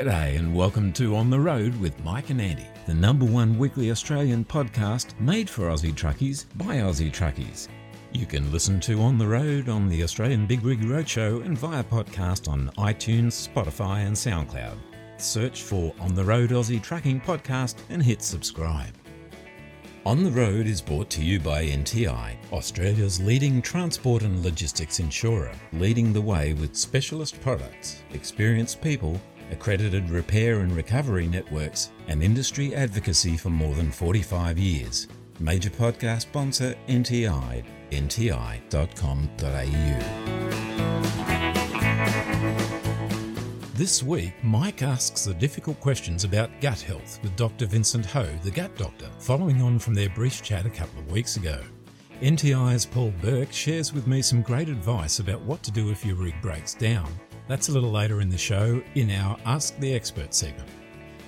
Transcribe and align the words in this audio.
G'day 0.00 0.38
and 0.38 0.54
welcome 0.54 0.94
to 0.94 1.14
On 1.14 1.28
the 1.28 1.38
Road 1.38 1.78
with 1.78 2.02
Mike 2.02 2.30
and 2.30 2.40
Andy, 2.40 2.66
the 2.86 2.94
number 2.94 3.26
one 3.26 3.58
weekly 3.58 3.90
Australian 3.90 4.46
podcast 4.46 5.08
made 5.20 5.50
for 5.50 5.68
Aussie 5.68 5.92
truckies 5.92 6.46
by 6.56 6.76
Aussie 6.76 7.12
truckies. 7.12 7.68
You 8.10 8.24
can 8.24 8.50
listen 8.50 8.80
to 8.80 8.98
On 9.02 9.18
the 9.18 9.26
Road 9.26 9.68
on 9.68 9.90
the 9.90 10.02
Australian 10.02 10.46
Big 10.46 10.64
Rig 10.64 10.80
Roadshow 10.80 11.44
and 11.44 11.58
via 11.58 11.84
podcast 11.84 12.48
on 12.48 12.70
iTunes, 12.78 13.46
Spotify, 13.46 14.06
and 14.06 14.16
SoundCloud. 14.16 14.78
Search 15.18 15.64
for 15.64 15.92
On 16.00 16.14
the 16.14 16.24
Road 16.24 16.48
Aussie 16.48 16.82
Trucking 16.82 17.20
Podcast 17.20 17.74
and 17.90 18.02
hit 18.02 18.22
subscribe. 18.22 18.94
On 20.06 20.24
the 20.24 20.30
Road 20.30 20.66
is 20.66 20.80
brought 20.80 21.10
to 21.10 21.22
you 21.22 21.38
by 21.38 21.66
NTI, 21.66 22.36
Australia's 22.52 23.20
leading 23.20 23.60
transport 23.60 24.22
and 24.22 24.42
logistics 24.42 24.98
insurer, 24.98 25.52
leading 25.74 26.14
the 26.14 26.22
way 26.22 26.54
with 26.54 26.74
specialist 26.74 27.38
products, 27.42 28.02
experienced 28.14 28.80
people, 28.80 29.20
accredited 29.52 30.08
repair 30.10 30.60
and 30.60 30.72
recovery 30.76 31.26
networks, 31.26 31.90
and 32.08 32.22
industry 32.22 32.74
advocacy 32.74 33.36
for 33.36 33.50
more 33.50 33.74
than 33.74 33.90
45 33.90 34.58
years. 34.58 35.08
Major 35.38 35.70
podcast 35.70 36.22
sponsor 36.22 36.74
NTI, 36.88 37.64
nti.com.au. 37.90 38.60
This 43.74 44.02
week, 44.02 44.34
Mike 44.42 44.82
asks 44.82 45.24
the 45.24 45.32
difficult 45.32 45.80
questions 45.80 46.24
about 46.24 46.50
gut 46.60 46.80
health 46.80 47.18
with 47.22 47.34
Dr. 47.36 47.64
Vincent 47.64 48.04
Ho, 48.06 48.28
the 48.42 48.50
gut 48.50 48.76
doctor, 48.76 49.08
following 49.18 49.62
on 49.62 49.78
from 49.78 49.94
their 49.94 50.10
brief 50.10 50.42
chat 50.42 50.66
a 50.66 50.70
couple 50.70 50.98
of 51.00 51.10
weeks 51.10 51.36
ago. 51.36 51.58
NTI's 52.20 52.84
Paul 52.84 53.14
Burke 53.22 53.50
shares 53.50 53.94
with 53.94 54.06
me 54.06 54.20
some 54.20 54.42
great 54.42 54.68
advice 54.68 55.18
about 55.18 55.40
what 55.40 55.62
to 55.62 55.70
do 55.70 55.90
if 55.90 56.04
your 56.04 56.16
rig 56.16 56.34
breaks 56.42 56.74
down 56.74 57.08
that's 57.50 57.68
a 57.68 57.72
little 57.72 57.90
later 57.90 58.20
in 58.20 58.28
the 58.28 58.38
show 58.38 58.80
in 58.94 59.10
our 59.10 59.36
Ask 59.44 59.76
the 59.80 59.92
Expert 59.92 60.32
segment. 60.32 60.68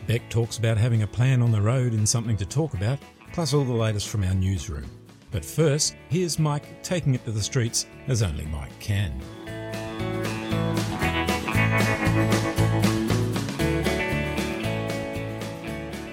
Beck 0.07 0.23
talks 0.31 0.57
about 0.57 0.79
having 0.79 1.03
a 1.03 1.07
plan 1.07 1.43
on 1.43 1.51
the 1.51 1.61
road 1.61 1.95
and 1.95 2.09
something 2.09 2.37
to 2.37 2.47
talk 2.47 2.75
about, 2.75 3.01
plus 3.33 3.53
all 3.53 3.65
the 3.65 3.73
latest 3.73 4.09
from 4.09 4.23
our 4.23 4.35
newsroom. 4.35 4.89
But 5.33 5.45
first, 5.45 5.97
here's 6.11 6.39
Mike 6.39 6.85
taking 6.85 7.17
it 7.17 7.25
to 7.25 7.33
the 7.33 7.43
streets 7.43 7.87
as 8.07 8.23
only 8.23 8.47
Mike 8.47 8.79
can. 8.79 9.21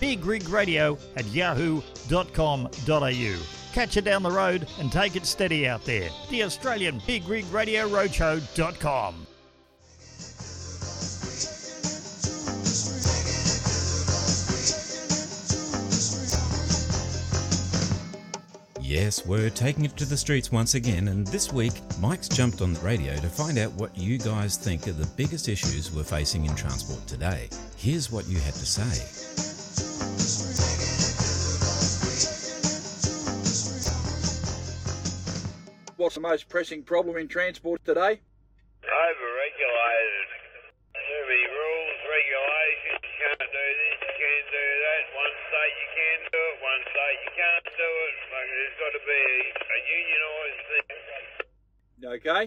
bigrigradio 0.00 0.98
at 1.16 1.26
yahoo.com.au. 1.26 2.70
Catch 3.72 3.96
you 3.96 4.02
down 4.02 4.22
the 4.22 4.30
road 4.30 4.66
and 4.78 4.90
take 4.90 5.16
it 5.16 5.26
steady 5.26 5.68
out 5.68 5.84
there. 5.84 6.10
The 6.28 6.42
Australian 6.42 7.00
Big 7.06 7.26
Rig 7.28 7.44
Radio 7.52 7.88
Roadshow.com. 7.88 9.26
Yes, 18.90 19.24
we're 19.24 19.50
taking 19.50 19.84
it 19.84 19.96
to 19.98 20.04
the 20.04 20.16
streets 20.16 20.50
once 20.50 20.74
again, 20.74 21.06
and 21.06 21.24
this 21.28 21.52
week 21.52 21.74
Mike's 22.00 22.28
jumped 22.28 22.60
on 22.60 22.72
the 22.72 22.80
radio 22.80 23.14
to 23.14 23.28
find 23.28 23.56
out 23.56 23.70
what 23.74 23.96
you 23.96 24.18
guys 24.18 24.56
think 24.56 24.88
are 24.88 24.92
the 24.92 25.06
biggest 25.16 25.48
issues 25.48 25.92
we're 25.92 26.02
facing 26.02 26.44
in 26.44 26.56
transport 26.56 27.06
today. 27.06 27.48
Here's 27.76 28.10
what 28.10 28.26
you 28.26 28.40
had 28.40 28.54
to 28.54 28.66
say. 28.66 29.49
What's 36.00 36.16
the 36.16 36.24
most 36.24 36.48
pressing 36.48 36.80
problem 36.80 37.20
in 37.20 37.28
transport 37.28 37.84
today? 37.84 38.24
Overregulated. 38.80 40.28
Too 40.96 41.22
many 41.28 41.44
rules, 41.44 41.98
regulations. 42.08 43.04
You 43.04 43.12
can't 43.20 43.44
do 43.44 43.66
this, 43.76 44.00
you 44.00 44.14
can't 44.16 44.48
do 44.48 44.64
that. 44.80 45.02
One 45.12 45.34
state 45.44 45.76
you 45.76 45.88
can 45.92 46.18
do 46.32 46.40
it, 46.40 46.56
one 46.64 46.82
state 46.88 47.18
you 47.20 47.32
can't 47.36 47.66
do 47.76 47.84
it. 47.84 48.16
Like, 48.32 48.48
there's 48.48 48.76
got 48.80 48.92
to 48.96 49.02
be 49.04 49.24
a 49.60 49.78
unionised 49.92 50.62
thing. 50.72 50.88
Okay. 52.16 52.42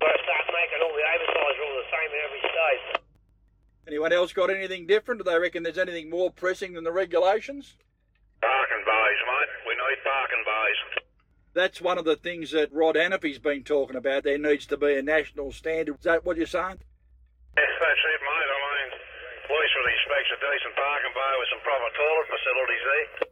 Got 0.00 0.12
to 0.16 0.20
start 0.24 0.44
making 0.56 0.80
all 0.80 0.96
the 0.96 1.04
oversized 1.04 1.58
rules 1.60 1.76
the 1.76 1.88
same 1.92 2.10
in 2.16 2.20
every 2.24 2.42
state. 2.48 3.04
Anyone 3.92 4.16
else 4.16 4.32
got 4.32 4.48
anything 4.48 4.88
different? 4.88 5.20
Do 5.20 5.28
they 5.28 5.36
reckon 5.36 5.68
there's 5.68 5.76
anything 5.76 6.08
more 6.08 6.32
pressing 6.32 6.72
than 6.72 6.88
the 6.88 6.96
regulations? 6.96 7.76
Parking 8.40 8.84
bays, 8.88 9.20
mate. 9.28 9.52
We 9.68 9.76
need 9.76 10.00
parking 10.00 10.44
bays. 10.48 11.05
That's 11.56 11.80
one 11.80 11.96
of 11.96 12.04
the 12.04 12.16
things 12.16 12.50
that 12.52 12.68
Rod 12.70 12.96
Hannifey's 12.96 13.38
been 13.38 13.64
talking 13.64 13.96
about. 13.96 14.24
There 14.24 14.36
needs 14.36 14.66
to 14.66 14.76
be 14.76 14.92
a 14.92 15.00
national 15.00 15.52
standard. 15.52 15.96
Is 15.96 16.04
that 16.04 16.22
what 16.22 16.36
you're 16.36 16.44
saying? 16.44 16.84
Yes, 17.56 17.72
that's 17.80 18.04
it, 18.12 18.20
mate. 18.20 18.50
I 18.52 18.58
mean, 18.60 18.88
police 19.48 19.72
really 19.80 19.96
expects 19.96 20.36
a 20.36 20.38
decent 20.44 20.76
parking 20.76 21.16
bay 21.16 21.32
with 21.40 21.48
some 21.48 21.64
proper 21.64 21.88
toilet 21.96 22.28
facilities 22.28 22.84
there. 22.84 23.28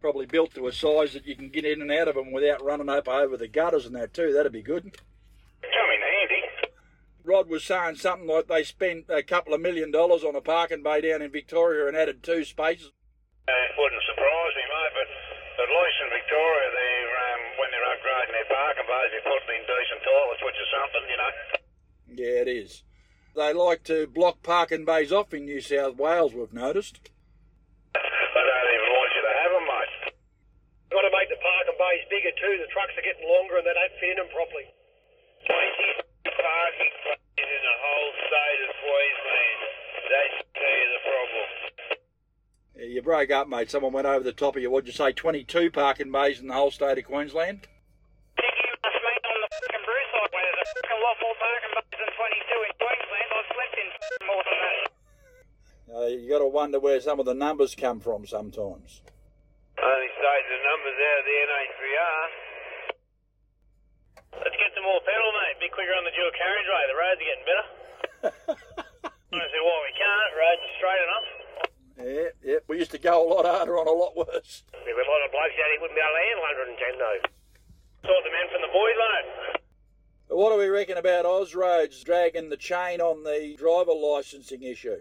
Probably 0.00 0.26
built 0.26 0.54
to 0.54 0.68
a 0.68 0.72
size 0.72 1.12
that 1.14 1.26
you 1.26 1.34
can 1.34 1.48
get 1.50 1.64
in 1.64 1.82
and 1.82 1.90
out 1.90 2.06
of 2.06 2.14
them 2.14 2.30
without 2.30 2.62
running 2.62 2.88
up 2.88 3.08
over 3.08 3.36
the 3.36 3.48
gutters 3.48 3.84
and 3.84 3.96
that 3.96 4.14
too. 4.14 4.32
That'd 4.32 4.52
be 4.52 4.62
good. 4.62 4.84
Come 4.84 5.90
in 5.90 6.02
handy. 6.06 6.70
Rod 7.24 7.50
was 7.50 7.64
saying 7.64 7.96
something 7.96 8.28
like 8.28 8.46
they 8.46 8.62
spent 8.62 9.06
a 9.10 9.24
couple 9.24 9.54
of 9.54 9.60
million 9.60 9.90
dollars 9.90 10.22
on 10.22 10.36
a 10.36 10.40
parking 10.40 10.84
bay 10.84 11.00
down 11.00 11.20
in 11.20 11.32
Victoria 11.34 11.88
and 11.88 11.96
added 11.96 12.22
two 12.22 12.44
spaces. 12.44 12.94
Uh, 13.50 13.50
it 13.50 13.74
wouldn't 13.74 14.06
surprise 14.06 14.54
me, 14.54 14.62
mate, 14.70 14.94
but 14.94 15.10
at 15.56 15.72
least 15.72 15.98
in 16.04 16.10
Victoria, 16.12 16.68
they're, 16.68 17.14
um, 17.16 17.42
when 17.56 17.68
they're 17.72 17.88
upgrading 17.96 18.32
their 18.36 18.50
parking 18.52 18.84
bays, 18.86 19.08
they're 19.08 19.24
putting 19.24 19.56
in 19.56 19.64
decent 19.64 20.02
toilets, 20.04 20.42
which 20.44 20.60
is 20.60 20.70
something, 20.92 21.10
you 21.10 21.20
know. 21.20 21.32
Yeah, 22.16 22.42
it 22.46 22.48
is. 22.48 22.82
They 23.36 23.52
like 23.52 23.84
to 23.84 24.06
block 24.06 24.42
parking 24.42 24.84
bays 24.84 25.12
off 25.12 25.34
in 25.34 25.44
New 25.44 25.60
South 25.60 25.96
Wales, 26.00 26.32
we've 26.32 26.52
noticed. 26.56 27.00
They 27.92 28.00
don't 28.00 28.70
even 28.72 28.90
want 28.96 29.10
you 29.12 29.22
to 29.28 29.34
have 29.36 29.52
them, 29.52 29.66
mate. 29.68 29.92
Got 30.88 31.04
to 31.04 31.12
make 31.12 31.28
the 31.28 31.40
parking 31.44 31.76
bays 31.76 32.04
bigger 32.08 32.32
too. 32.40 32.54
The 32.64 32.70
trucks 32.72 32.96
are 32.96 33.04
getting 33.04 33.28
longer 33.28 33.60
and 33.60 33.66
they 33.68 33.76
don't 33.76 33.92
fit 34.00 34.16
in 34.16 34.24
them 34.24 34.32
properly. 34.32 34.66
20 35.44 36.06
parking 36.24 36.92
places 37.04 37.36
in 37.36 37.60
the 37.60 37.76
whole 37.76 38.10
state 38.24 38.60
of 38.64 38.72
Queensland. 38.80 39.60
That's 40.08 40.36
the 40.48 41.00
problem. 41.04 41.48
You 42.88 43.02
broke 43.02 43.30
up, 43.30 43.48
mate. 43.48 43.70
Someone 43.70 43.92
went 43.92 44.06
over 44.06 44.24
the 44.24 44.32
top 44.32 44.56
of 44.56 44.62
you. 44.62 44.70
What'd 44.70 44.88
you 44.88 44.96
say? 44.96 45.12
22 45.12 45.70
parking 45.70 46.12
bays 46.12 46.40
in 46.40 46.48
the 46.48 46.54
whole 46.56 46.70
state 46.70 46.96
of 46.96 47.04
Queensland? 47.04 47.68
Think 48.36 48.54
you 48.64 48.72
must 48.80 48.96
mean 48.96 49.20
on 49.28 49.38
the 49.44 49.48
fucking 49.52 49.84
Bruce 49.84 50.12
side 50.66 50.82
where 50.82 50.90
there's 50.90 50.90
a 50.90 50.98
fucking 50.98 51.02
lot 51.02 51.16
more 51.22 51.36
parking 51.38 51.72
bays 51.74 51.98
than 52.00 52.10
22 52.10 52.66
in 52.66 52.72
Queensland. 52.80 53.28
I've 53.36 53.48
slept 53.54 53.76
in 53.78 53.88
more 54.26 54.42
than 54.46 54.58
that. 54.58 54.90
Uh, 55.86 56.08
you 56.10 56.26
got 56.28 56.42
to 56.42 56.50
wonder 56.50 56.78
where 56.80 57.00
some 57.00 57.20
of 57.20 57.26
the 57.26 57.34
numbers 57.34 57.74
come 57.74 58.00
from 58.00 58.26
sometimes. 58.26 59.02
Only 59.78 60.10
stating 60.18 60.50
the 60.50 60.62
numbers 60.66 60.96
out 60.98 61.18
of 61.20 61.26
the 61.26 61.36
NHVR. 61.46 62.22
Let's 64.36 64.58
get 64.58 64.70
some 64.74 64.84
more 64.84 65.00
pedal, 65.00 65.30
mate. 65.32 65.56
Be 65.62 65.70
quicker 65.72 65.94
on 65.96 66.04
the 66.04 66.12
dual 66.12 66.32
carriageway. 66.34 66.82
The 66.90 66.98
roads 66.98 67.20
are 67.20 67.28
getting 67.30 67.46
better. 67.48 67.66
I 69.06 69.38
don't 69.38 69.52
see 69.52 69.62
why 69.62 69.78
we 69.84 69.92
can't. 69.96 70.30
Roads 70.36 70.62
are 70.64 70.74
straight 70.76 71.02
enough. 71.06 71.28
Yeah, 71.96 72.30
yeah. 72.44 72.60
We 72.68 72.76
used 72.76 72.92
to 72.92 73.00
go 73.00 73.24
a 73.24 73.26
lot 73.26 73.48
harder 73.48 73.80
on 73.80 73.88
a 73.88 73.96
lot 73.96 74.12
worse. 74.16 74.64
There's 74.72 75.00
a 75.00 75.08
lot 75.08 75.22
of 75.24 75.32
blokes 75.32 75.56
out 75.56 75.68
here 75.72 75.80
wouldn't 75.80 75.96
be 75.96 76.04
able 76.04 76.12
to 76.12 76.24
handle 76.28 76.44
110 76.76 77.00
though. 77.00 77.20
Sort 78.04 78.22
the 78.24 78.32
men 78.32 78.46
from 78.52 78.60
the 78.60 78.72
boys 78.72 78.96
load. 79.00 79.26
What 80.26 80.50
do 80.50 80.58
we 80.58 80.66
reckon 80.66 80.98
about 80.98 81.22
Austroads 81.22 82.02
dragging 82.02 82.50
the 82.50 82.58
chain 82.58 82.98
on 82.98 83.22
the 83.22 83.54
driver 83.54 83.94
licensing 83.94 84.66
issue? 84.66 84.98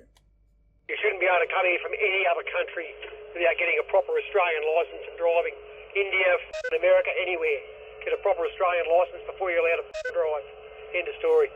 You 0.86 0.95
shouldn't 1.01 1.18
be 1.18 1.25
able 1.25 1.42
to 1.42 1.50
come 1.50 1.66
here 1.66 1.81
from 1.81 1.98
any 1.98 2.30
other 2.30 2.45
country 2.45 2.86
without 3.33 3.57
getting 3.57 3.74
a 3.81 3.86
proper 3.89 4.13
Australian 4.13 4.63
licence 4.69 5.01
and 5.10 5.18
driving. 5.18 5.57
India, 5.98 6.30
America, 6.77 7.10
anywhere. 7.18 7.57
Get 8.06 8.13
a 8.13 8.22
proper 8.22 8.45
Australian 8.45 8.86
licence 8.86 9.25
before 9.25 9.50
you're 9.50 9.66
allowed 9.66 9.81
to 9.81 10.13
drive. 10.13 10.45
End 10.94 11.10
of 11.10 11.18
story. 11.18 11.50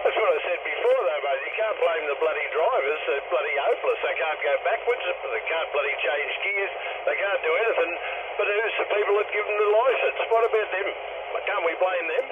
That's 0.00 0.16
what 0.16 0.30
I 0.32 0.40
said 0.48 0.60
before, 0.64 1.00
though, 1.04 1.22
mate. 1.22 1.42
You 1.44 1.54
can't 1.54 1.78
blame 1.78 2.04
the 2.08 2.18
bloody 2.18 2.46
drivers. 2.50 3.00
They're 3.04 3.28
bloody 3.28 3.54
hopeless. 3.68 4.00
They 4.00 4.16
can't 4.16 4.40
go 4.40 4.54
backwards. 4.64 5.04
They 5.04 5.44
can't 5.44 5.68
bloody 5.76 5.94
change 6.00 6.32
gears. 6.42 6.72
They 7.04 7.16
can't 7.20 7.40
do 7.44 7.52
anything. 7.52 7.92
But 8.40 8.46
who's 8.48 8.76
the 8.80 8.88
people 8.90 9.14
that 9.20 9.28
give 9.30 9.46
them 9.46 9.58
the 9.60 9.70
licence? 9.70 10.18
What 10.32 10.42
about 10.48 10.68
them? 10.72 10.88
Can't 11.42 11.66
we 11.66 11.74
blame 11.76 12.06
them? 12.06 12.26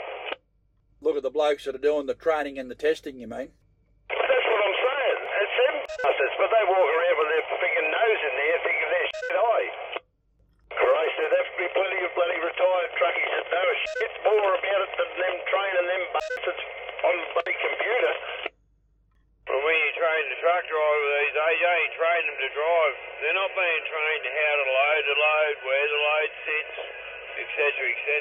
Look 1.03 1.17
at 1.19 1.25
the 1.27 1.35
blokes 1.35 1.67
that 1.67 1.75
are 1.75 1.83
doing 1.83 2.07
the 2.07 2.15
training 2.15 2.59
and 2.59 2.71
the 2.71 2.79
testing, 2.79 3.19
you 3.19 3.27
mean? 3.27 3.53
That's 4.09 4.47
what 4.49 4.61
I'm 4.65 4.79
saying. 4.81 5.19
It's 5.21 5.57
them 5.61 5.77
bastards, 6.01 6.37
but 6.41 6.49
they 6.51 6.65
walk 6.65 6.89
around 6.89 7.17
with 7.21 7.29
their 7.35 7.45
freaking 7.59 7.89
nose 7.91 8.21
in 8.25 8.35
there 8.39 8.59
thinking 8.65 8.89
they're 8.91 9.11
shit 9.11 9.37
high. 9.37 9.69
Christ, 10.71 11.15
there'd 11.19 11.37
have 11.37 11.51
to 11.51 11.59
be 11.59 11.69
plenty 11.75 12.01
of 12.07 12.11
bloody 12.15 12.39
retired 12.39 12.91
truckies 12.97 13.31
that 13.35 13.47
know 13.51 13.69
shit 13.99 14.15
more 14.25 14.51
about 14.57 14.81
it 14.87 14.93
than 14.95 15.11
them 15.21 15.37
training 15.51 15.87
them 15.91 16.03
bastards 16.15 16.63
on 17.05 17.17
the 17.45 17.55
computer. 17.55 18.15
When 19.51 19.77
you 19.77 19.93
train 19.99 20.25
the 20.31 20.39
truck 20.41 20.65
driver 20.69 21.09
these 21.21 21.35
days, 21.35 21.59
you 21.59 21.69
ain't 21.69 21.95
training 21.99 22.29
them 22.31 22.39
to 22.39 22.51
drive. 22.55 22.95
They're 23.21 23.41
not 23.41 23.53
being 23.53 23.85
trained 23.91 24.25
how 24.31 24.55
to 24.57 24.67
load 24.71 25.05
the 25.05 25.17
load, 25.19 25.57
where 25.67 25.87
the 25.91 26.01
load 26.01 26.31
sits, 26.47 26.77
etc., 27.41 27.61
etc. 27.91 28.15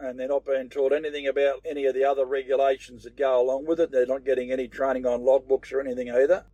And 0.00 0.18
they're 0.18 0.32
not 0.32 0.44
being 0.44 0.68
taught 0.68 0.92
anything 0.92 1.28
about 1.28 1.60
any 1.64 1.84
of 1.86 1.94
the 1.94 2.04
other 2.04 2.24
regulations 2.24 3.04
that 3.04 3.16
go 3.16 3.40
along 3.40 3.66
with 3.66 3.80
it. 3.80 3.92
They're 3.92 4.06
not 4.06 4.24
getting 4.24 4.50
any 4.50 4.66
training 4.66 5.06
on 5.06 5.20
logbooks 5.20 5.72
or 5.72 5.80
anything 5.80 6.10
either. 6.10 6.44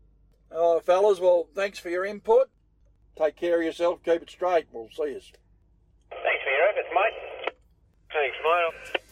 Oh, 0.51 0.81
fellas, 0.81 1.21
well, 1.21 1.49
thanks 1.55 1.79
for 1.79 1.91
your 1.91 2.05
input. 2.05 2.51
Take 3.17 3.37
care 3.37 3.59
of 3.61 3.65
yourself, 3.65 4.03
keep 4.05 4.23
it 4.23 4.31
straight. 4.31 4.67
We'll 4.71 4.91
see 4.91 5.15
you. 5.15 5.21
Thanks 6.11 6.43
for 6.45 6.53
your 6.53 6.69
efforts, 6.69 6.93
mate. 6.93 7.55
Thanks, 8.13 8.37
mate. 8.45 9.06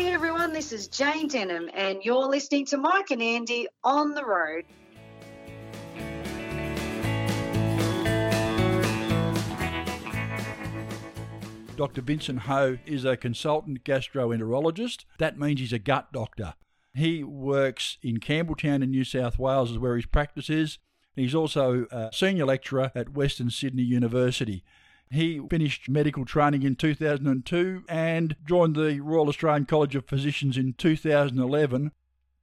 Hey 0.00 0.14
everyone, 0.14 0.54
this 0.54 0.72
is 0.72 0.88
Jane 0.88 1.28
Denham, 1.28 1.68
and 1.74 2.02
you're 2.02 2.26
listening 2.26 2.64
to 2.64 2.78
Mike 2.78 3.10
and 3.10 3.20
Andy 3.20 3.68
on 3.84 4.14
the 4.14 4.24
road. 4.24 4.64
Dr. 11.76 12.00
Vincent 12.00 12.38
Ho 12.38 12.78
is 12.86 13.04
a 13.04 13.18
consultant 13.18 13.84
gastroenterologist. 13.84 15.04
That 15.18 15.38
means 15.38 15.60
he's 15.60 15.74
a 15.74 15.78
gut 15.78 16.14
doctor. 16.14 16.54
He 16.94 17.22
works 17.22 17.98
in 18.02 18.20
Campbelltown 18.20 18.82
in 18.82 18.92
New 18.92 19.04
South 19.04 19.38
Wales, 19.38 19.70
is 19.70 19.78
where 19.78 19.96
his 19.96 20.06
practice 20.06 20.48
is. 20.48 20.78
He's 21.14 21.34
also 21.34 21.84
a 21.90 22.08
senior 22.10 22.46
lecturer 22.46 22.90
at 22.94 23.12
Western 23.12 23.50
Sydney 23.50 23.82
University. 23.82 24.64
He 25.10 25.40
finished 25.50 25.88
medical 25.88 26.24
training 26.24 26.62
in 26.62 26.76
2002 26.76 27.84
and 27.88 28.36
joined 28.46 28.76
the 28.76 29.00
Royal 29.00 29.28
Australian 29.28 29.66
College 29.66 29.96
of 29.96 30.06
Physicians 30.06 30.56
in 30.56 30.74
2011. 30.74 31.90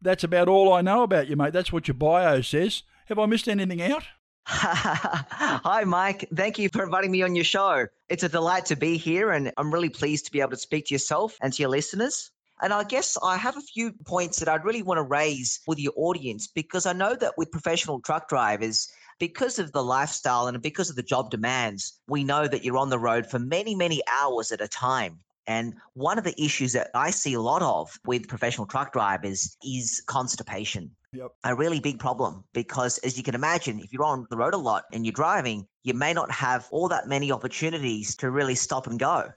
That's 0.01 0.25
about 0.25 0.49
all 0.49 0.73
I 0.73 0.81
know 0.81 1.03
about 1.03 1.27
you, 1.27 1.37
mate. 1.37 1.53
That's 1.53 1.71
what 1.71 1.87
your 1.87 1.95
bio 1.95 2.41
says. 2.41 2.83
Have 3.05 3.19
I 3.19 3.25
missed 3.25 3.47
anything 3.47 3.81
out? 3.81 4.03
Hi, 4.47 5.83
Mike. 5.85 6.27
Thank 6.35 6.59
you 6.59 6.67
for 6.67 6.83
inviting 6.83 7.11
me 7.11 7.21
on 7.21 7.35
your 7.35 7.45
show. 7.45 7.87
It's 8.09 8.23
a 8.23 8.29
delight 8.29 8.65
to 8.65 8.75
be 8.75 8.97
here, 8.97 9.31
and 9.31 9.51
I'm 9.57 9.73
really 9.73 9.89
pleased 9.89 10.25
to 10.25 10.31
be 10.31 10.41
able 10.41 10.51
to 10.51 10.57
speak 10.57 10.87
to 10.87 10.93
yourself 10.93 11.37
and 11.41 11.53
to 11.53 11.61
your 11.63 11.69
listeners. 11.69 12.31
And 12.61 12.73
I 12.73 12.83
guess 12.83 13.17
I 13.23 13.37
have 13.37 13.55
a 13.55 13.61
few 13.61 13.93
points 14.05 14.39
that 14.39 14.49
I'd 14.49 14.65
really 14.65 14.81
want 14.81 14.97
to 14.97 15.03
raise 15.03 15.61
with 15.67 15.79
your 15.79 15.93
audience 15.95 16.47
because 16.47 16.85
I 16.85 16.93
know 16.93 17.15
that 17.15 17.37
with 17.37 17.51
professional 17.51 18.01
truck 18.01 18.27
drivers, 18.27 18.91
because 19.19 19.59
of 19.59 19.71
the 19.71 19.83
lifestyle 19.83 20.47
and 20.47 20.61
because 20.61 20.89
of 20.89 20.95
the 20.95 21.03
job 21.03 21.31
demands, 21.31 21.99
we 22.07 22.23
know 22.23 22.47
that 22.47 22.63
you're 22.63 22.77
on 22.77 22.89
the 22.89 22.99
road 22.99 23.25
for 23.25 23.39
many, 23.39 23.75
many 23.75 24.01
hours 24.11 24.51
at 24.51 24.61
a 24.61 24.67
time. 24.67 25.19
And 25.47 25.75
one 25.93 26.17
of 26.17 26.25
the 26.25 26.39
issues 26.41 26.73
that 26.73 26.91
I 26.93 27.09
see 27.09 27.33
a 27.33 27.41
lot 27.41 27.61
of 27.61 27.97
with 28.05 28.27
professional 28.27 28.67
truck 28.67 28.91
drivers 28.91 29.55
is 29.63 30.03
constipation. 30.05 30.91
Yep. 31.13 31.31
A 31.45 31.55
really 31.55 31.79
big 31.79 31.99
problem 31.99 32.43
because, 32.53 32.97
as 32.99 33.17
you 33.17 33.23
can 33.23 33.33
imagine, 33.33 33.79
if 33.79 33.93
you're 33.93 34.03
on 34.03 34.27
the 34.29 34.35
road 34.35 34.53
a 34.53 34.57
lot 34.57 34.83
and 34.91 35.05
you're 35.05 35.13
driving, 35.13 35.65
you 35.83 35.93
may 35.93 36.13
not 36.13 36.29
have 36.31 36.67
all 36.69 36.89
that 36.89 37.07
many 37.07 37.31
opportunities 37.31 38.15
to 38.17 38.29
really 38.29 38.55
stop 38.55 38.87
and 38.87 38.99
go. 38.99 39.31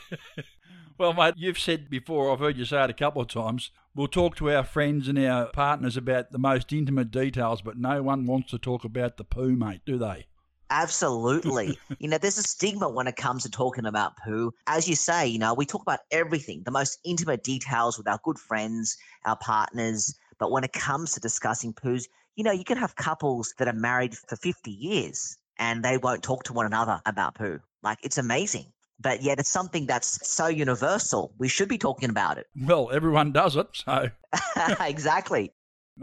Well, 1.03 1.15
mate, 1.15 1.35
you've 1.37 1.59
said 1.59 1.91
before, 1.91 2.31
I've 2.31 2.39
heard 2.39 2.57
you 2.57 2.65
say 2.65 2.85
it 2.85 2.89
a 2.89 2.93
couple 2.93 3.23
of 3.23 3.27
times, 3.27 3.73
we'll 3.93 4.07
talk 4.07 4.37
to 4.37 4.53
our 4.53 4.63
friends 4.63 5.09
and 5.09 5.19
our 5.19 5.47
partners 5.47 5.97
about 5.97 6.31
the 6.31 6.39
most 6.39 6.73
intimate 6.73 7.11
details, 7.11 7.61
but 7.61 7.77
no 7.77 8.05
one 8.05 8.25
wants 8.25 8.53
to 8.53 8.59
talk 8.59 8.85
about 8.85 9.17
the 9.17 9.25
poo, 9.25 9.57
mate, 9.57 9.81
do 9.85 9.99
they? 9.99 10.27
Absolutely. 10.71 11.77
you 11.99 12.09
know, 12.09 12.19
there's 12.19 12.39
a 12.39 12.45
stigma 12.45 12.89
when 12.89 13.09
it 13.09 13.17
comes 13.17 13.43
to 13.43 13.51
talking 13.51 13.85
about 13.85 14.17
poo. 14.17 14.55
As 14.69 14.89
you 14.89 14.95
say, 14.95 15.27
you 15.27 15.41
know, 15.41 15.55
we 15.55 15.67
talk 15.67 15.83
about 15.83 15.99
everything, 16.13 16.63
the 16.65 16.71
most 16.71 17.01
intimate 17.05 17.43
details 17.43 17.99
with 17.99 18.07
our 18.07 18.21
good 18.23 18.39
friends, 18.39 18.97
our 19.25 19.37
partners. 19.39 20.17
But 20.39 20.53
when 20.53 20.63
it 20.63 20.73
comes 20.73 21.15
to 21.15 21.21
discussing 21.21 21.75
poos, 21.75 22.05
you 22.37 22.45
know, 22.45 22.53
you 22.53 22.63
can 22.63 22.79
have 22.79 22.95
couples 22.95 23.55
that 23.59 23.67
are 23.67 23.73
married 23.73 24.17
for 24.17 24.37
50 24.37 24.71
years 24.71 25.37
and 25.59 25.85
they 25.85 25.99
won't 25.99 26.23
talk 26.23 26.45
to 26.45 26.53
one 26.53 26.67
another 26.67 27.01
about 27.07 27.35
poo. 27.35 27.59
Like, 27.83 27.99
it's 28.05 28.19
amazing. 28.19 28.67
But 29.03 29.23
yet, 29.23 29.39
it's 29.39 29.51
something 29.51 29.87
that's 29.87 30.27
so 30.29 30.47
universal. 30.47 31.35
We 31.39 31.49
should 31.49 31.69
be 31.69 31.79
talking 31.79 32.11
about 32.11 32.39
it. 32.39 32.47
Well, 32.57 32.91
everyone 32.93 33.33
does 33.33 33.57
it, 33.57 33.67
so. 33.73 34.11
exactly. 34.81 35.53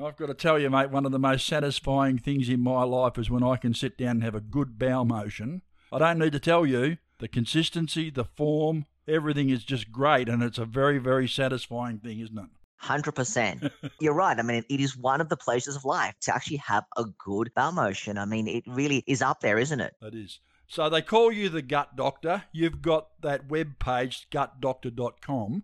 I've 0.03 0.17
got 0.17 0.27
to 0.27 0.33
tell 0.33 0.59
you, 0.59 0.69
mate, 0.69 0.91
one 0.91 1.05
of 1.05 1.11
the 1.11 1.19
most 1.19 1.47
satisfying 1.47 2.19
things 2.19 2.49
in 2.49 2.61
my 2.61 2.83
life 2.83 3.17
is 3.17 3.29
when 3.29 3.43
I 3.43 3.55
can 3.55 3.73
sit 3.73 3.97
down 3.97 4.09
and 4.11 4.23
have 4.23 4.35
a 4.35 4.41
good 4.41 4.77
bowel 4.77 5.05
motion. 5.05 5.61
I 5.91 5.97
don't 5.97 6.19
need 6.19 6.33
to 6.33 6.39
tell 6.39 6.65
you, 6.65 6.97
the 7.17 7.27
consistency, 7.27 8.09
the 8.09 8.25
form, 8.25 8.85
everything 9.07 9.49
is 9.49 9.63
just 9.63 9.91
great, 9.91 10.29
and 10.29 10.43
it's 10.43 10.59
a 10.59 10.65
very, 10.65 10.99
very 10.99 11.27
satisfying 11.27 11.97
thing, 11.99 12.19
isn't 12.19 12.37
it? 12.37 12.49
100%. 12.83 13.71
You're 13.99 14.13
right. 14.13 14.37
I 14.37 14.41
mean, 14.41 14.63
it 14.69 14.79
is 14.79 14.95
one 14.95 15.21
of 15.21 15.29
the 15.29 15.37
pleasures 15.37 15.75
of 15.75 15.85
life 15.85 16.15
to 16.21 16.35
actually 16.35 16.57
have 16.57 16.85
a 16.95 17.05
good 17.17 17.51
bowel 17.55 17.71
motion. 17.71 18.17
I 18.17 18.25
mean, 18.25 18.47
it 18.47 18.63
really 18.67 19.03
is 19.07 19.21
up 19.21 19.41
there, 19.41 19.57
isn't 19.57 19.79
it? 19.79 19.95
That 20.01 20.13
is. 20.13 20.39
So 20.69 20.87
they 20.87 21.01
call 21.01 21.31
you 21.31 21.49
the 21.49 21.63
gut 21.63 21.95
doctor. 21.95 22.43
You've 22.51 22.83
got 22.83 23.19
that 23.23 23.49
web 23.49 23.79
page, 23.79 24.27
gutdoctor.com, 24.29 25.63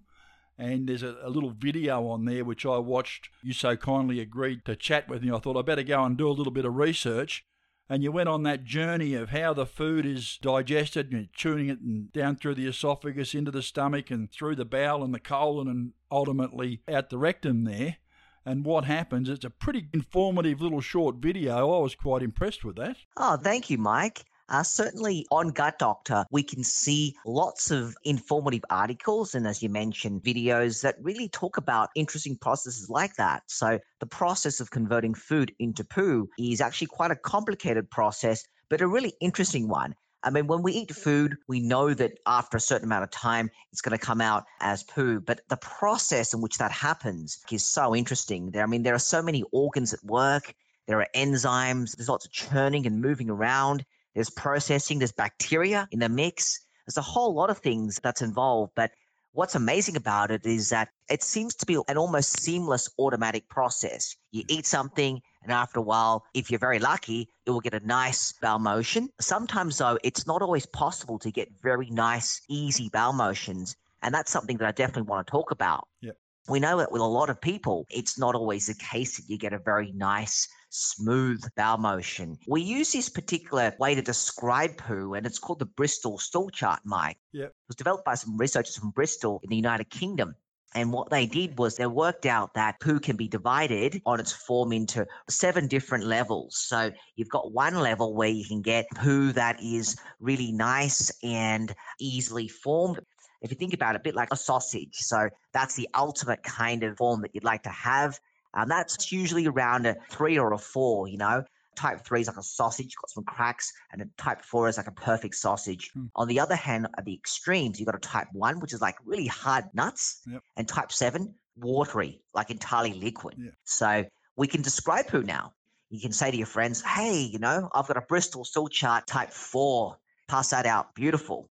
and 0.57 0.89
there's 0.89 1.03
a, 1.03 1.17
a, 1.21 1.29
little 1.29 1.51
video 1.51 2.07
on 2.07 2.25
there 2.25 2.43
which 2.43 2.65
I 2.65 2.79
watched. 2.79 3.29
You 3.43 3.53
so 3.53 3.77
kindly 3.77 4.19
agreed 4.19 4.65
to 4.65 4.75
chat 4.75 5.07
with 5.07 5.21
me. 5.21 5.31
I 5.31 5.37
thought 5.37 5.57
I 5.57 5.61
better 5.61 5.83
go 5.83 6.03
and 6.03 6.17
do 6.17 6.27
a 6.27 6.33
little 6.33 6.51
bit 6.51 6.65
of 6.65 6.75
research. 6.75 7.45
And 7.87 8.01
you 8.01 8.11
went 8.11 8.29
on 8.29 8.41
that 8.43 8.63
journey 8.63 9.13
of 9.13 9.29
how 9.29 9.53
the 9.53 9.67
food 9.67 10.07
is 10.07 10.39
digested, 10.41 11.13
and 11.13 11.31
chewing 11.33 11.69
it 11.69 11.81
and 11.81 12.11
down 12.11 12.35
through 12.37 12.55
the 12.55 12.65
esophagus 12.65 13.35
into 13.35 13.51
the 13.51 13.61
stomach 13.61 14.09
and 14.09 14.31
through 14.31 14.55
the 14.55 14.65
bowel 14.65 15.03
and 15.03 15.13
the 15.13 15.19
colon 15.19 15.67
and 15.67 15.91
ultimately 16.11 16.81
out 16.91 17.11
the 17.11 17.19
rectum 17.19 17.63
there. 17.63 17.97
And 18.43 18.65
what 18.65 18.85
happens? 18.85 19.29
It's 19.29 19.45
a 19.45 19.51
pretty 19.51 19.87
informative 19.93 20.61
little 20.61 20.81
short 20.81 21.17
video. 21.17 21.75
I 21.75 21.79
was 21.79 21.93
quite 21.93 22.23
impressed 22.23 22.65
with 22.65 22.77
that. 22.77 22.97
Oh, 23.17 23.37
thank 23.37 23.69
you, 23.69 23.77
Mike. 23.77 24.25
Uh, 24.47 24.61
certainly 24.61 25.25
on 25.31 25.49
Gut 25.49 25.79
Doctor, 25.79 26.25
we 26.31 26.43
can 26.43 26.63
see 26.63 27.15
lots 27.25 27.71
of 27.71 27.95
informative 28.03 28.63
articles 28.69 29.33
and, 29.33 29.47
as 29.47 29.63
you 29.63 29.69
mentioned, 29.69 30.21
videos 30.21 30.81
that 30.81 30.95
really 31.01 31.27
talk 31.29 31.57
about 31.57 31.89
interesting 31.95 32.37
processes 32.37 32.89
like 32.89 33.15
that. 33.15 33.43
So, 33.47 33.79
the 33.99 34.05
process 34.05 34.59
of 34.59 34.69
converting 34.69 35.15
food 35.15 35.51
into 35.57 35.83
poo 35.83 36.29
is 36.37 36.61
actually 36.61 36.87
quite 36.87 37.11
a 37.11 37.15
complicated 37.15 37.89
process, 37.89 38.45
but 38.69 38.81
a 38.81 38.87
really 38.87 39.13
interesting 39.19 39.67
one. 39.67 39.95
I 40.21 40.31
mean, 40.31 40.47
when 40.47 40.63
we 40.63 40.73
eat 40.73 40.93
food, 40.93 41.37
we 41.47 41.59
know 41.59 41.93
that 41.93 42.17
after 42.25 42.57
a 42.57 42.59
certain 42.59 42.87
amount 42.87 43.03
of 43.03 43.11
time, 43.11 43.49
it's 43.71 43.81
going 43.81 43.97
to 43.97 44.03
come 44.03 44.21
out 44.21 44.45
as 44.59 44.83
poo. 44.83 45.19
But 45.19 45.41
the 45.49 45.57
process 45.57 46.33
in 46.33 46.41
which 46.41 46.57
that 46.57 46.71
happens 46.71 47.39
is 47.51 47.67
so 47.67 47.95
interesting. 47.95 48.49
There, 48.49 48.63
I 48.63 48.65
mean, 48.65 48.81
there 48.81 48.95
are 48.95 48.99
so 48.99 49.21
many 49.21 49.43
organs 49.51 49.93
at 49.93 50.03
work. 50.03 50.53
There 50.87 50.99
are 50.99 51.07
enzymes. 51.15 51.95
There's 51.95 52.09
lots 52.09 52.25
of 52.25 52.31
churning 52.31 52.87
and 52.87 53.01
moving 53.01 53.29
around. 53.29 53.85
There's 54.15 54.29
processing, 54.31 54.99
there's 54.99 55.11
bacteria 55.11 55.87
in 55.91 55.99
the 55.99 56.09
mix. 56.09 56.65
There's 56.87 56.97
a 56.97 57.01
whole 57.01 57.33
lot 57.33 57.49
of 57.49 57.59
things 57.59 57.99
that's 58.01 58.21
involved. 58.21 58.71
But 58.75 58.91
what's 59.33 59.55
amazing 59.55 59.97
about 59.97 60.31
it 60.31 60.45
is 60.45 60.69
that 60.69 60.89
it 61.09 61.21
seems 61.21 61.53
to 61.55 61.65
be 61.65 61.77
an 61.87 61.97
almost 61.97 62.39
seamless 62.39 62.89
automatic 62.97 63.47
process. 63.49 64.15
You 64.31 64.43
mm. 64.43 64.51
eat 64.51 64.65
something, 64.65 65.21
and 65.43 65.51
after 65.51 65.79
a 65.79 65.83
while, 65.83 66.23
if 66.33 66.49
you're 66.49 66.59
very 66.59 66.79
lucky, 66.79 67.27
it 67.45 67.51
will 67.51 67.59
get 67.59 67.73
a 67.73 67.85
nice 67.85 68.33
bowel 68.41 68.59
motion. 68.59 69.09
Sometimes, 69.19 69.77
though, 69.77 69.99
it's 70.03 70.25
not 70.25 70.41
always 70.41 70.65
possible 70.65 71.19
to 71.19 71.31
get 71.31 71.49
very 71.61 71.89
nice, 71.89 72.41
easy 72.49 72.89
bowel 72.89 73.13
motions. 73.13 73.75
And 74.01 74.13
that's 74.13 74.31
something 74.31 74.57
that 74.57 74.67
I 74.67 74.71
definitely 74.71 75.03
want 75.03 75.27
to 75.27 75.31
talk 75.31 75.51
about. 75.51 75.87
Yep. 76.01 76.15
We 76.47 76.59
know 76.59 76.77
that 76.77 76.91
with 76.91 77.01
a 77.01 77.05
lot 77.05 77.29
of 77.29 77.41
people, 77.41 77.85
it's 77.89 78.19
not 78.19 78.35
always 78.35 78.67
the 78.67 78.75
case 78.75 79.17
that 79.17 79.23
you 79.27 79.37
get 79.37 79.53
a 79.53 79.57
very 79.57 79.91
nice, 79.93 80.47
smooth 80.75 81.43
bowel 81.55 81.77
motion. 81.77 82.37
We 82.47 82.61
use 82.61 82.91
this 82.91 83.09
particular 83.09 83.73
way 83.79 83.95
to 83.95 84.01
describe 84.01 84.77
poo, 84.77 85.13
and 85.13 85.25
it's 85.25 85.39
called 85.39 85.59
the 85.59 85.65
Bristol 85.65 86.17
stool 86.17 86.49
chart, 86.49 86.81
Mike. 86.83 87.17
Yep. 87.31 87.47
It 87.49 87.55
was 87.67 87.75
developed 87.75 88.05
by 88.05 88.15
some 88.15 88.37
researchers 88.37 88.75
from 88.75 88.91
Bristol 88.91 89.39
in 89.43 89.49
the 89.49 89.55
United 89.55 89.89
Kingdom. 89.89 90.35
And 90.75 90.91
what 90.91 91.09
they 91.09 91.25
did 91.25 91.57
was 91.57 91.77
they 91.77 91.87
worked 91.87 92.25
out 92.25 92.53
that 92.55 92.81
poo 92.81 92.99
can 92.99 93.15
be 93.15 93.29
divided 93.29 94.01
on 94.05 94.19
its 94.19 94.33
form 94.33 94.73
into 94.73 95.07
seven 95.29 95.67
different 95.67 96.03
levels. 96.03 96.57
So 96.57 96.91
you've 97.15 97.29
got 97.29 97.53
one 97.53 97.75
level 97.75 98.13
where 98.13 98.27
you 98.27 98.43
can 98.43 98.61
get 98.61 98.85
poo 98.93 99.31
that 99.31 99.63
is 99.63 99.95
really 100.19 100.51
nice 100.51 101.13
and 101.23 101.73
easily 101.97 102.49
formed. 102.49 102.99
If 103.41 103.51
you 103.51 103.57
think 103.57 103.73
about 103.73 103.95
it, 103.95 104.01
a 104.01 104.03
bit 104.03 104.15
like 104.15 104.33
a 104.33 104.35
sausage. 104.35 104.95
So 104.95 105.29
that's 105.53 105.75
the 105.75 105.87
ultimate 105.95 106.43
kind 106.43 106.83
of 106.83 106.97
form 106.97 107.21
that 107.21 107.31
you'd 107.33 107.45
like 107.45 107.63
to 107.63 107.69
have. 107.69 108.19
And 108.55 108.71
that's 108.71 109.11
usually 109.11 109.45
around 109.47 109.85
a 109.85 109.95
three 110.09 110.37
or 110.39 110.53
a 110.53 110.57
four, 110.57 111.07
you 111.07 111.17
know. 111.17 111.43
Type 111.75 112.05
3 112.05 112.21
is 112.21 112.27
like 112.27 112.37
a 112.37 112.41
sausage, 112.41 112.95
got 112.95 113.09
some 113.09 113.25
cracks, 113.25 113.73
and 113.91 114.01
a 114.01 114.05
type 114.17 114.41
4 114.41 114.69
is 114.69 114.77
like 114.77 114.87
a 114.87 114.91
perfect 114.93 115.35
sausage. 115.35 115.91
Hmm. 115.93 116.05
On 116.15 116.25
the 116.29 116.39
other 116.39 116.55
hand, 116.55 116.87
at 116.97 117.03
the 117.03 117.13
extremes, 117.13 117.77
you've 117.81 117.87
got 117.87 117.95
a 117.95 117.99
type 117.99 118.29
1, 118.31 118.61
which 118.61 118.71
is 118.71 118.79
like 118.79 118.95
really 119.03 119.27
hard 119.27 119.65
nuts, 119.73 120.21
Yep. 120.25 120.41
and 120.55 120.67
type 120.69 120.93
7, 120.93 121.35
watery, 121.57 122.21
like 122.33 122.49
entirely 122.49 122.93
liquid. 122.93 123.35
So 123.65 124.05
we 124.37 124.47
can 124.47 124.61
describe 124.61 125.07
who 125.09 125.21
now. 125.21 125.51
You 125.89 125.99
can 125.99 126.13
say 126.13 126.31
to 126.31 126.37
your 126.37 126.47
friends, 126.47 126.81
hey, 126.81 127.19
you 127.23 127.39
know, 127.39 127.69
I've 127.73 127.87
got 127.87 127.97
a 127.97 128.01
Bristol 128.07 128.45
Stool 128.45 128.69
Chart 128.69 129.05
type 129.05 129.31
4. 129.31 129.97
Pass 130.29 130.51
that 130.51 130.65
out. 130.65 130.95
Beautiful. 130.95 131.49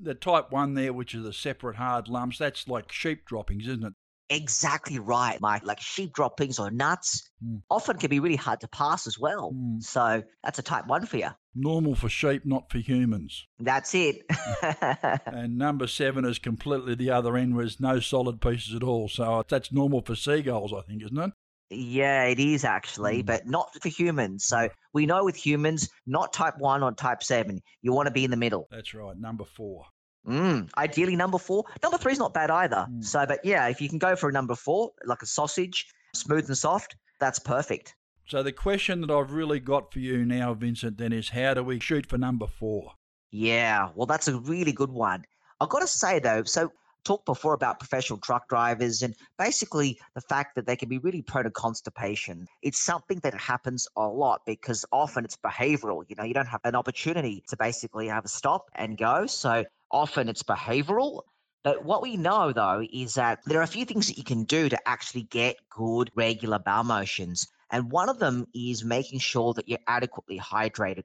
The 0.00 0.14
type 0.14 0.52
one 0.52 0.72
there, 0.72 0.94
which 0.94 1.14
is 1.14 1.22
the 1.22 1.34
separate 1.34 1.76
hard 1.76 2.08
lumps, 2.08 2.38
that's 2.38 2.66
like 2.66 2.90
sheep 2.90 3.26
droppings, 3.26 3.68
isn't 3.68 3.84
it? 3.84 3.92
Exactly 4.28 4.98
right, 4.98 5.40
Mike. 5.40 5.64
Like 5.64 5.80
sheep 5.80 6.12
droppings 6.12 6.58
or 6.58 6.70
nuts 6.70 7.30
mm. 7.44 7.62
often 7.70 7.98
can 7.98 8.10
be 8.10 8.20
really 8.20 8.36
hard 8.36 8.60
to 8.60 8.68
pass 8.68 9.06
as 9.06 9.18
well. 9.18 9.52
Mm. 9.52 9.82
So 9.82 10.22
that's 10.42 10.58
a 10.58 10.62
type 10.62 10.86
one 10.86 11.06
for 11.06 11.16
you. 11.16 11.28
Normal 11.54 11.94
for 11.94 12.08
sheep, 12.08 12.42
not 12.44 12.70
for 12.70 12.78
humans. 12.78 13.46
That's 13.58 13.94
it. 13.94 14.22
and 15.26 15.56
number 15.56 15.86
seven 15.86 16.24
is 16.24 16.38
completely 16.38 16.94
the 16.94 17.10
other 17.10 17.36
end, 17.36 17.54
where 17.54 17.64
there's 17.64 17.80
no 17.80 18.00
solid 18.00 18.40
pieces 18.40 18.74
at 18.74 18.82
all. 18.82 19.08
So 19.08 19.44
that's 19.48 19.72
normal 19.72 20.02
for 20.02 20.14
seagulls, 20.14 20.72
I 20.72 20.82
think, 20.82 21.02
isn't 21.04 21.18
it? 21.18 21.30
yeah, 21.70 22.24
it 22.24 22.38
is 22.38 22.64
actually, 22.64 23.22
mm. 23.22 23.26
but 23.26 23.46
not 23.46 23.70
for 23.80 23.88
humans. 23.88 24.44
So 24.44 24.68
we 24.92 25.06
know 25.06 25.24
with 25.24 25.36
humans, 25.36 25.88
not 26.06 26.32
type 26.32 26.58
one 26.58 26.82
or 26.82 26.92
type 26.92 27.22
seven. 27.22 27.60
You 27.82 27.92
want 27.92 28.06
to 28.06 28.12
be 28.12 28.24
in 28.24 28.30
the 28.30 28.36
middle. 28.36 28.68
That's 28.70 28.94
right, 28.94 29.16
number 29.16 29.44
four. 29.44 29.86
Mm, 30.26 30.68
ideally, 30.76 31.16
number 31.16 31.38
four. 31.38 31.64
Number 31.82 31.98
three 31.98 32.12
is 32.12 32.18
not 32.18 32.34
bad 32.34 32.50
either. 32.50 32.86
So, 33.00 33.24
but 33.26 33.44
yeah, 33.44 33.68
if 33.68 33.80
you 33.80 33.88
can 33.88 33.98
go 33.98 34.16
for 34.16 34.28
a 34.28 34.32
number 34.32 34.54
four, 34.54 34.90
like 35.04 35.22
a 35.22 35.26
sausage, 35.26 35.86
smooth 36.14 36.46
and 36.48 36.58
soft, 36.58 36.96
that's 37.20 37.38
perfect. 37.38 37.94
So 38.26 38.42
the 38.42 38.52
question 38.52 39.00
that 39.02 39.10
I've 39.10 39.32
really 39.32 39.60
got 39.60 39.92
for 39.92 40.00
you 40.00 40.24
now, 40.24 40.52
Vincent, 40.52 40.98
then 40.98 41.12
is 41.12 41.28
how 41.28 41.54
do 41.54 41.62
we 41.62 41.78
shoot 41.78 42.06
for 42.06 42.18
number 42.18 42.48
four? 42.48 42.92
Yeah, 43.30 43.90
well, 43.94 44.06
that's 44.06 44.26
a 44.26 44.36
really 44.38 44.72
good 44.72 44.90
one. 44.90 45.24
I've 45.60 45.68
got 45.68 45.80
to 45.80 45.86
say 45.86 46.18
though, 46.18 46.42
so 46.42 46.72
talked 47.04 47.24
before 47.24 47.54
about 47.54 47.78
professional 47.78 48.18
truck 48.18 48.48
drivers 48.48 49.00
and 49.00 49.14
basically 49.38 49.98
the 50.16 50.20
fact 50.22 50.56
that 50.56 50.66
they 50.66 50.74
can 50.74 50.88
be 50.88 50.98
really 50.98 51.22
prone 51.22 51.44
to 51.44 51.50
constipation. 51.50 52.48
It's 52.62 52.80
something 52.80 53.20
that 53.20 53.32
happens 53.40 53.86
a 53.96 54.08
lot 54.08 54.40
because 54.44 54.84
often 54.90 55.24
it's 55.24 55.36
behavioral. 55.36 56.04
You 56.08 56.16
know, 56.16 56.24
you 56.24 56.34
don't 56.34 56.48
have 56.48 56.60
an 56.64 56.74
opportunity 56.74 57.44
to 57.48 57.56
basically 57.56 58.08
have 58.08 58.24
a 58.24 58.28
stop 58.28 58.68
and 58.74 58.98
go. 58.98 59.26
So 59.26 59.64
often 59.90 60.28
it's 60.28 60.42
behavioral. 60.42 61.22
But 61.62 61.84
what 61.84 62.02
we 62.02 62.16
know 62.16 62.52
though 62.52 62.86
is 62.92 63.14
that 63.14 63.40
there 63.44 63.58
are 63.60 63.64
a 63.64 63.68
few 63.68 63.84
things 63.84 64.06
that 64.08 64.18
you 64.18 64.24
can 64.24 64.44
do 64.44 64.68
to 64.68 64.88
actually 64.88 65.24
get 65.24 65.56
good 65.68 66.10
regular 66.14 66.58
bowel 66.58 66.84
motions. 66.84 67.46
And 67.70 67.90
one 67.90 68.08
of 68.08 68.20
them 68.20 68.46
is 68.54 68.84
making 68.84 69.18
sure 69.18 69.52
that 69.54 69.68
you're 69.68 69.80
adequately 69.88 70.38
hydrated 70.38 71.02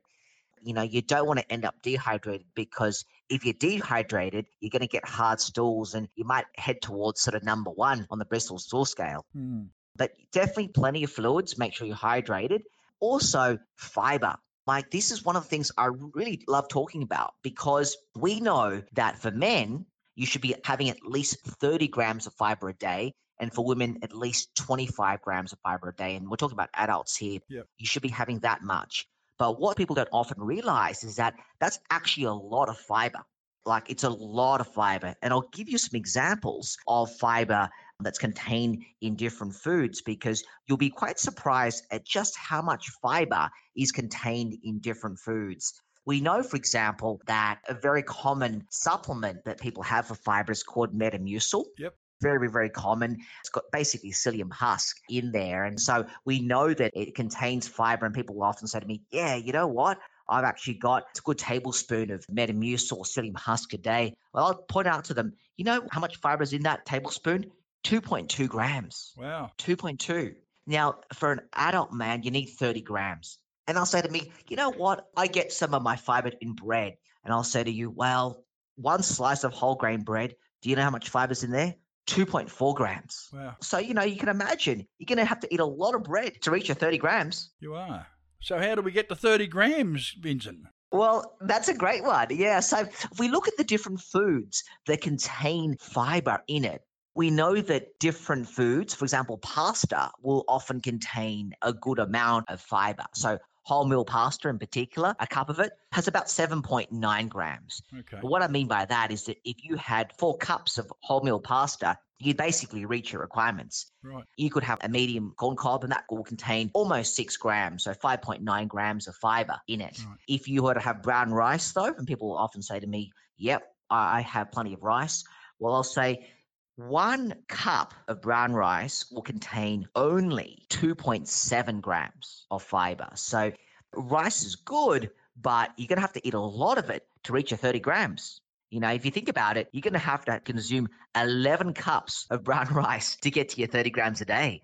you 0.63 0.73
know, 0.73 0.81
you 0.81 1.01
don't 1.01 1.27
want 1.27 1.39
to 1.39 1.51
end 1.51 1.65
up 1.65 1.75
dehydrated 1.81 2.45
because 2.55 3.05
if 3.29 3.45
you're 3.45 3.53
dehydrated, 3.53 4.45
you're 4.59 4.69
going 4.69 4.81
to 4.81 4.87
get 4.87 5.07
hard 5.07 5.39
stools 5.39 5.93
and 5.93 6.07
you 6.15 6.23
might 6.23 6.45
head 6.55 6.81
towards 6.81 7.21
sort 7.21 7.35
of 7.35 7.43
number 7.43 7.71
one 7.71 8.07
on 8.09 8.19
the 8.19 8.25
Bristol 8.25 8.59
stool 8.59 8.85
scale. 8.85 9.25
Hmm. 9.33 9.63
But 9.95 10.11
definitely 10.31 10.69
plenty 10.69 11.03
of 11.03 11.11
fluids, 11.11 11.57
make 11.57 11.73
sure 11.73 11.87
you're 11.87 11.95
hydrated. 11.95 12.61
Also, 12.99 13.59
fiber. 13.75 14.35
Like, 14.71 14.89
this 14.89 15.11
is 15.11 15.25
one 15.25 15.35
of 15.35 15.43
the 15.43 15.49
things 15.49 15.69
I 15.77 15.87
really 15.87 16.45
love 16.47 16.69
talking 16.69 17.03
about 17.03 17.33
because 17.43 17.97
we 18.15 18.39
know 18.39 18.81
that 18.93 19.17
for 19.17 19.29
men, 19.29 19.85
you 20.15 20.25
should 20.25 20.39
be 20.39 20.55
having 20.63 20.89
at 20.89 21.03
least 21.03 21.41
30 21.41 21.89
grams 21.89 22.25
of 22.25 22.33
fiber 22.35 22.69
a 22.69 22.73
day. 22.73 23.13
And 23.37 23.53
for 23.53 23.65
women, 23.65 23.97
at 24.01 24.15
least 24.15 24.55
25 24.55 25.21
grams 25.23 25.51
of 25.51 25.59
fiber 25.59 25.89
a 25.89 25.93
day. 25.93 26.15
And 26.15 26.29
we're 26.29 26.37
talking 26.37 26.55
about 26.55 26.69
adults 26.73 27.17
here. 27.17 27.41
Yep. 27.49 27.65
You 27.79 27.85
should 27.85 28.01
be 28.01 28.07
having 28.07 28.39
that 28.39 28.63
much. 28.63 29.07
But 29.37 29.59
what 29.59 29.75
people 29.75 29.93
don't 29.93 30.07
often 30.13 30.41
realize 30.41 31.03
is 31.03 31.17
that 31.17 31.33
that's 31.59 31.79
actually 31.89 32.27
a 32.27 32.33
lot 32.33 32.69
of 32.69 32.77
fiber. 32.77 33.19
Like 33.65 33.89
it's 33.89 34.05
a 34.05 34.09
lot 34.09 34.61
of 34.61 34.67
fiber. 34.67 35.15
And 35.21 35.33
I'll 35.33 35.49
give 35.51 35.67
you 35.67 35.79
some 35.79 35.97
examples 35.97 36.77
of 36.87 37.11
fiber 37.17 37.69
that's 38.03 38.19
contained 38.19 38.83
in 39.01 39.15
different 39.15 39.53
foods 39.53 40.01
because 40.01 40.43
you'll 40.67 40.77
be 40.77 40.89
quite 40.89 41.19
surprised 41.19 41.85
at 41.91 42.05
just 42.05 42.37
how 42.37 42.61
much 42.61 42.89
fiber 43.01 43.49
is 43.75 43.91
contained 43.91 44.57
in 44.63 44.79
different 44.79 45.19
foods. 45.19 45.81
We 46.05 46.19
know, 46.19 46.41
for 46.41 46.57
example, 46.57 47.21
that 47.27 47.59
a 47.67 47.73
very 47.73 48.03
common 48.03 48.65
supplement 48.71 49.45
that 49.45 49.59
people 49.59 49.83
have 49.83 50.07
for 50.07 50.15
fiber 50.15 50.51
is 50.51 50.63
called 50.63 50.97
Metamucil 50.97 51.65
Yep. 51.77 51.95
very, 52.21 52.49
very 52.49 52.69
common. 52.69 53.17
It's 53.39 53.49
got 53.49 53.63
basically 53.71 54.11
psyllium 54.11 54.51
husk 54.51 54.97
in 55.09 55.31
there. 55.31 55.65
And 55.65 55.79
so 55.79 56.05
we 56.25 56.39
know 56.41 56.73
that 56.73 56.91
it 56.95 57.15
contains 57.15 57.67
fiber. 57.67 58.05
And 58.05 58.15
people 58.15 58.35
will 58.35 58.43
often 58.43 58.67
say 58.67 58.79
to 58.79 58.85
me, 58.85 59.01
yeah, 59.11 59.35
you 59.35 59.51
know 59.51 59.67
what? 59.67 59.99
I've 60.29 60.45
actually 60.45 60.75
got 60.75 61.03
a 61.17 61.21
good 61.23 61.37
tablespoon 61.37 62.09
of 62.09 62.25
Metamucil 62.27 62.97
or 62.97 63.03
psyllium 63.03 63.37
husk 63.37 63.73
a 63.73 63.77
day. 63.77 64.13
Well, 64.33 64.45
I'll 64.45 64.55
point 64.55 64.87
out 64.87 65.03
to 65.05 65.13
them, 65.13 65.33
you 65.57 65.65
know 65.65 65.85
how 65.91 65.99
much 65.99 66.17
fiber 66.17 66.43
is 66.43 66.53
in 66.53 66.63
that 66.63 66.85
tablespoon? 66.85 67.51
2.2 67.83 68.47
grams. 68.47 69.13
Wow. 69.17 69.51
2.2. 69.57 70.35
Now, 70.67 70.99
for 71.13 71.31
an 71.31 71.41
adult 71.53 71.91
man, 71.91 72.23
you 72.23 72.31
need 72.31 72.45
30 72.45 72.81
grams. 72.81 73.39
And 73.67 73.77
I'll 73.77 73.85
say 73.85 74.01
to 74.01 74.09
me, 74.09 74.31
you 74.47 74.55
know 74.55 74.71
what? 74.71 75.07
I 75.15 75.27
get 75.27 75.51
some 75.51 75.73
of 75.73 75.81
my 75.81 75.95
fiber 75.95 76.31
in 76.41 76.53
bread. 76.53 76.97
And 77.23 77.33
I'll 77.33 77.43
say 77.43 77.63
to 77.63 77.71
you, 77.71 77.89
well, 77.89 78.43
one 78.75 79.03
slice 79.03 79.43
of 79.43 79.53
whole 79.53 79.75
grain 79.75 80.01
bread, 80.01 80.35
do 80.61 80.69
you 80.69 80.75
know 80.75 80.83
how 80.83 80.89
much 80.89 81.09
fiber's 81.09 81.43
in 81.43 81.51
there? 81.51 81.75
2.4 82.07 82.75
grams. 82.75 83.29
Wow. 83.31 83.55
So, 83.61 83.77
you 83.77 83.93
know, 83.93 84.03
you 84.03 84.17
can 84.17 84.29
imagine 84.29 84.85
you're 84.97 85.05
going 85.05 85.17
to 85.17 85.25
have 85.25 85.39
to 85.41 85.53
eat 85.53 85.59
a 85.59 85.65
lot 85.65 85.95
of 85.95 86.03
bread 86.03 86.41
to 86.41 86.51
reach 86.51 86.67
your 86.67 86.75
30 86.75 86.97
grams. 86.97 87.51
You 87.59 87.75
are. 87.75 88.07
So 88.41 88.57
how 88.57 88.75
do 88.75 88.81
we 88.81 88.91
get 88.91 89.07
to 89.09 89.15
30 89.15 89.47
grams, 89.47 90.15
Vincent? 90.19 90.59
Well, 90.91 91.37
that's 91.41 91.69
a 91.69 91.73
great 91.73 92.03
one. 92.03 92.27
Yeah. 92.31 92.59
So 92.59 92.79
if 92.79 93.19
we 93.19 93.29
look 93.29 93.47
at 93.47 93.55
the 93.55 93.63
different 93.63 94.01
foods 94.01 94.63
that 94.87 95.01
contain 95.01 95.77
fiber 95.79 96.41
in 96.47 96.65
it, 96.65 96.81
we 97.15 97.29
know 97.29 97.59
that 97.59 97.99
different 97.99 98.47
foods, 98.47 98.93
for 98.93 99.05
example, 99.05 99.37
pasta, 99.37 100.11
will 100.21 100.43
often 100.47 100.79
contain 100.79 101.53
a 101.61 101.73
good 101.73 101.99
amount 101.99 102.49
of 102.49 102.61
fiber. 102.61 103.05
So 103.13 103.37
wholemeal 103.67 104.07
pasta 104.07 104.49
in 104.49 104.57
particular, 104.57 105.15
a 105.19 105.27
cup 105.27 105.49
of 105.49 105.59
it 105.59 105.71
has 105.91 106.07
about 106.07 106.27
7.9 106.27 107.29
grams. 107.29 107.81
Okay. 107.93 108.17
But 108.21 108.29
what 108.29 108.41
I 108.41 108.47
mean 108.47 108.67
by 108.67 108.85
that 108.85 109.11
is 109.11 109.25
that 109.25 109.37
if 109.43 109.63
you 109.63 109.75
had 109.75 110.13
four 110.17 110.37
cups 110.37 110.77
of 110.77 110.91
wholemeal 111.07 111.43
pasta, 111.43 111.97
you'd 112.19 112.37
basically 112.37 112.85
reach 112.85 113.11
your 113.11 113.21
requirements. 113.21 113.91
Right. 114.03 114.23
You 114.37 114.49
could 114.49 114.63
have 114.63 114.79
a 114.81 114.89
medium 114.89 115.33
corn 115.37 115.55
cob, 115.55 115.83
and 115.83 115.91
that 115.91 116.05
will 116.09 116.23
contain 116.23 116.71
almost 116.73 117.15
six 117.15 117.35
grams, 117.35 117.83
so 117.83 117.93
5.9 117.93 118.67
grams 118.67 119.07
of 119.07 119.15
fiber 119.15 119.57
in 119.67 119.81
it. 119.81 119.99
If 120.27 120.47
you 120.47 120.63
were 120.63 120.73
to 120.73 120.79
have 120.79 121.01
brown 121.01 121.31
rice, 121.31 121.71
though, 121.71 121.93
and 121.97 122.07
people 122.07 122.37
often 122.37 122.61
say 122.61 122.79
to 122.79 122.87
me, 122.87 123.11
Yep, 123.37 123.63
I 123.89 124.21
have 124.21 124.51
plenty 124.51 124.73
of 124.73 124.83
rice. 124.83 125.23
Well, 125.59 125.73
I'll 125.73 125.83
say 125.83 126.27
one 126.75 127.35
cup 127.47 127.93
of 128.07 128.21
brown 128.21 128.53
rice 128.53 129.05
will 129.11 129.21
contain 129.21 129.87
only 129.95 130.65
2.7 130.69 131.81
grams 131.81 132.45
of 132.49 132.63
fiber. 132.63 133.09
So 133.15 133.51
rice 133.93 134.43
is 134.43 134.55
good, 134.55 135.11
but 135.39 135.71
you're 135.77 135.87
going 135.87 135.97
to 135.97 136.01
have 136.01 136.13
to 136.13 136.27
eat 136.27 136.33
a 136.33 136.39
lot 136.39 136.77
of 136.77 136.89
it 136.89 137.05
to 137.23 137.33
reach 137.33 137.51
your 137.51 137.57
30 137.57 137.79
grams. 137.79 138.41
You 138.69 138.79
know, 138.79 138.89
if 138.89 139.03
you 139.05 139.11
think 139.11 139.27
about 139.27 139.57
it, 139.57 139.67
you're 139.73 139.81
going 139.81 139.93
to 139.93 139.99
have 139.99 140.25
to 140.25 140.39
consume 140.39 140.87
11 141.15 141.73
cups 141.73 142.25
of 142.29 142.43
brown 142.43 142.67
rice 142.73 143.17
to 143.17 143.29
get 143.29 143.49
to 143.49 143.57
your 143.59 143.67
30 143.67 143.89
grams 143.89 144.21
a 144.21 144.25
day. 144.25 144.61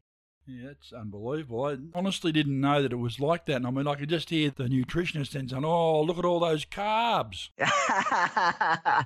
Yeah, 0.47 0.69
it's 0.69 0.93
unbelievable. 0.93 1.65
I 1.65 1.77
honestly 1.93 2.31
didn't 2.31 2.61
know 2.61 2.81
that 2.81 2.93
it 2.93 2.97
was 2.97 3.19
like 3.19 3.47
that. 3.47 3.57
And 3.57 3.67
I 3.67 3.71
mean, 3.71 3.85
I 3.85 3.95
could 3.95 4.07
just 4.07 4.29
hear 4.29 4.49
the 4.49 4.63
nutritionist 4.63 5.31
then 5.31 5.49
saying, 5.49 5.65
oh, 5.65 6.01
look 6.03 6.17
at 6.17 6.23
all 6.23 6.39
those 6.39 6.63
carbs. 6.63 7.49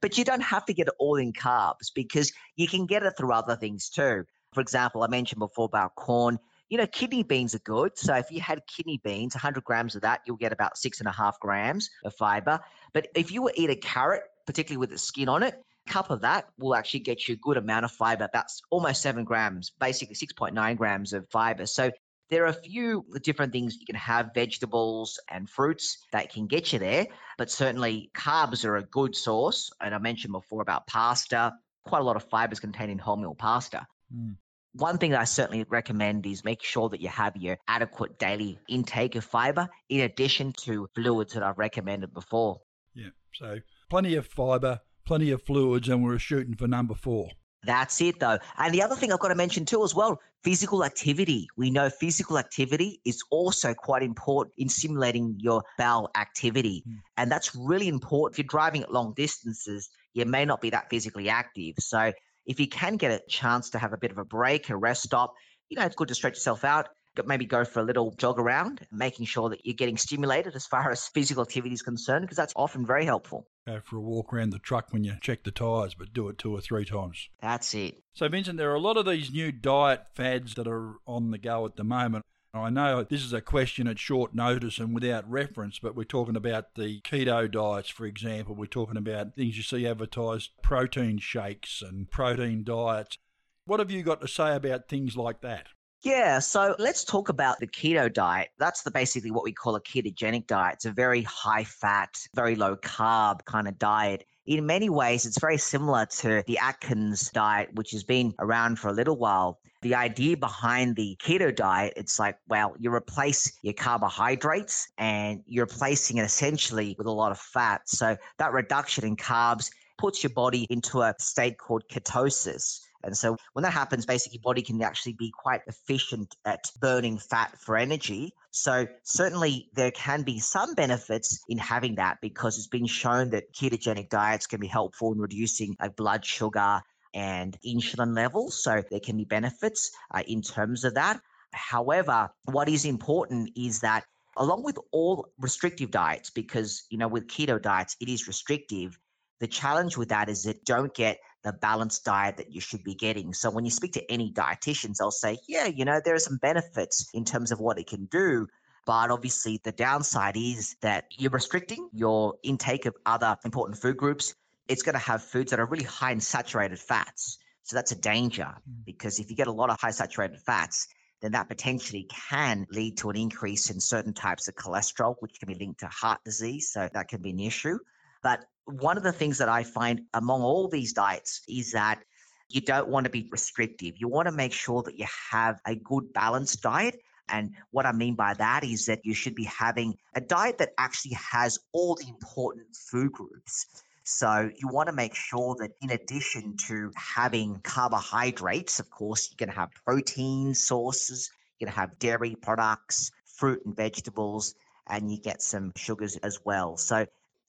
but 0.00 0.18
you 0.18 0.24
don't 0.24 0.42
have 0.42 0.64
to 0.66 0.74
get 0.74 0.88
it 0.88 0.94
all 0.98 1.16
in 1.16 1.32
carbs 1.32 1.92
because 1.94 2.32
you 2.56 2.68
can 2.68 2.86
get 2.86 3.02
it 3.02 3.14
through 3.16 3.32
other 3.32 3.56
things 3.56 3.88
too. 3.88 4.24
For 4.54 4.60
example, 4.60 5.02
I 5.02 5.08
mentioned 5.08 5.40
before 5.40 5.66
about 5.66 5.94
corn. 5.94 6.38
You 6.70 6.78
know, 6.78 6.86
kidney 6.86 7.22
beans 7.22 7.54
are 7.54 7.60
good. 7.60 7.96
So 7.98 8.14
if 8.14 8.30
you 8.30 8.40
had 8.40 8.62
kidney 8.66 9.00
beans, 9.02 9.34
100 9.34 9.64
grams 9.64 9.94
of 9.94 10.02
that, 10.02 10.20
you'll 10.26 10.36
get 10.36 10.52
about 10.52 10.76
six 10.76 11.00
and 11.00 11.08
a 11.08 11.12
half 11.12 11.38
grams 11.40 11.88
of 12.04 12.14
fiber. 12.14 12.60
But 12.92 13.08
if 13.14 13.32
you 13.32 13.50
eat 13.54 13.70
a 13.70 13.76
carrot, 13.76 14.22
particularly 14.46 14.78
with 14.78 14.90
the 14.90 14.98
skin 14.98 15.28
on 15.28 15.42
it, 15.42 15.54
a 15.86 15.90
cup 15.90 16.10
of 16.10 16.20
that 16.22 16.46
will 16.58 16.74
actually 16.74 17.00
get 17.00 17.28
you 17.28 17.34
a 17.34 17.38
good 17.38 17.56
amount 17.56 17.84
of 17.84 17.90
fiber, 17.90 18.24
about 18.24 18.44
s- 18.44 18.60
almost 18.70 19.02
seven 19.02 19.24
grams, 19.24 19.70
basically 19.78 20.14
6.9 20.14 20.76
grams 20.76 21.12
of 21.12 21.28
fiber. 21.30 21.66
So 21.66 21.90
there 22.30 22.44
are 22.44 22.48
a 22.48 22.52
few 22.52 23.04
different 23.22 23.52
things 23.52 23.76
you 23.78 23.86
can 23.86 23.96
have, 23.96 24.30
vegetables 24.34 25.18
and 25.30 25.48
fruits 25.48 25.98
that 26.12 26.32
can 26.32 26.46
get 26.46 26.72
you 26.72 26.78
there, 26.78 27.06
but 27.38 27.50
certainly 27.50 28.10
carbs 28.14 28.64
are 28.64 28.76
a 28.76 28.82
good 28.82 29.16
source. 29.16 29.70
And 29.80 29.94
I 29.94 29.98
mentioned 29.98 30.32
before 30.32 30.62
about 30.62 30.86
pasta, 30.86 31.54
quite 31.84 32.00
a 32.00 32.04
lot 32.04 32.16
of 32.16 32.24
fibers 32.28 32.60
contained 32.60 32.90
in 32.90 32.98
wholemeal 32.98 33.36
pasta. 33.36 33.86
Hmm. 34.12 34.32
One 34.74 34.98
thing 34.98 35.12
that 35.12 35.20
I 35.20 35.24
certainly 35.24 35.64
recommend 35.68 36.26
is 36.26 36.44
make 36.44 36.62
sure 36.62 36.88
that 36.90 37.00
you 37.00 37.08
have 37.08 37.36
your 37.36 37.56
adequate 37.66 38.18
daily 38.18 38.58
intake 38.68 39.16
of 39.16 39.24
fiber 39.24 39.68
in 39.88 40.00
addition 40.00 40.52
to 40.64 40.88
fluids 40.94 41.32
that 41.34 41.42
I've 41.42 41.58
recommended 41.58 42.12
before. 42.12 42.60
Yeah. 42.94 43.08
So 43.34 43.58
plenty 43.88 44.14
of 44.14 44.26
fibre, 44.26 44.80
plenty 45.06 45.30
of 45.30 45.42
fluids, 45.42 45.88
and 45.88 46.04
we're 46.04 46.18
shooting 46.18 46.54
for 46.54 46.68
number 46.68 46.94
four. 46.94 47.30
That's 47.64 48.00
it, 48.00 48.20
though. 48.20 48.38
And 48.56 48.72
the 48.72 48.82
other 48.82 48.94
thing 48.94 49.12
I've 49.12 49.18
got 49.18 49.28
to 49.28 49.34
mention 49.34 49.64
too, 49.64 49.82
as 49.84 49.94
well, 49.94 50.20
physical 50.44 50.84
activity. 50.84 51.48
We 51.56 51.70
know 51.70 51.90
physical 51.90 52.38
activity 52.38 53.00
is 53.04 53.20
also 53.30 53.74
quite 53.74 54.02
important 54.02 54.54
in 54.58 54.68
stimulating 54.68 55.36
your 55.38 55.62
bowel 55.76 56.10
activity. 56.16 56.84
Mm. 56.88 56.94
And 57.16 57.32
that's 57.32 57.54
really 57.54 57.88
important. 57.88 58.34
If 58.34 58.38
you're 58.38 58.48
driving 58.48 58.82
at 58.82 58.92
long 58.92 59.12
distances, 59.16 59.88
you 60.14 60.24
may 60.24 60.44
not 60.44 60.60
be 60.60 60.70
that 60.70 60.88
physically 60.88 61.28
active. 61.28 61.74
So 61.80 62.12
if 62.46 62.60
you 62.60 62.68
can 62.68 62.96
get 62.96 63.10
a 63.10 63.20
chance 63.28 63.70
to 63.70 63.78
have 63.78 63.92
a 63.92 63.98
bit 63.98 64.10
of 64.10 64.18
a 64.18 64.24
break, 64.24 64.70
a 64.70 64.76
rest 64.76 65.02
stop, 65.02 65.34
you 65.68 65.78
know, 65.78 65.84
it's 65.84 65.96
good 65.96 66.08
to 66.08 66.14
stretch 66.14 66.34
yourself 66.34 66.64
out 66.64 66.88
maybe 67.26 67.44
go 67.44 67.64
for 67.64 67.80
a 67.80 67.82
little 67.82 68.12
jog 68.12 68.38
around, 68.38 68.86
making 68.92 69.26
sure 69.26 69.48
that 69.48 69.64
you're 69.64 69.74
getting 69.74 69.96
stimulated 69.96 70.54
as 70.54 70.66
far 70.66 70.90
as 70.90 71.08
physical 71.08 71.42
activity 71.42 71.74
is 71.74 71.82
concerned, 71.82 72.22
because 72.22 72.36
that's 72.36 72.52
often 72.56 72.86
very 72.86 73.04
helpful. 73.04 73.46
Go 73.68 73.80
for 73.84 73.96
a 73.98 74.00
walk 74.00 74.32
around 74.32 74.48
the 74.48 74.58
truck 74.58 74.94
when 74.94 75.04
you 75.04 75.16
check 75.20 75.44
the 75.44 75.50
tyres, 75.50 75.92
but 75.92 76.14
do 76.14 76.30
it 76.30 76.38
two 76.38 76.56
or 76.56 76.60
three 76.62 76.86
times. 76.86 77.28
That's 77.42 77.74
it. 77.74 78.02
So, 78.14 78.26
Vincent, 78.26 78.56
there 78.56 78.70
are 78.70 78.76
a 78.76 78.80
lot 78.80 78.96
of 78.96 79.04
these 79.04 79.30
new 79.30 79.52
diet 79.52 80.06
fads 80.14 80.54
that 80.54 80.66
are 80.66 80.94
on 81.06 81.32
the 81.32 81.36
go 81.36 81.66
at 81.66 81.76
the 81.76 81.84
moment. 81.84 82.24
I 82.54 82.70
know 82.70 83.04
this 83.04 83.22
is 83.22 83.34
a 83.34 83.42
question 83.42 83.86
at 83.86 83.98
short 83.98 84.34
notice 84.34 84.78
and 84.78 84.94
without 84.94 85.30
reference, 85.30 85.78
but 85.78 85.94
we're 85.94 86.04
talking 86.04 86.34
about 86.34 86.76
the 86.76 87.02
keto 87.02 87.50
diets, 87.50 87.90
for 87.90 88.06
example. 88.06 88.54
We're 88.54 88.64
talking 88.64 88.96
about 88.96 89.34
things 89.36 89.58
you 89.58 89.62
see 89.62 89.86
advertised 89.86 90.52
protein 90.62 91.18
shakes 91.18 91.82
and 91.82 92.10
protein 92.10 92.64
diets. 92.64 93.18
What 93.66 93.80
have 93.80 93.90
you 93.90 94.02
got 94.02 94.22
to 94.22 94.28
say 94.28 94.56
about 94.56 94.88
things 94.88 95.14
like 95.14 95.42
that? 95.42 95.66
Yeah, 96.02 96.38
so 96.38 96.76
let's 96.78 97.02
talk 97.02 97.28
about 97.28 97.58
the 97.58 97.66
keto 97.66 98.12
diet. 98.12 98.50
That's 98.58 98.82
the 98.82 98.90
basically 98.90 99.32
what 99.32 99.42
we 99.42 99.52
call 99.52 99.74
a 99.74 99.80
ketogenic 99.80 100.46
diet. 100.46 100.74
It's 100.74 100.84
a 100.84 100.92
very 100.92 101.22
high 101.22 101.64
fat, 101.64 102.16
very 102.36 102.54
low 102.54 102.76
carb 102.76 103.44
kind 103.46 103.66
of 103.66 103.78
diet. 103.80 104.24
In 104.46 104.64
many 104.64 104.88
ways, 104.88 105.26
it's 105.26 105.40
very 105.40 105.58
similar 105.58 106.06
to 106.06 106.44
the 106.46 106.56
Atkins 106.58 107.30
diet, 107.30 107.70
which 107.74 107.90
has 107.90 108.04
been 108.04 108.32
around 108.38 108.78
for 108.78 108.88
a 108.88 108.92
little 108.92 109.16
while. 109.16 109.58
The 109.82 109.96
idea 109.96 110.36
behind 110.36 110.94
the 110.94 111.16
keto 111.20 111.54
diet, 111.54 111.94
it's 111.96 112.18
like, 112.18 112.38
well, 112.48 112.74
you 112.78 112.94
replace 112.94 113.52
your 113.62 113.74
carbohydrates 113.74 114.88
and 114.98 115.42
you're 115.46 115.66
replacing 115.66 116.18
it 116.18 116.22
essentially 116.22 116.94
with 116.96 117.08
a 117.08 117.12
lot 117.12 117.32
of 117.32 117.38
fat. 117.38 117.88
So 117.88 118.16
that 118.38 118.52
reduction 118.52 119.04
in 119.04 119.16
carbs 119.16 119.68
puts 119.98 120.22
your 120.22 120.30
body 120.30 120.64
into 120.70 121.02
a 121.02 121.12
state 121.18 121.58
called 121.58 121.82
ketosis 121.90 122.82
and 123.04 123.16
so 123.16 123.36
when 123.52 123.62
that 123.62 123.72
happens, 123.72 124.06
basically 124.06 124.38
body 124.38 124.62
can 124.62 124.82
actually 124.82 125.12
be 125.12 125.30
quite 125.30 125.60
efficient 125.66 126.34
at 126.44 126.70
burning 126.80 127.18
fat 127.18 127.56
for 127.58 127.76
energy. 127.76 128.32
So 128.50 128.86
certainly 129.04 129.70
there 129.74 129.92
can 129.92 130.22
be 130.22 130.40
some 130.40 130.74
benefits 130.74 131.40
in 131.48 131.58
having 131.58 131.94
that 131.96 132.18
because 132.20 132.58
it's 132.58 132.66
been 132.66 132.86
shown 132.86 133.30
that 133.30 133.54
ketogenic 133.54 134.08
diets 134.08 134.46
can 134.46 134.60
be 134.60 134.66
helpful 134.66 135.12
in 135.12 135.18
reducing 135.18 135.76
like 135.80 135.96
blood 135.96 136.24
sugar 136.24 136.82
and 137.14 137.56
insulin 137.64 138.16
levels. 138.16 138.62
So 138.62 138.82
there 138.90 139.00
can 139.00 139.16
be 139.16 139.24
benefits 139.24 139.90
uh, 140.12 140.22
in 140.26 140.42
terms 140.42 140.84
of 140.84 140.94
that. 140.94 141.20
However, 141.52 142.30
what 142.44 142.68
is 142.68 142.84
important 142.84 143.50
is 143.56 143.80
that 143.80 144.04
along 144.36 144.62
with 144.62 144.78
all 144.92 145.28
restrictive 145.38 145.90
diets, 145.90 146.30
because 146.30 146.84
you 146.90 146.98
know 146.98 147.08
with 147.08 147.26
keto 147.26 147.60
diets 147.60 147.96
it 148.00 148.08
is 148.08 148.26
restrictive, 148.26 148.98
the 149.40 149.46
challenge 149.46 149.96
with 149.96 150.08
that 150.08 150.28
is 150.28 150.44
that 150.44 150.64
don't 150.64 150.94
get 150.94 151.18
the 151.48 151.52
balanced 151.54 152.04
diet 152.04 152.36
that 152.36 152.52
you 152.52 152.60
should 152.60 152.84
be 152.84 152.94
getting. 152.94 153.32
So 153.32 153.50
when 153.50 153.64
you 153.64 153.70
speak 153.70 153.92
to 153.94 154.12
any 154.12 154.30
dietitians, 154.30 154.98
they'll 154.98 155.10
say, 155.10 155.38
yeah, 155.48 155.64
you 155.64 155.86
know, 155.86 155.98
there 156.04 156.14
are 156.14 156.18
some 156.18 156.36
benefits 156.36 157.08
in 157.14 157.24
terms 157.24 157.50
of 157.50 157.58
what 157.58 157.78
it 157.78 157.86
can 157.86 158.04
do. 158.04 158.46
But 158.84 159.10
obviously, 159.10 159.58
the 159.64 159.72
downside 159.72 160.36
is 160.36 160.76
that 160.82 161.06
you're 161.16 161.30
restricting 161.30 161.88
your 161.92 162.34
intake 162.42 162.84
of 162.84 162.94
other 163.06 163.38
important 163.46 163.78
food 163.78 163.96
groups. 163.96 164.34
It's 164.68 164.82
going 164.82 164.92
to 164.92 164.98
have 164.98 165.22
foods 165.22 165.50
that 165.50 165.58
are 165.58 165.64
really 165.64 165.84
high 165.84 166.12
in 166.12 166.20
saturated 166.20 166.78
fats. 166.78 167.38
So 167.62 167.76
that's 167.76 167.92
a 167.92 167.96
danger 167.96 168.54
mm. 168.68 168.84
because 168.84 169.18
if 169.18 169.30
you 169.30 169.36
get 169.36 169.46
a 169.46 169.52
lot 169.52 169.70
of 169.70 169.80
high 169.80 169.90
saturated 169.90 170.40
fats, 170.40 170.86
then 171.22 171.32
that 171.32 171.48
potentially 171.48 172.08
can 172.30 172.66
lead 172.70 172.98
to 172.98 173.08
an 173.08 173.16
increase 173.16 173.70
in 173.70 173.80
certain 173.80 174.12
types 174.12 174.48
of 174.48 174.54
cholesterol, 174.54 175.14
which 175.20 175.38
can 175.38 175.48
be 175.48 175.54
linked 175.54 175.80
to 175.80 175.86
heart 175.86 176.20
disease. 176.24 176.70
So 176.70 176.88
that 176.92 177.08
can 177.08 177.22
be 177.22 177.30
an 177.30 177.40
issue. 177.40 177.78
But 178.22 178.44
one 178.68 178.96
of 178.96 179.02
the 179.02 179.12
things 179.12 179.38
that 179.38 179.48
I 179.48 179.62
find 179.64 180.02
among 180.14 180.42
all 180.42 180.68
these 180.68 180.92
diets 180.92 181.42
is 181.48 181.72
that 181.72 182.02
you 182.48 182.60
don't 182.60 182.88
want 182.88 183.04
to 183.04 183.10
be 183.10 183.28
restrictive. 183.30 183.94
You 183.96 184.08
want 184.08 184.26
to 184.26 184.32
make 184.32 184.52
sure 184.52 184.82
that 184.82 184.98
you 184.98 185.06
have 185.30 185.60
a 185.66 185.74
good 185.74 186.12
balanced 186.12 186.62
diet. 186.62 187.00
And 187.30 187.52
what 187.70 187.86
I 187.86 187.92
mean 187.92 188.14
by 188.14 188.34
that 188.34 188.64
is 188.64 188.86
that 188.86 189.04
you 189.04 189.14
should 189.14 189.34
be 189.34 189.44
having 189.44 189.94
a 190.14 190.20
diet 190.20 190.58
that 190.58 190.70
actually 190.78 191.16
has 191.30 191.58
all 191.72 191.94
the 191.94 192.08
important 192.08 192.74
food 192.74 193.12
groups. 193.12 193.66
So 194.04 194.50
you 194.56 194.68
want 194.68 194.88
to 194.88 194.94
make 194.94 195.14
sure 195.14 195.54
that 195.60 195.72
in 195.82 195.90
addition 195.90 196.56
to 196.68 196.90
having 196.96 197.60
carbohydrates, 197.62 198.80
of 198.80 198.90
course, 198.90 199.28
you're 199.30 199.46
going 199.46 199.54
to 199.54 199.60
have 199.60 199.70
protein 199.84 200.54
sources, 200.54 201.30
you're 201.58 201.66
going 201.66 201.74
to 201.74 201.80
have 201.80 201.98
dairy 201.98 202.34
products, 202.40 203.10
fruit 203.26 203.60
and 203.66 203.76
vegetables, 203.76 204.54
and 204.88 205.12
you 205.12 205.18
get 205.20 205.42
some 205.42 205.72
sugars 205.76 206.16
as 206.16 206.40
well. 206.44 206.78
So 206.78 207.06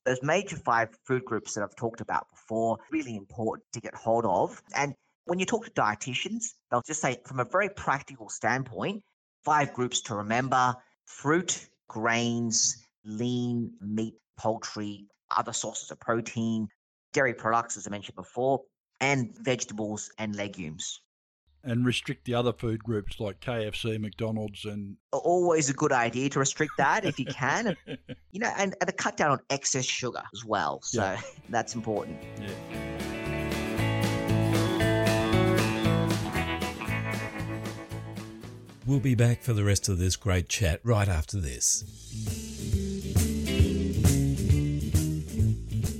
those 0.09 0.23
major 0.23 0.55
five 0.55 0.89
food 1.05 1.23
groups 1.23 1.53
that 1.53 1.63
I've 1.63 1.75
talked 1.75 2.01
about 2.01 2.25
before, 2.31 2.79
really 2.91 3.15
important 3.15 3.65
to 3.73 3.79
get 3.79 3.93
hold 3.93 4.25
of. 4.25 4.59
And 4.75 4.95
when 5.25 5.37
you 5.37 5.45
talk 5.45 5.65
to 5.65 5.71
dietitians, 5.71 6.45
they'll 6.71 6.81
just 6.81 6.99
say, 6.99 7.19
from 7.27 7.39
a 7.39 7.45
very 7.45 7.69
practical 7.69 8.27
standpoint, 8.27 9.03
five 9.45 9.71
groups 9.71 10.01
to 10.01 10.15
remember 10.15 10.73
fruit, 11.05 11.69
grains, 11.87 12.83
lean 13.05 13.71
meat, 13.81 14.15
poultry, 14.35 15.05
other 15.37 15.53
sources 15.53 15.91
of 15.91 15.99
protein, 15.99 16.67
dairy 17.13 17.35
products, 17.35 17.77
as 17.77 17.85
I 17.85 17.91
mentioned 17.91 18.15
before, 18.15 18.61
and 18.99 19.37
vegetables 19.37 20.09
and 20.17 20.35
legumes 20.35 21.01
and 21.63 21.85
restrict 21.85 22.25
the 22.25 22.33
other 22.33 22.53
food 22.53 22.83
groups 22.83 23.19
like 23.19 23.39
KFC, 23.39 23.99
McDonald's, 23.99 24.65
and 24.65 24.95
always 25.11 25.69
a 25.69 25.73
good 25.73 25.91
idea 25.91 26.29
to 26.29 26.39
restrict 26.39 26.73
that 26.77 27.05
if 27.05 27.19
you 27.19 27.25
can. 27.25 27.75
you 28.31 28.39
know, 28.39 28.51
and, 28.57 28.75
and 28.79 28.87
to 28.87 28.93
cut 28.93 29.17
down 29.17 29.31
on 29.31 29.39
excess 29.49 29.85
sugar 29.85 30.23
as 30.33 30.45
well. 30.45 30.79
So 30.83 31.01
yeah. 31.01 31.21
that's 31.49 31.75
important. 31.75 32.17
Yeah. 32.39 32.49
We'll 38.85 38.99
be 38.99 39.13
back 39.13 39.43
for 39.43 39.53
the 39.53 39.63
rest 39.63 39.87
of 39.87 39.99
this 39.99 40.15
great 40.15 40.49
chat 40.49 40.79
right 40.83 41.07
after 41.07 41.39
this. 41.39 41.83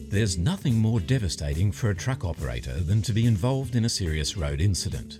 There's 0.09 0.39
nothing 0.39 0.79
more 0.79 0.99
devastating 0.99 1.71
for 1.71 1.91
a 1.91 1.95
truck 1.95 2.25
operator 2.25 2.79
than 2.79 3.03
to 3.03 3.13
be 3.13 3.27
involved 3.27 3.75
in 3.75 3.85
a 3.85 3.89
serious 3.89 4.35
road 4.35 4.59
incident. 4.59 5.19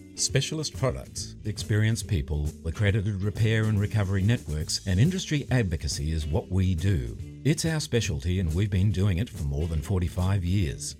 Specialist 0.15 0.77
products, 0.77 1.35
experienced 1.45 2.07
people, 2.07 2.47
accredited 2.65 3.21
repair 3.23 3.63
and 3.63 3.79
recovery 3.79 4.21
networks, 4.21 4.85
and 4.85 4.99
industry 4.99 5.47
advocacy 5.49 6.11
is 6.11 6.27
what 6.27 6.51
we 6.51 6.75
do. 6.75 7.17
It's 7.43 7.65
our 7.65 7.79
specialty, 7.79 8.39
and 8.39 8.53
we've 8.53 8.69
been 8.69 8.91
doing 8.91 9.17
it 9.17 9.29
for 9.29 9.43
more 9.43 9.67
than 9.67 9.81
45 9.81 10.43
years. 10.45 10.95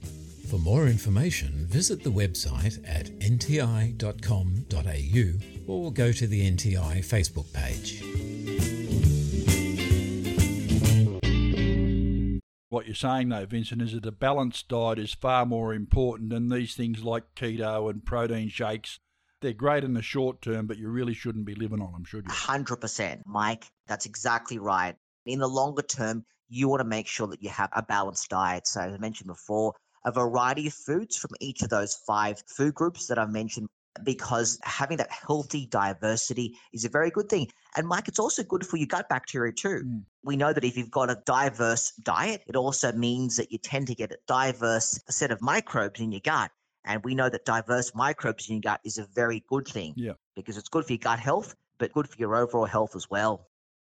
For 0.49 0.57
more 0.57 0.87
information, 0.87 1.67
visit 1.67 2.03
the 2.03 2.09
website 2.09 2.83
at 2.87 3.05
nti.com.au 3.19 4.01
or 5.67 5.93
go 5.93 6.11
to 6.11 6.27
the 6.27 6.51
NTI 6.51 6.99
Facebook 6.99 7.53
page. 7.53 8.01
What 12.71 12.85
you're 12.85 12.95
saying, 12.95 13.27
though, 13.27 13.45
Vincent, 13.45 13.81
is 13.81 13.91
that 13.91 14.05
a 14.05 14.13
balanced 14.13 14.69
diet 14.69 14.97
is 14.97 15.13
far 15.13 15.45
more 15.45 15.73
important 15.73 16.29
than 16.29 16.47
these 16.47 16.73
things 16.73 17.03
like 17.03 17.35
keto 17.35 17.89
and 17.89 18.05
protein 18.05 18.47
shakes. 18.47 18.97
They're 19.41 19.51
great 19.51 19.83
in 19.83 19.93
the 19.93 20.01
short 20.01 20.41
term, 20.41 20.67
but 20.67 20.77
you 20.77 20.87
really 20.87 21.13
shouldn't 21.13 21.43
be 21.43 21.53
living 21.53 21.81
on 21.81 21.91
them, 21.91 22.05
should 22.05 22.23
you? 22.25 22.31
100%, 22.31 23.23
Mike. 23.25 23.65
That's 23.87 24.05
exactly 24.05 24.57
right. 24.57 24.95
In 25.25 25.39
the 25.39 25.49
longer 25.49 25.81
term, 25.81 26.23
you 26.47 26.69
want 26.69 26.79
to 26.79 26.85
make 26.85 27.07
sure 27.07 27.27
that 27.27 27.43
you 27.43 27.49
have 27.49 27.71
a 27.73 27.83
balanced 27.83 28.29
diet. 28.29 28.65
So, 28.65 28.79
as 28.79 28.93
I 28.93 28.97
mentioned 28.99 29.27
before, 29.27 29.73
a 30.05 30.11
variety 30.13 30.67
of 30.67 30.73
foods 30.73 31.17
from 31.17 31.31
each 31.41 31.63
of 31.63 31.69
those 31.69 31.95
five 32.07 32.41
food 32.47 32.73
groups 32.73 33.07
that 33.07 33.19
I've 33.19 33.31
mentioned 33.31 33.67
because 34.05 34.57
having 34.63 34.95
that 34.95 35.11
healthy 35.11 35.65
diversity 35.65 36.55
is 36.71 36.85
a 36.85 36.89
very 36.89 37.09
good 37.09 37.27
thing. 37.27 37.49
And 37.75 37.85
Mike, 37.85 38.07
it's 38.07 38.19
also 38.19 38.43
good 38.43 38.65
for 38.65 38.77
your 38.77 38.87
gut 38.87 39.09
bacteria 39.09 39.51
too. 39.51 39.83
Mm. 39.85 40.03
We 40.23 40.37
know 40.37 40.53
that 40.53 40.63
if 40.63 40.77
you've 40.77 40.91
got 40.91 41.09
a 41.09 41.21
diverse 41.25 41.91
diet, 42.03 42.43
it 42.47 42.55
also 42.55 42.91
means 42.91 43.37
that 43.37 43.51
you 43.51 43.57
tend 43.57 43.87
to 43.87 43.95
get 43.95 44.11
a 44.11 44.17
diverse 44.27 44.99
set 45.09 45.31
of 45.31 45.41
microbes 45.41 45.99
in 45.99 46.11
your 46.11 46.21
gut. 46.21 46.51
And 46.85 47.03
we 47.03 47.15
know 47.15 47.29
that 47.29 47.45
diverse 47.45 47.93
microbes 47.95 48.49
in 48.49 48.55
your 48.55 48.61
gut 48.61 48.81
is 48.83 48.97
a 48.97 49.07
very 49.15 49.43
good 49.47 49.67
thing 49.67 49.93
Yeah. 49.95 50.13
because 50.35 50.57
it's 50.57 50.69
good 50.69 50.85
for 50.85 50.93
your 50.93 50.99
gut 50.99 51.19
health, 51.19 51.55
but 51.79 51.91
good 51.93 52.07
for 52.07 52.17
your 52.17 52.35
overall 52.35 52.65
health 52.65 52.95
as 52.95 53.09
well. 53.09 53.47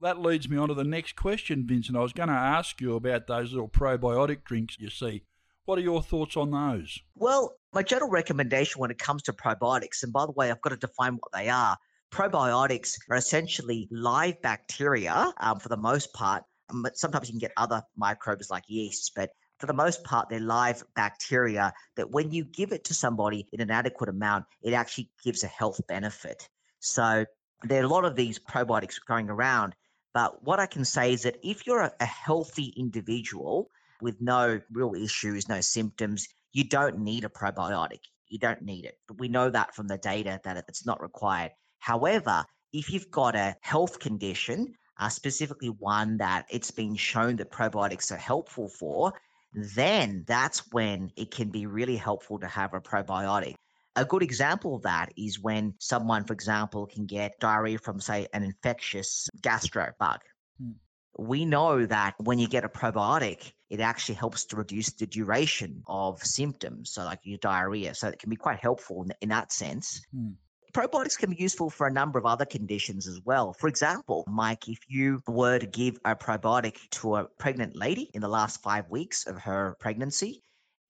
That 0.02 0.20
leads 0.20 0.50
me 0.50 0.58
on 0.58 0.68
to 0.70 0.74
the 0.74 0.84
next 0.84 1.16
question, 1.16 1.66
Vincent. 1.66 1.98
I 1.98 2.02
was 2.02 2.14
going 2.14 2.30
to 2.30 2.36
ask 2.36 2.80
you 2.82 2.96
about 2.96 3.28
those 3.28 3.52
little 3.52 3.70
probiotic 3.70 4.44
drinks 4.44 4.78
you 4.80 4.90
see. 4.90 5.24
What 5.66 5.78
are 5.78 5.82
your 5.82 6.02
thoughts 6.04 6.36
on 6.36 6.52
those? 6.52 7.00
Well, 7.16 7.56
my 7.72 7.84
general 7.84 8.10
recommendation 8.12 8.82
when 8.82 8.92
it 8.92 9.00
comes 9.00 9.24
to 9.24 9.34
probiotics, 9.34 10.04
and 10.04 10.12
by 10.12 10.26
the 10.26 10.34
way, 10.34 10.52
I've 10.52 10.62
got 10.62 10.72
to 10.72 10.78
define 10.78 11.14
what 11.16 11.32
they 11.32 11.48
are. 11.48 11.78
Probiotics 12.14 13.00
are 13.10 13.18
essentially 13.18 13.88
live 13.90 14.40
bacteria 14.44 15.34
um, 15.38 15.60
for 15.60 15.70
the 15.70 15.78
most 15.78 16.14
part. 16.14 16.44
Um, 16.70 16.84
but 16.84 16.96
sometimes 16.96 17.28
you 17.28 17.34
can 17.34 17.40
get 17.40 17.54
other 17.58 17.82
microbes 17.98 18.52
like 18.52 18.66
yeasts, 18.68 19.10
but 19.16 19.32
for 19.58 19.66
the 19.66 19.74
most 19.74 20.04
part, 20.04 20.30
they're 20.30 20.40
live 20.40 20.84
bacteria 20.96 21.74
that 21.96 22.12
when 22.12 22.32
you 22.32 22.44
give 22.44 22.72
it 22.72 22.84
to 22.84 22.94
somebody 22.94 23.48
in 23.52 23.62
an 23.62 23.72
adequate 23.72 24.10
amount, 24.10 24.46
it 24.62 24.74
actually 24.74 25.10
gives 25.24 25.44
a 25.44 25.48
health 25.48 25.82
benefit. 25.88 26.48
So 26.82 27.26
there 27.64 27.82
are 27.82 27.86
a 27.86 27.88
lot 27.88 28.06
of 28.06 28.16
these 28.16 28.38
probiotics 28.38 28.98
going 29.08 29.32
around. 29.32 29.74
But 30.14 30.44
what 30.44 30.60
I 30.60 30.68
can 30.68 30.86
say 30.86 31.14
is 31.14 31.24
that 31.24 31.38
if 31.42 31.66
you're 31.66 31.82
a, 31.82 31.94
a 32.00 32.06
healthy 32.06 32.74
individual 32.78 33.72
with 34.02 34.22
no 34.22 34.62
real 34.72 34.94
issues, 34.94 35.50
no 35.50 35.62
symptoms, 35.62 36.28
you 36.52 36.64
don't 36.64 37.00
need 37.00 37.24
a 37.24 37.30
probiotic. 37.30 38.02
You 38.28 38.38
don't 38.38 38.62
need 38.62 38.86
it. 38.86 39.00
But 39.08 39.20
We 39.20 39.30
know 39.30 39.50
that 39.50 39.74
from 39.74 39.88
the 39.88 39.98
data 39.98 40.40
that 40.44 40.64
it's 40.68 40.86
not 40.86 41.02
required. 41.02 41.54
However, 41.84 42.46
if 42.72 42.94
you've 42.94 43.12
got 43.12 43.36
a 43.36 43.58
health 43.60 44.00
condition, 44.00 44.74
uh, 44.98 45.10
specifically 45.10 45.68
one 45.68 46.16
that 46.20 46.46
it's 46.50 46.72
been 46.72 46.96
shown 46.96 47.36
that 47.36 47.52
probiotics 47.52 48.10
are 48.10 48.24
helpful 48.32 48.70
for, 48.70 49.12
then 49.54 50.24
that's 50.26 50.72
when 50.72 51.12
it 51.18 51.30
can 51.30 51.50
be 51.50 51.66
really 51.66 51.98
helpful 51.98 52.40
to 52.40 52.48
have 52.48 52.74
a 52.74 52.80
probiotic. 52.80 53.56
A 53.98 54.06
good 54.06 54.24
example 54.24 54.78
of 54.78 54.84
that 54.84 55.12
is 55.18 55.42
when 55.42 55.74
someone, 55.80 56.24
for 56.24 56.32
example, 56.32 56.86
can 56.86 57.06
get 57.06 57.38
diarrhea 57.42 57.80
from, 57.80 58.00
say, 58.00 58.28
an 58.34 58.44
infectious 58.44 59.28
gastro 59.42 59.92
bug. 60.00 60.22
Hmm. 60.58 60.72
We 61.20 61.44
know 61.44 61.86
that 61.86 62.16
when 62.18 62.40
you 62.40 62.48
get 62.48 62.64
a 62.64 62.70
probiotic, 62.70 63.52
it 63.70 63.82
actually 63.82 64.16
helps 64.16 64.46
to 64.46 64.56
reduce 64.56 64.94
the 64.94 65.06
duration 65.06 65.84
of 65.86 66.24
symptoms, 66.24 66.92
so 66.92 67.04
like 67.04 67.20
your 67.24 67.40
diarrhea. 67.40 67.94
So 67.94 68.08
it 68.08 68.20
can 68.20 68.30
be 68.30 68.38
quite 68.38 68.60
helpful 68.60 69.04
in, 69.04 69.12
in 69.20 69.30
that 69.30 69.52
sense. 69.52 70.02
Hmm. 70.16 70.36
Probiotics 70.74 71.18
can 71.18 71.30
be 71.30 71.36
useful 71.36 71.70
for 71.70 71.86
a 71.86 71.92
number 71.92 72.18
of 72.18 72.26
other 72.26 72.46
conditions 72.46 73.08
as 73.08 73.22
well. 73.24 73.54
For 73.54 73.68
example, 73.68 74.24
Mike, 74.28 74.68
if 74.68 74.80
you 74.88 75.22
were 75.28 75.60
to 75.60 75.68
give 75.68 76.00
a 76.04 76.16
probiotic 76.16 76.90
to 76.92 77.18
a 77.18 77.26
pregnant 77.38 77.76
lady 77.76 78.10
in 78.16 78.22
the 78.22 78.28
last 78.28 78.62
five 78.64 78.90
weeks 78.90 79.28
of 79.28 79.40
her 79.40 79.76
pregnancy, 79.80 80.42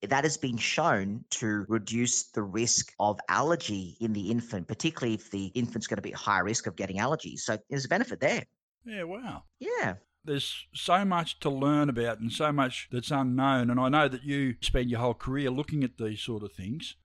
that 0.08 0.24
has 0.24 0.38
been 0.38 0.56
shown 0.56 1.24
to 1.30 1.66
reduce 1.68 2.30
the 2.30 2.42
risk 2.42 2.92
of 2.98 3.18
allergy 3.28 3.96
in 4.00 4.14
the 4.14 4.30
infant, 4.30 4.68
particularly 4.68 5.14
if 5.14 5.30
the 5.30 5.46
infant's 5.48 5.86
going 5.86 5.96
to 5.96 6.02
be 6.02 6.12
at 6.12 6.18
high 6.18 6.40
risk 6.40 6.66
of 6.66 6.76
getting 6.76 6.96
allergies. 6.96 7.40
So 7.40 7.58
there's 7.68 7.84
a 7.84 7.88
benefit 7.88 8.20
there. 8.20 8.44
Yeah, 8.84 9.02
wow. 9.04 9.44
Yeah. 9.58 9.94
There's 10.24 10.66
so 10.74 11.04
much 11.04 11.40
to 11.40 11.50
learn 11.50 11.90
about 11.90 12.20
and 12.20 12.32
so 12.32 12.52
much 12.52 12.88
that's 12.90 13.10
unknown. 13.10 13.70
And 13.70 13.78
I 13.78 13.90
know 13.90 14.08
that 14.08 14.24
you 14.24 14.54
spend 14.62 14.90
your 14.90 15.00
whole 15.00 15.14
career 15.14 15.50
looking 15.50 15.84
at 15.84 15.98
these 15.98 16.20
sort 16.20 16.42
of 16.42 16.52
things. 16.52 16.96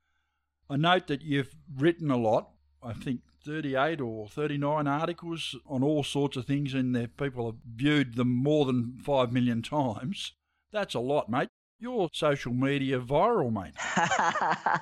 I 0.69 0.77
note 0.77 1.07
that 1.07 1.21
you've 1.21 1.53
written 1.75 2.11
a 2.11 2.17
lot, 2.17 2.51
I 2.81 2.93
think 2.93 3.21
38 3.45 4.01
or 4.01 4.27
39 4.27 4.87
articles 4.87 5.55
on 5.65 5.83
all 5.83 6.03
sorts 6.03 6.37
of 6.37 6.45
things, 6.45 6.73
and 6.73 6.95
there 6.95 7.07
people 7.07 7.45
have 7.47 7.59
viewed 7.75 8.15
them 8.15 8.29
more 8.33 8.65
than 8.65 8.97
5 9.03 9.31
million 9.31 9.61
times. 9.61 10.33
That's 10.71 10.93
a 10.95 10.99
lot, 10.99 11.29
mate. 11.29 11.49
You're 11.79 12.09
social 12.13 12.53
media 12.53 12.99
viral, 12.99 13.51
mate. 13.51 13.73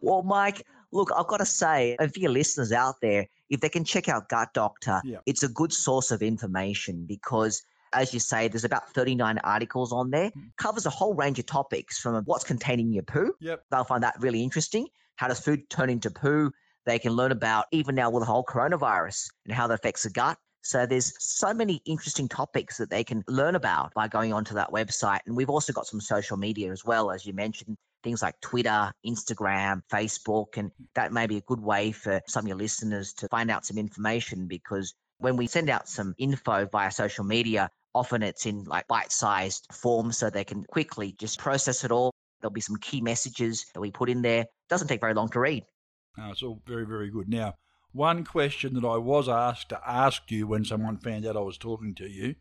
well, 0.00 0.22
Mike, 0.22 0.64
look, 0.92 1.10
I've 1.16 1.26
got 1.26 1.38
to 1.38 1.46
say, 1.46 1.96
and 1.98 2.12
for 2.12 2.20
your 2.20 2.30
listeners 2.30 2.72
out 2.72 2.96
there, 3.02 3.26
if 3.50 3.60
they 3.60 3.68
can 3.68 3.84
check 3.84 4.08
out 4.08 4.28
Gut 4.28 4.48
Doctor, 4.54 5.00
Yeah. 5.04 5.18
it's 5.26 5.42
a 5.42 5.48
good 5.48 5.72
source 5.72 6.10
of 6.10 6.22
information 6.22 7.04
because, 7.06 7.62
as 7.92 8.14
you 8.14 8.20
say, 8.20 8.48
there's 8.48 8.64
about 8.64 8.88
39 8.90 9.38
articles 9.38 9.92
on 9.92 10.10
there, 10.10 10.30
hmm. 10.30 10.40
covers 10.56 10.86
a 10.86 10.90
whole 10.90 11.14
range 11.14 11.38
of 11.38 11.46
topics 11.46 11.98
from 11.98 12.22
what's 12.24 12.44
containing 12.44 12.92
your 12.92 13.02
poo. 13.02 13.34
Yep. 13.40 13.64
They'll 13.70 13.84
find 13.84 14.02
that 14.02 14.14
really 14.20 14.42
interesting. 14.42 14.86
How 15.16 15.28
does 15.28 15.40
food 15.40 15.68
turn 15.68 15.90
into 15.90 16.10
poo? 16.10 16.52
They 16.86 16.98
can 16.98 17.12
learn 17.12 17.32
about 17.32 17.66
even 17.72 17.94
now 17.94 18.10
with 18.10 18.22
the 18.22 18.26
whole 18.26 18.44
coronavirus 18.44 19.28
and 19.46 19.54
how 19.54 19.66
that 19.66 19.74
affects 19.74 20.02
the 20.02 20.10
gut. 20.10 20.38
So 20.62 20.86
there's 20.86 21.12
so 21.18 21.52
many 21.52 21.82
interesting 21.84 22.28
topics 22.28 22.78
that 22.78 22.88
they 22.88 23.04
can 23.04 23.22
learn 23.28 23.54
about 23.54 23.92
by 23.94 24.08
going 24.08 24.32
onto 24.32 24.54
that 24.54 24.70
website. 24.70 25.20
And 25.26 25.36
we've 25.36 25.50
also 25.50 25.72
got 25.72 25.86
some 25.86 26.00
social 26.00 26.38
media 26.38 26.72
as 26.72 26.84
well, 26.84 27.10
as 27.10 27.26
you 27.26 27.34
mentioned, 27.34 27.76
things 28.02 28.22
like 28.22 28.40
Twitter, 28.40 28.90
Instagram, 29.06 29.82
Facebook, 29.92 30.56
and 30.56 30.70
that 30.94 31.12
may 31.12 31.26
be 31.26 31.36
a 31.36 31.42
good 31.42 31.60
way 31.60 31.92
for 31.92 32.20
some 32.26 32.44
of 32.44 32.48
your 32.48 32.56
listeners 32.56 33.12
to 33.14 33.28
find 33.28 33.50
out 33.50 33.66
some 33.66 33.76
information 33.76 34.46
because 34.46 34.94
when 35.18 35.36
we 35.36 35.46
send 35.46 35.68
out 35.68 35.88
some 35.88 36.14
info 36.18 36.66
via 36.72 36.90
social 36.90 37.24
media, 37.24 37.68
often 37.94 38.22
it's 38.22 38.46
in 38.46 38.64
like 38.64 38.88
bite-sized 38.88 39.66
form 39.72 40.12
so 40.12 40.30
they 40.30 40.44
can 40.44 40.64
quickly 40.64 41.14
just 41.18 41.38
process 41.38 41.84
it 41.84 41.90
all. 41.90 42.10
There'll 42.40 42.52
be 42.52 42.60
some 42.60 42.76
key 42.76 43.00
messages 43.00 43.66
that 43.74 43.80
we 43.80 43.90
put 43.90 44.08
in 44.08 44.22
there. 44.22 44.46
Doesn't 44.68 44.88
take 44.88 45.00
very 45.00 45.14
long 45.14 45.28
to 45.30 45.40
read. 45.40 45.64
No, 46.16 46.30
it's 46.30 46.42
all 46.42 46.62
very, 46.66 46.86
very 46.86 47.10
good. 47.10 47.28
Now, 47.28 47.54
one 47.92 48.24
question 48.24 48.74
that 48.74 48.84
I 48.84 48.96
was 48.96 49.28
asked 49.28 49.68
to 49.70 49.80
ask 49.88 50.30
you 50.30 50.46
when 50.46 50.64
someone 50.64 50.98
found 50.98 51.26
out 51.26 51.36
I 51.36 51.40
was 51.40 51.58
talking 51.58 51.94
to 51.96 52.08
you 52.08 52.34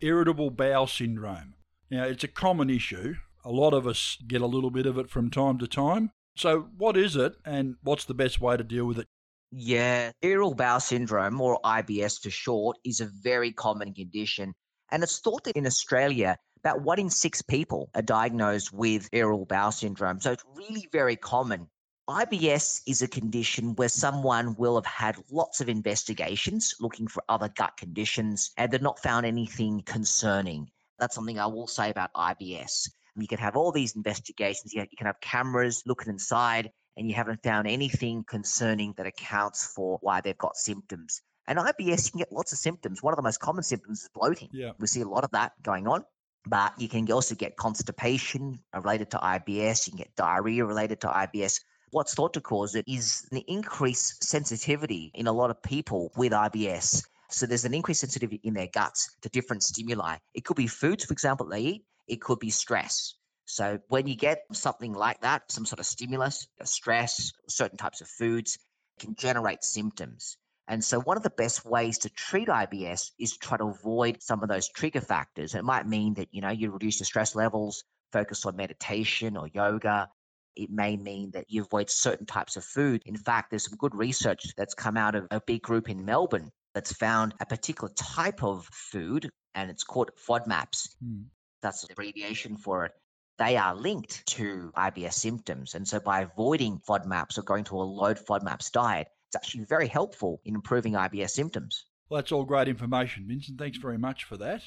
irritable 0.00 0.50
bowel 0.50 0.86
syndrome. 0.86 1.54
Now, 1.90 2.04
it's 2.04 2.24
a 2.24 2.28
common 2.28 2.68
issue. 2.68 3.14
A 3.44 3.50
lot 3.50 3.74
of 3.74 3.86
us 3.86 4.18
get 4.26 4.42
a 4.42 4.46
little 4.46 4.70
bit 4.70 4.86
of 4.86 4.98
it 4.98 5.08
from 5.08 5.30
time 5.30 5.58
to 5.58 5.66
time. 5.66 6.10
So, 6.36 6.68
what 6.76 6.96
is 6.96 7.16
it 7.16 7.36
and 7.44 7.76
what's 7.82 8.04
the 8.04 8.14
best 8.14 8.40
way 8.40 8.56
to 8.56 8.64
deal 8.64 8.86
with 8.86 8.98
it? 8.98 9.06
Yeah, 9.52 10.10
irritable 10.20 10.54
bowel 10.54 10.80
syndrome, 10.80 11.40
or 11.40 11.60
IBS 11.64 12.20
for 12.20 12.30
short, 12.30 12.76
is 12.84 13.00
a 13.00 13.06
very 13.06 13.52
common 13.52 13.94
condition. 13.94 14.52
And 14.90 15.02
it's 15.02 15.20
thought 15.20 15.44
that 15.44 15.56
in 15.56 15.66
Australia, 15.66 16.36
about 16.64 16.82
one 16.82 16.98
in 16.98 17.10
six 17.10 17.40
people 17.40 17.90
are 17.94 18.02
diagnosed 18.02 18.72
with 18.72 19.08
irritable 19.12 19.46
bowel 19.46 19.70
syndrome. 19.70 20.18
So 20.20 20.32
it's 20.32 20.44
really 20.56 20.88
very 20.90 21.14
common. 21.14 21.68
IBS 22.08 22.82
is 22.86 23.00
a 23.00 23.08
condition 23.08 23.74
where 23.76 23.88
someone 23.88 24.54
will 24.56 24.74
have 24.74 24.84
had 24.84 25.16
lots 25.30 25.62
of 25.62 25.70
investigations 25.70 26.74
looking 26.78 27.08
for 27.08 27.22
other 27.30 27.48
gut 27.48 27.78
conditions 27.78 28.50
and 28.58 28.70
they've 28.70 28.82
not 28.82 28.98
found 28.98 29.24
anything 29.24 29.82
concerning. 29.86 30.70
That's 30.98 31.14
something 31.14 31.38
I 31.38 31.46
will 31.46 31.66
say 31.66 31.88
about 31.88 32.12
IBS. 32.12 32.90
You 33.16 33.26
can 33.26 33.38
have 33.38 33.56
all 33.56 33.72
these 33.72 33.96
investigations, 33.96 34.74
you 34.74 34.84
can 34.98 35.06
have 35.06 35.20
cameras 35.20 35.82
looking 35.86 36.12
inside, 36.12 36.70
and 36.96 37.08
you 37.08 37.14
haven't 37.14 37.42
found 37.42 37.68
anything 37.68 38.24
concerning 38.24 38.92
that 38.98 39.06
accounts 39.06 39.64
for 39.64 39.98
why 40.02 40.20
they've 40.20 40.36
got 40.36 40.56
symptoms. 40.56 41.22
And 41.46 41.58
IBS, 41.58 42.06
you 42.06 42.10
can 42.10 42.18
get 42.18 42.32
lots 42.32 42.52
of 42.52 42.58
symptoms. 42.58 43.02
One 43.02 43.14
of 43.14 43.16
the 43.16 43.22
most 43.22 43.40
common 43.40 43.62
symptoms 43.62 44.02
is 44.02 44.10
bloating. 44.14 44.50
Yeah. 44.52 44.72
We 44.78 44.88
see 44.88 45.00
a 45.00 45.08
lot 45.08 45.24
of 45.24 45.30
that 45.30 45.52
going 45.62 45.86
on. 45.88 46.04
But 46.46 46.78
you 46.78 46.88
can 46.88 47.10
also 47.10 47.34
get 47.34 47.56
constipation 47.56 48.58
related 48.74 49.10
to 49.12 49.16
IBS. 49.18 49.86
You 49.86 49.92
can 49.92 49.98
get 49.98 50.14
diarrhea 50.14 50.64
related 50.66 51.00
to 51.02 51.08
IBS. 51.08 51.60
What's 51.90 52.14
thought 52.14 52.34
to 52.34 52.40
cause 52.40 52.74
it 52.74 52.84
is 52.88 53.26
an 53.30 53.38
increased 53.46 54.24
sensitivity 54.24 55.12
in 55.14 55.26
a 55.26 55.32
lot 55.32 55.50
of 55.50 55.62
people 55.62 56.10
with 56.16 56.32
IBS. 56.32 57.04
So 57.30 57.46
there's 57.46 57.64
an 57.64 57.74
increased 57.74 58.00
sensitivity 58.00 58.40
in 58.42 58.54
their 58.54 58.68
guts 58.72 59.16
to 59.22 59.28
different 59.28 59.62
stimuli. 59.62 60.16
It 60.34 60.44
could 60.44 60.56
be 60.56 60.66
foods, 60.66 61.04
for 61.04 61.12
example, 61.12 61.46
they 61.46 61.60
eat. 61.60 61.84
It 62.06 62.20
could 62.20 62.38
be 62.38 62.50
stress. 62.50 63.14
So 63.46 63.78
when 63.88 64.06
you 64.06 64.16
get 64.16 64.42
something 64.52 64.92
like 64.92 65.20
that, 65.20 65.50
some 65.50 65.66
sort 65.66 65.80
of 65.80 65.86
stimulus, 65.86 66.46
stress, 66.64 67.32
certain 67.48 67.76
types 67.76 68.00
of 68.00 68.08
foods 68.08 68.58
can 68.98 69.14
generate 69.14 69.64
symptoms. 69.64 70.36
And 70.66 70.82
so 70.82 71.00
one 71.00 71.16
of 71.16 71.22
the 71.22 71.30
best 71.30 71.64
ways 71.64 71.98
to 71.98 72.08
treat 72.08 72.48
IBS 72.48 73.10
is 73.18 73.32
to 73.32 73.38
try 73.38 73.58
to 73.58 73.64
avoid 73.64 74.22
some 74.22 74.42
of 74.42 74.48
those 74.48 74.68
trigger 74.68 75.02
factors. 75.02 75.54
It 75.54 75.64
might 75.64 75.86
mean 75.86 76.14
that, 76.14 76.28
you 76.32 76.40
know, 76.40 76.50
you 76.50 76.70
reduce 76.70 77.00
your 77.00 77.04
stress 77.04 77.34
levels, 77.34 77.84
focus 78.12 78.46
on 78.46 78.56
meditation 78.56 79.36
or 79.36 79.48
yoga. 79.48 80.08
It 80.56 80.70
may 80.70 80.96
mean 80.96 81.30
that 81.32 81.50
you 81.50 81.62
avoid 81.62 81.90
certain 81.90 82.26
types 82.26 82.56
of 82.56 82.64
food. 82.64 83.02
In 83.06 83.16
fact, 83.16 83.50
there's 83.50 83.68
some 83.68 83.78
good 83.78 83.94
research 83.94 84.54
that's 84.56 84.74
come 84.74 84.96
out 84.96 85.14
of 85.14 85.26
a 85.30 85.40
big 85.40 85.62
group 85.62 85.88
in 85.88 86.04
Melbourne 86.04 86.50
that's 86.74 86.92
found 86.92 87.34
a 87.40 87.46
particular 87.46 87.92
type 87.94 88.42
of 88.42 88.66
food, 88.66 89.30
and 89.54 89.70
it's 89.70 89.84
called 89.84 90.10
FODMAPs. 90.28 90.96
Hmm. 91.02 91.22
That's 91.62 91.82
the 91.82 91.92
abbreviation 91.92 92.56
for 92.56 92.84
it. 92.84 92.92
They 93.38 93.56
are 93.56 93.74
linked 93.74 94.26
to 94.26 94.72
IBS 94.76 95.14
symptoms. 95.14 95.74
And 95.74 95.86
so 95.88 95.98
by 95.98 96.20
avoiding 96.20 96.78
FODMAPs 96.88 97.38
or 97.38 97.42
going 97.42 97.64
to 97.64 97.76
a 97.76 97.82
low 97.82 98.14
FODMAPs 98.14 98.70
diet, 98.70 99.08
it's 99.28 99.36
actually 99.36 99.64
very 99.64 99.88
helpful 99.88 100.40
in 100.44 100.54
improving 100.54 100.92
IBS 100.92 101.30
symptoms. 101.30 101.86
Well, 102.08 102.20
that's 102.20 102.32
all 102.32 102.44
great 102.44 102.68
information, 102.68 103.26
Vincent. 103.26 103.58
Thanks 103.58 103.78
very 103.78 103.98
much 103.98 104.24
for 104.24 104.36
that. 104.36 104.62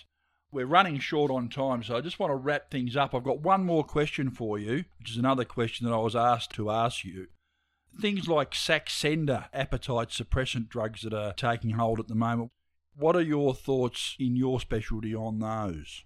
We're 0.50 0.66
running 0.66 1.00
short 1.00 1.30
on 1.30 1.50
time, 1.50 1.84
so 1.84 1.98
I 1.98 2.02
just 2.02 2.20
want 2.20 2.32
to 2.32 2.36
wrap 2.36 2.72
things 2.72 2.96
up. 2.96 3.14
I've 3.14 3.24
got 3.24 3.42
one 3.42 3.66
more 3.66 3.84
question 3.84 4.32
for 4.32 4.58
you, 4.58 4.86
which 4.98 5.12
is 5.12 5.18
another 5.18 5.44
question 5.44 5.86
that 5.86 5.94
I 5.94 6.00
was 6.00 6.16
asked 6.16 6.52
to 6.52 6.72
ask 6.72 7.04
you. 7.04 7.28
Things 8.00 8.30
like 8.30 8.52
Saxenda, 8.52 9.48
appetite 9.54 10.10
suppressant 10.10 10.70
drugs 10.70 11.02
that 11.02 11.14
are 11.14 11.34
taking 11.34 11.72
hold 11.72 12.00
at 12.00 12.08
the 12.08 12.16
moment. 12.16 12.52
What 12.96 13.16
are 13.16 13.22
your 13.22 13.54
thoughts 13.54 14.16
in 14.20 14.36
your 14.38 14.62
specialty 14.62 15.14
on 15.14 15.40
those? 15.40 16.04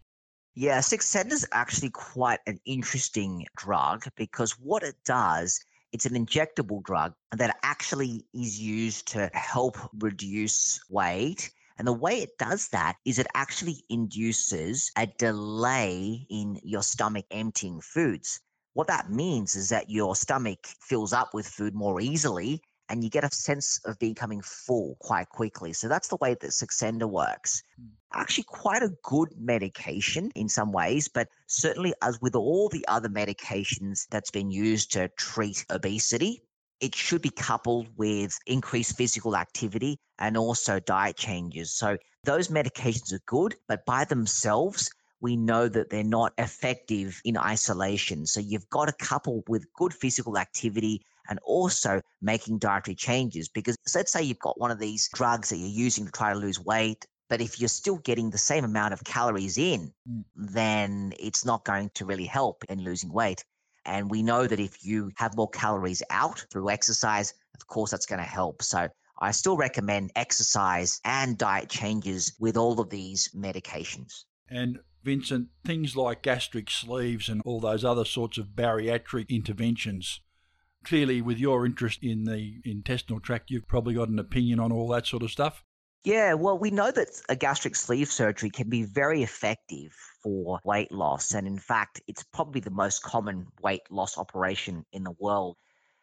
Yeah, 0.55 0.79
Saxenda 0.79 1.33
is 1.33 1.47
actually 1.51 1.91
quite 1.91 2.39
an 2.47 2.59
interesting 2.65 3.45
drug 3.55 4.05
because 4.17 4.59
what 4.59 4.83
it 4.83 4.95
does, 5.05 5.63
it's 5.93 6.05
an 6.05 6.13
injectable 6.13 6.81
drug 6.83 7.13
that 7.31 7.55
actually 7.63 8.25
is 8.33 8.59
used 8.59 9.09
to 9.09 9.29
help 9.33 9.77
reduce 9.99 10.81
weight. 10.89 11.51
And 11.81 11.87
the 11.87 11.93
way 11.93 12.21
it 12.21 12.37
does 12.37 12.67
that 12.67 12.97
is 13.05 13.17
it 13.17 13.25
actually 13.33 13.83
induces 13.89 14.91
a 14.95 15.07
delay 15.07 16.27
in 16.29 16.59
your 16.63 16.83
stomach 16.83 17.25
emptying 17.31 17.81
foods. 17.81 18.39
What 18.73 18.85
that 18.85 19.09
means 19.09 19.55
is 19.55 19.69
that 19.69 19.89
your 19.89 20.15
stomach 20.15 20.59
fills 20.79 21.11
up 21.11 21.33
with 21.33 21.47
food 21.47 21.73
more 21.73 21.99
easily 21.99 22.61
and 22.87 23.03
you 23.03 23.09
get 23.09 23.23
a 23.23 23.33
sense 23.33 23.79
of 23.85 23.97
becoming 23.97 24.43
full 24.43 24.95
quite 24.99 25.29
quickly. 25.29 25.73
So 25.73 25.87
that's 25.87 26.09
the 26.09 26.17
way 26.17 26.35
that 26.35 26.51
Saxenda 26.51 27.09
works. 27.09 27.63
Mm. 27.81 27.87
Actually, 28.13 28.43
quite 28.43 28.83
a 28.83 28.93
good 29.01 29.29
medication 29.39 30.29
in 30.35 30.49
some 30.49 30.71
ways, 30.71 31.07
but 31.07 31.29
certainly, 31.47 31.95
as 32.03 32.21
with 32.21 32.35
all 32.35 32.69
the 32.69 32.85
other 32.89 33.09
medications 33.09 34.05
that's 34.11 34.29
been 34.29 34.51
used 34.51 34.91
to 34.91 35.07
treat 35.17 35.65
obesity, 35.71 36.43
it 36.81 36.95
should 36.95 37.21
be 37.21 37.29
coupled 37.29 37.87
with 37.95 38.37
increased 38.47 38.97
physical 38.97 39.37
activity 39.37 39.97
and 40.19 40.35
also 40.35 40.79
diet 40.79 41.15
changes. 41.15 41.73
So 41.73 41.97
those 42.25 42.49
medications 42.49 43.13
are 43.13 43.21
good, 43.27 43.55
but 43.67 43.85
by 43.85 44.03
themselves, 44.05 44.91
we 45.21 45.37
know 45.37 45.67
that 45.67 45.91
they're 45.91 46.03
not 46.03 46.33
effective 46.39 47.21
in 47.23 47.37
isolation. 47.37 48.25
So 48.25 48.39
you've 48.39 48.69
got 48.69 48.85
to 48.87 48.93
couple 48.93 49.43
with 49.47 49.71
good 49.73 49.93
physical 49.93 50.37
activity 50.37 51.01
and 51.29 51.39
also 51.43 52.01
making 52.21 52.57
dietary 52.57 52.95
changes. 52.95 53.47
Because 53.47 53.77
let's 53.95 54.11
say 54.11 54.23
you've 54.23 54.39
got 54.39 54.59
one 54.59 54.71
of 54.71 54.79
these 54.79 55.07
drugs 55.13 55.49
that 55.49 55.57
you're 55.57 55.69
using 55.69 56.05
to 56.05 56.11
try 56.11 56.33
to 56.33 56.39
lose 56.39 56.59
weight, 56.59 57.05
but 57.29 57.39
if 57.39 57.59
you're 57.59 57.69
still 57.69 57.97
getting 57.97 58.31
the 58.31 58.37
same 58.37 58.65
amount 58.65 58.93
of 58.93 59.03
calories 59.03 59.57
in, 59.57 59.93
Mm. 60.09 60.25
then 60.35 61.13
it's 61.19 61.45
not 61.45 61.63
going 61.63 61.91
to 61.93 62.05
really 62.05 62.25
help 62.25 62.63
in 62.67 62.83
losing 62.83 63.13
weight. 63.13 63.45
And 63.85 64.09
we 64.11 64.23
know 64.23 64.47
that 64.47 64.59
if 64.59 64.85
you 64.85 65.11
have 65.15 65.35
more 65.35 65.49
calories 65.49 66.03
out 66.09 66.45
through 66.51 66.69
exercise, 66.69 67.33
of 67.55 67.67
course, 67.67 67.91
that's 67.91 68.05
going 68.05 68.19
to 68.21 68.25
help. 68.25 68.61
So 68.61 68.87
I 69.19 69.31
still 69.31 69.57
recommend 69.57 70.11
exercise 70.15 70.99
and 71.05 71.37
diet 71.37 71.69
changes 71.69 72.33
with 72.39 72.57
all 72.57 72.79
of 72.79 72.89
these 72.89 73.29
medications. 73.35 74.23
And 74.49 74.79
Vincent, 75.03 75.47
things 75.65 75.95
like 75.95 76.21
gastric 76.21 76.69
sleeves 76.69 77.29
and 77.29 77.41
all 77.45 77.59
those 77.59 77.83
other 77.83 78.05
sorts 78.05 78.37
of 78.37 78.49
bariatric 78.49 79.29
interventions. 79.29 80.21
Clearly, 80.83 81.21
with 81.21 81.37
your 81.37 81.65
interest 81.65 81.99
in 82.01 82.25
the 82.25 82.55
intestinal 82.65 83.19
tract, 83.19 83.51
you've 83.51 83.67
probably 83.67 83.93
got 83.93 84.09
an 84.09 84.19
opinion 84.19 84.59
on 84.59 84.71
all 84.71 84.87
that 84.89 85.05
sort 85.05 85.23
of 85.23 85.31
stuff. 85.31 85.63
Yeah, 86.03 86.33
well, 86.33 86.57
we 86.57 86.71
know 86.71 86.89
that 86.89 87.09
a 87.29 87.35
gastric 87.35 87.75
sleeve 87.75 88.11
surgery 88.11 88.49
can 88.49 88.69
be 88.69 88.83
very 88.83 89.21
effective 89.21 89.95
for 90.23 90.59
weight 90.63 90.91
loss. 90.91 91.33
And 91.33 91.47
in 91.47 91.57
fact, 91.57 92.01
it's 92.07 92.23
probably 92.33 92.61
the 92.61 92.71
most 92.71 93.03
common 93.03 93.47
weight 93.61 93.81
loss 93.89 94.17
operation 94.17 94.85
in 94.93 95.03
the 95.03 95.15
world. 95.19 95.57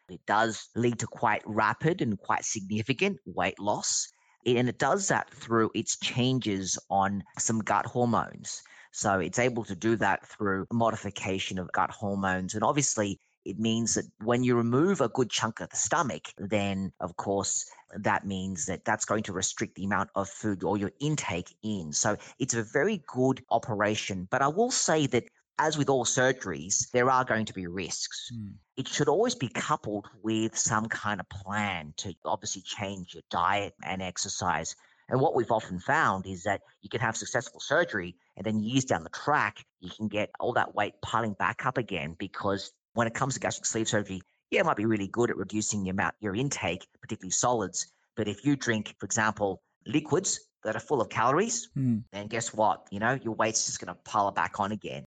It 0.09 0.21
does 0.25 0.69
lead 0.75 0.99
to 0.99 1.07
quite 1.07 1.43
rapid 1.45 2.01
and 2.01 2.17
quite 2.17 2.45
significant 2.45 3.17
weight 3.25 3.59
loss. 3.59 4.07
And 4.45 4.69
it 4.69 4.79
does 4.79 5.07
that 5.09 5.29
through 5.31 5.69
its 5.75 5.97
changes 5.99 6.77
on 6.89 7.23
some 7.37 7.59
gut 7.59 7.85
hormones. 7.85 8.61
So 8.91 9.19
it's 9.19 9.39
able 9.39 9.63
to 9.65 9.75
do 9.75 9.95
that 9.97 10.25
through 10.27 10.65
modification 10.73 11.59
of 11.59 11.71
gut 11.71 11.91
hormones. 11.91 12.55
And 12.55 12.63
obviously, 12.63 13.19
it 13.49 13.59
means 13.59 13.95
that 13.95 14.05
when 14.23 14.43
you 14.43 14.55
remove 14.55 15.01
a 15.01 15.09
good 15.09 15.29
chunk 15.29 15.59
of 15.59 15.69
the 15.69 15.75
stomach, 15.75 16.33
then 16.37 16.91
of 16.99 17.17
course 17.17 17.69
that 17.95 18.25
means 18.25 18.67
that 18.67 18.85
that's 18.85 19.05
going 19.05 19.23
to 19.23 19.33
restrict 19.33 19.75
the 19.75 19.85
amount 19.85 20.11
of 20.15 20.29
food 20.29 20.63
or 20.63 20.77
your 20.77 20.91
intake 20.99 21.55
in. 21.63 21.91
So 21.91 22.15
it's 22.37 22.53
a 22.53 22.63
very 22.63 23.03
good 23.07 23.43
operation. 23.49 24.27
But 24.29 24.43
I 24.43 24.47
will 24.47 24.71
say 24.71 25.07
that 25.07 25.23
as 25.57 25.77
with 25.77 25.89
all 25.89 26.05
surgeries, 26.05 26.89
there 26.91 27.09
are 27.09 27.25
going 27.25 27.45
to 27.45 27.53
be 27.53 27.67
risks. 27.67 28.29
Hmm. 28.31 28.51
It 28.77 28.87
should 28.87 29.09
always 29.09 29.35
be 29.35 29.49
coupled 29.49 30.07
with 30.23 30.57
some 30.57 30.87
kind 30.87 31.19
of 31.19 31.27
plan 31.27 31.93
to 31.97 32.13
obviously 32.23 32.61
change 32.61 33.13
your 33.13 33.23
diet 33.29 33.73
and 33.83 34.01
exercise. 34.01 34.75
And 35.09 35.19
what 35.19 35.35
we've 35.35 35.51
often 35.51 35.79
found 35.79 36.27
is 36.27 36.43
that 36.43 36.61
you 36.81 36.89
can 36.89 37.01
have 37.01 37.17
successful 37.17 37.59
surgery 37.59 38.15
and 38.37 38.45
then 38.45 38.59
years 38.61 38.85
down 38.85 39.03
the 39.03 39.09
track, 39.09 39.65
you 39.81 39.89
can 39.89 40.07
get 40.07 40.29
all 40.39 40.53
that 40.53 40.75
weight 40.75 40.93
piling 41.01 41.33
back 41.33 41.65
up 41.65 41.77
again 41.77 42.15
because 42.17 42.71
when 42.99 43.07
it 43.07 43.13
comes 43.13 43.33
to 43.33 43.39
gastric 43.39 43.65
sleeve 43.65 43.87
surgery, 43.87 44.21
yeah, 44.51 44.59
it 44.59 44.65
might 44.65 44.75
be 44.75 44.85
really 44.85 45.07
good 45.07 45.29
at 45.29 45.37
reducing 45.37 45.85
your 45.85 45.93
amount, 45.93 46.15
your 46.19 46.35
intake, 46.35 46.85
particularly 47.01 47.31
solids. 47.31 47.93
But 48.17 48.27
if 48.27 48.43
you 48.45 48.57
drink, 48.57 48.93
for 48.99 49.05
example, 49.05 49.61
liquids 49.85 50.37
that 50.65 50.75
are 50.75 50.81
full 50.81 50.99
of 50.99 51.07
calories, 51.07 51.69
Hmm. 51.75 51.99
then 52.11 52.27
guess 52.27 52.53
what? 52.53 52.85
You 52.91 52.99
know, 52.99 53.17
your 53.23 53.35
weight's 53.35 53.65
just 53.65 53.79
going 53.79 53.87
to 53.95 54.01
pile 54.03 54.31
back 54.31 54.59
on 54.59 54.73
again. 54.73 55.05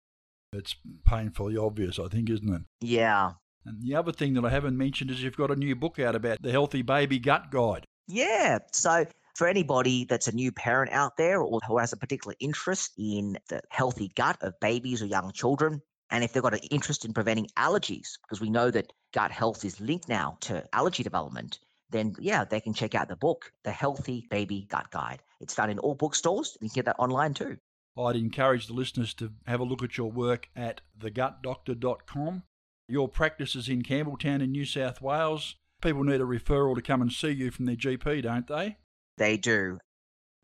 It's 0.51 0.75
painfully 1.05 1.55
obvious, 1.55 1.97
I 1.97 2.09
think, 2.09 2.29
isn't 2.29 2.53
it? 2.53 2.61
Yeah. 2.81 3.31
And 3.65 3.81
the 3.81 3.95
other 3.95 4.11
thing 4.11 4.33
that 4.33 4.43
I 4.43 4.49
haven't 4.49 4.77
mentioned 4.77 5.09
is 5.09 5.23
you've 5.23 5.37
got 5.37 5.51
a 5.51 5.55
new 5.55 5.73
book 5.73 5.97
out 5.97 6.15
about 6.15 6.41
the 6.41 6.51
Healthy 6.51 6.81
Baby 6.81 7.19
Gut 7.19 7.51
Guide. 7.51 7.85
Yeah. 8.09 8.59
So 8.73 9.05
for 9.35 9.47
anybody 9.47 10.03
that's 10.03 10.27
a 10.27 10.35
new 10.35 10.51
parent 10.51 10.91
out 10.91 11.15
there 11.15 11.39
or 11.41 11.61
who 11.67 11.77
has 11.77 11.93
a 11.93 11.97
particular 11.97 12.35
interest 12.41 12.91
in 12.97 13.37
the 13.47 13.61
healthy 13.69 14.11
gut 14.15 14.37
of 14.41 14.59
babies 14.59 15.01
or 15.01 15.05
young 15.05 15.31
children, 15.31 15.81
and 16.09 16.23
if 16.23 16.33
they've 16.33 16.43
got 16.43 16.53
an 16.53 16.59
interest 16.71 17.05
in 17.05 17.13
preventing 17.13 17.47
allergies, 17.57 18.17
because 18.21 18.41
we 18.41 18.49
know 18.49 18.71
that 18.71 18.93
gut 19.13 19.31
health 19.31 19.65
is 19.65 19.79
linked 19.81 20.07
now 20.07 20.37
to 20.41 20.63
allergy 20.73 21.03
development, 21.03 21.59
then 21.89 22.15
yeah, 22.19 22.43
they 22.43 22.59
can 22.59 22.73
check 22.73 22.95
out 22.95 23.07
the 23.07 23.15
book, 23.15 23.51
The 23.63 23.71
Healthy 23.71 24.27
Baby 24.29 24.67
Gut 24.69 24.91
Guide. 24.91 25.21
It's 25.39 25.53
found 25.53 25.71
in 25.71 25.79
all 25.79 25.95
bookstores. 25.95 26.57
You 26.61 26.69
can 26.69 26.75
get 26.75 26.85
that 26.85 26.99
online 26.99 27.33
too. 27.33 27.57
I'd 27.97 28.15
encourage 28.15 28.67
the 28.67 28.73
listeners 28.73 29.13
to 29.15 29.31
have 29.47 29.59
a 29.59 29.63
look 29.63 29.83
at 29.83 29.97
your 29.97 30.11
work 30.11 30.49
at 30.55 30.81
thegutdoctor.com. 30.99 32.43
Your 32.87 33.09
practice 33.09 33.55
is 33.55 33.69
in 33.69 33.81
Campbelltown 33.81 34.41
in 34.41 34.51
New 34.51 34.65
South 34.65 35.01
Wales. 35.01 35.55
People 35.81 36.03
need 36.03 36.21
a 36.21 36.25
referral 36.25 36.75
to 36.75 36.81
come 36.81 37.01
and 37.01 37.11
see 37.11 37.31
you 37.31 37.51
from 37.51 37.65
their 37.65 37.75
GP, 37.75 38.23
don't 38.23 38.47
they? 38.47 38.77
They 39.17 39.37
do. 39.37 39.79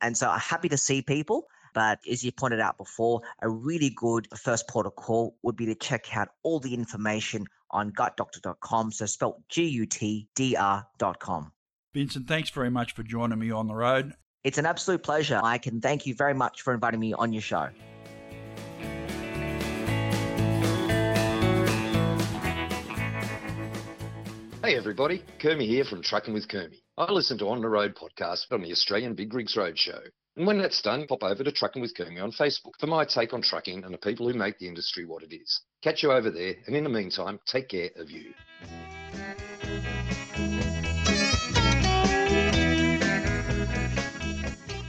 And 0.01 0.17
so 0.17 0.29
I'm 0.29 0.39
happy 0.39 0.69
to 0.69 0.77
see 0.77 1.01
people. 1.01 1.47
But 1.73 1.99
as 2.09 2.23
you 2.23 2.31
pointed 2.31 2.59
out 2.59 2.77
before, 2.77 3.21
a 3.41 3.49
really 3.49 3.89
good 3.89 4.27
first 4.37 4.67
port 4.67 4.85
of 4.85 4.95
call 4.95 5.35
would 5.41 5.55
be 5.55 5.65
to 5.67 5.75
check 5.75 6.15
out 6.15 6.29
all 6.43 6.59
the 6.59 6.73
information 6.73 7.47
on 7.71 7.91
gutdoctor.com. 7.91 8.91
So 8.91 9.05
spelled 9.05 9.43
G 9.49 9.65
U 9.65 9.85
T 9.85 10.27
D 10.35 10.55
R.com. 10.55 11.51
Vincent, 11.93 12.27
thanks 12.27 12.49
very 12.49 12.69
much 12.69 12.93
for 12.93 13.03
joining 13.03 13.39
me 13.39 13.51
on 13.51 13.67
the 13.67 13.75
road. 13.75 14.13
It's 14.43 14.57
an 14.57 14.65
absolute 14.65 15.03
pleasure, 15.03 15.39
Mike, 15.41 15.67
and 15.67 15.81
thank 15.81 16.05
you 16.05 16.15
very 16.15 16.33
much 16.33 16.61
for 16.61 16.73
inviting 16.73 16.99
me 16.99 17.13
on 17.13 17.31
your 17.31 17.41
show. 17.41 17.69
Hey 24.63 24.77
everybody, 24.77 25.23
Kermy 25.39 25.67
here 25.67 25.83
from 25.83 26.01
Trucking 26.01 26.33
with 26.33 26.47
Kermy. 26.47 26.81
I 26.97 27.11
listen 27.11 27.37
to 27.39 27.49
On 27.49 27.61
the 27.61 27.67
Road 27.67 27.95
podcast 27.95 28.51
on 28.51 28.61
the 28.61 28.71
Australian 28.71 29.13
Big 29.13 29.33
Rigs 29.33 29.57
Road 29.57 29.77
Show. 29.77 29.99
And 30.35 30.47
when 30.47 30.57
that's 30.57 30.81
done, 30.81 31.05
pop 31.05 31.23
over 31.23 31.43
to 31.43 31.51
Trucking 31.51 31.79
with 31.79 31.95
Kermy 31.95 32.19
on 32.19 32.31
Facebook 32.31 32.71
for 32.79 32.87
my 32.87 33.05
take 33.05 33.33
on 33.33 33.43
trucking 33.43 33.83
and 33.83 33.93
the 33.93 33.99
people 33.99 34.27
who 34.27 34.33
make 34.33 34.57
the 34.57 34.67
industry 34.67 35.05
what 35.05 35.21
it 35.21 35.31
is. 35.31 35.61
Catch 35.83 36.01
you 36.01 36.11
over 36.11 36.31
there, 36.31 36.55
and 36.65 36.75
in 36.75 36.83
the 36.83 36.89
meantime, 36.89 37.39
take 37.45 37.69
care 37.69 37.91
of 37.97 38.09
you. 38.09 38.33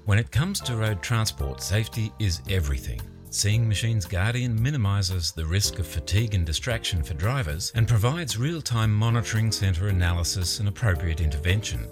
When 0.06 0.18
it 0.18 0.30
comes 0.30 0.60
to 0.60 0.78
road 0.78 1.02
transport, 1.02 1.60
safety 1.60 2.10
is 2.18 2.40
everything. 2.48 3.02
Seeing 3.28 3.68
Machines 3.68 4.06
Guardian 4.06 4.62
minimises 4.62 5.32
the 5.32 5.44
risk 5.44 5.78
of 5.78 5.86
fatigue 5.86 6.34
and 6.34 6.46
distraction 6.46 7.02
for 7.02 7.12
drivers 7.12 7.70
and 7.74 7.86
provides 7.86 8.38
real 8.38 8.62
time 8.62 8.94
monitoring 8.94 9.52
centre 9.52 9.88
analysis 9.88 10.58
and 10.58 10.70
appropriate 10.70 11.20
intervention. 11.20 11.86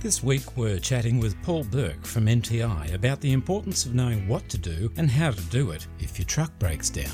This 0.00 0.22
week 0.22 0.56
we're 0.56 0.78
chatting 0.78 1.20
with 1.20 1.40
Paul 1.42 1.62
Burke 1.62 2.06
from 2.06 2.24
NTI 2.24 2.94
about 2.94 3.20
the 3.20 3.34
importance 3.34 3.84
of 3.84 3.94
knowing 3.94 4.26
what 4.26 4.48
to 4.48 4.56
do 4.56 4.90
and 4.96 5.10
how 5.10 5.30
to 5.30 5.42
do 5.50 5.72
it 5.72 5.86
if 5.98 6.18
your 6.18 6.24
truck 6.24 6.58
breaks 6.58 6.88
down. 6.88 7.12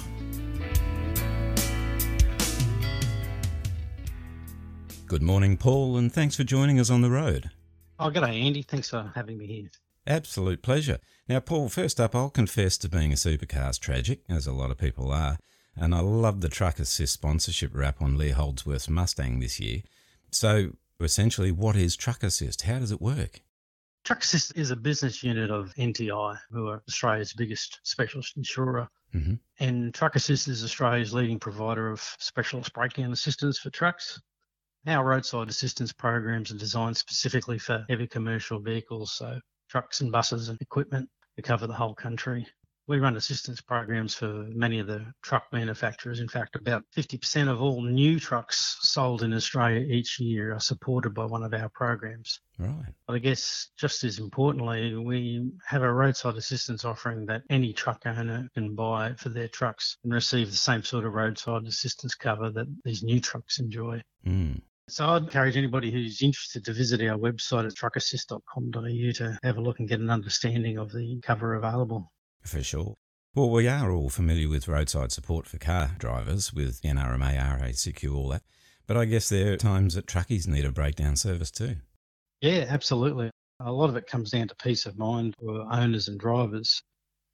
Good 5.05 5.21
morning, 5.21 5.57
Paul, 5.57 5.97
and 5.97 6.13
thanks 6.13 6.37
for 6.37 6.45
joining 6.45 6.79
us 6.79 6.89
on 6.89 7.01
the 7.03 7.11
road. 7.11 7.51
Oh, 7.99 8.09
g'day, 8.09 8.41
Andy. 8.41 8.63
Thanks 8.63 8.91
for 8.91 9.11
having 9.17 9.39
me 9.39 9.47
here. 9.49 9.71
Absolute 10.07 10.63
pleasure. 10.63 11.01
Now, 11.29 11.41
Paul, 11.41 11.69
first 11.69 12.01
up, 12.01 12.15
I'll 12.15 12.31
confess 12.31 12.79
to 12.79 12.89
being 12.89 13.11
a 13.11 13.17
supercars 13.17 13.81
tragic, 13.81 14.21
as 14.29 14.47
a 14.47 14.53
lot 14.53 14.71
of 14.71 14.79
people 14.79 15.11
are, 15.11 15.39
and 15.75 15.93
I 15.93 16.01
love 16.01 16.41
the 16.41 16.49
Truck 16.49 16.79
Assist 16.79 17.15
sponsorship 17.15 17.73
wrap 17.75 18.01
on 18.01 18.17
Lee 18.17 18.31
Holdsworth's 18.31 18.89
Mustang 18.89 19.41
this 19.41 19.59
year. 19.59 19.81
So, 20.31 20.71
essentially, 21.05 21.53
what 21.53 21.77
is 21.77 21.97
Truck 21.97 22.23
Assist? 22.23 22.63
How 22.63 22.79
does 22.79 22.93
it 22.93 23.01
work? 23.01 23.43
Truck 24.05 24.23
Assist 24.23 24.57
is 24.57 24.71
a 24.71 24.77
business 24.77 25.23
unit 25.23 25.51
of 25.51 25.75
NTI, 25.75 26.39
who 26.51 26.69
are 26.69 26.83
Australia's 26.89 27.33
biggest 27.33 27.81
specialist 27.83 28.37
insurer. 28.37 28.89
Mm-hmm. 29.15 29.35
And 29.59 29.93
Truck 29.93 30.15
Assist 30.15 30.47
is 30.49 30.63
Australia's 30.63 31.13
leading 31.13 31.41
provider 31.41 31.91
of 31.91 32.01
specialist 32.19 32.73
breakdown 32.73 33.13
assistance 33.13 33.59
for 33.59 33.71
trucks. 33.71 34.21
Our 34.87 35.05
roadside 35.05 35.49
assistance 35.49 35.93
programs 35.93 36.53
are 36.53 36.57
designed 36.59 36.97
specifically 36.97 37.59
for 37.59 37.85
heavy 37.89 38.07
commercial 38.07 38.61
vehicles, 38.61 39.13
so 39.13 39.41
trucks 39.69 40.01
and 40.01 40.13
buses 40.13 40.49
and 40.49 40.61
equipment 40.61 41.09
to 41.35 41.43
cover 41.43 41.67
the 41.67 41.75
whole 41.75 41.95
country. 41.95 42.47
We 42.89 42.99
run 42.99 43.17
assistance 43.17 43.61
programs 43.61 44.15
for 44.15 44.47
many 44.49 44.79
of 44.79 44.87
the 44.87 45.05
truck 45.23 45.47
manufacturers. 45.53 46.21
In 46.21 46.29
fact, 46.29 46.55
about 46.55 46.85
50% 46.97 47.49
of 47.49 47.61
all 47.61 47.83
new 47.83 48.21
trucks 48.21 48.79
sold 48.81 49.23
in 49.23 49.33
Australia 49.33 49.81
each 49.81 50.21
year 50.21 50.55
are 50.55 50.61
supported 50.61 51.11
by 51.11 51.25
one 51.25 51.43
of 51.43 51.53
our 51.53 51.69
programs. 51.69 52.41
Right. 52.59 52.95
But 53.07 53.15
I 53.15 53.19
guess 53.19 53.71
just 53.77 54.05
as 54.05 54.19
importantly, 54.21 54.95
we 54.95 55.51
have 55.67 55.83
a 55.83 55.93
roadside 55.93 56.37
assistance 56.37 56.85
offering 56.85 57.27
that 57.27 57.43
any 57.51 57.73
truck 57.73 58.03
owner 58.07 58.49
can 58.55 58.75
buy 58.75 59.15
for 59.15 59.31
their 59.31 59.49
trucks 59.49 59.99
and 60.05 60.13
receive 60.13 60.51
the 60.51 60.57
same 60.57 60.83
sort 60.83 61.05
of 61.05 61.15
roadside 61.15 61.67
assistance 61.67 62.15
cover 62.15 62.51
that 62.51 62.67
these 62.85 63.03
new 63.03 63.21
trucks 63.21 63.59
enjoy. 63.59 64.01
Mm. 64.25 64.61
So 64.89 65.05
I'd 65.05 65.23
encourage 65.25 65.57
anybody 65.57 65.91
who's 65.91 66.23
interested 66.23 66.65
to 66.65 66.73
visit 66.73 67.01
our 67.03 67.19
website 67.19 67.67
at 67.67 67.75
truckassist.com.au 67.75 69.13
to 69.15 69.39
have 69.43 69.57
a 69.57 69.61
look 69.61 69.81
and 69.81 69.89
get 69.89 69.99
an 69.99 70.11
understanding 70.11 70.79
of 70.79 70.93
the 70.93 71.19
cover 71.23 71.55
available. 71.55 72.13
For 72.47 72.63
sure. 72.63 72.95
Well, 73.35 73.51
we 73.51 73.67
are 73.67 73.91
all 73.91 74.09
familiar 74.09 74.49
with 74.49 74.69
roadside 74.69 75.11
support 75.11 75.47
for 75.47 75.59
car 75.59 75.91
drivers 75.99 76.55
with 76.55 76.81
NRMA, 76.83 77.37
RACQ, 77.37 78.15
all 78.15 78.29
that. 78.29 78.43
But 78.87 78.97
I 78.97 79.05
guess 79.05 79.29
there 79.29 79.53
are 79.53 79.57
times 79.57 79.95
that 79.95 80.07
truckies 80.07 80.47
need 80.47 80.65
a 80.65 80.71
breakdown 80.71 81.17
service 81.17 81.51
too. 81.51 81.77
Yeah, 82.41 82.67
absolutely. 82.69 83.31
A 83.61 83.73
lot 83.73 83.91
of 83.91 83.97
it 83.97 84.07
comes 84.07 84.31
down 84.31 84.49
to 84.49 84.55
peace 84.55 84.87
of 84.87 84.97
mind 84.97 85.35
for 85.41 85.67
owners 85.71 86.07
and 86.07 86.21
drivers. 86.21 86.81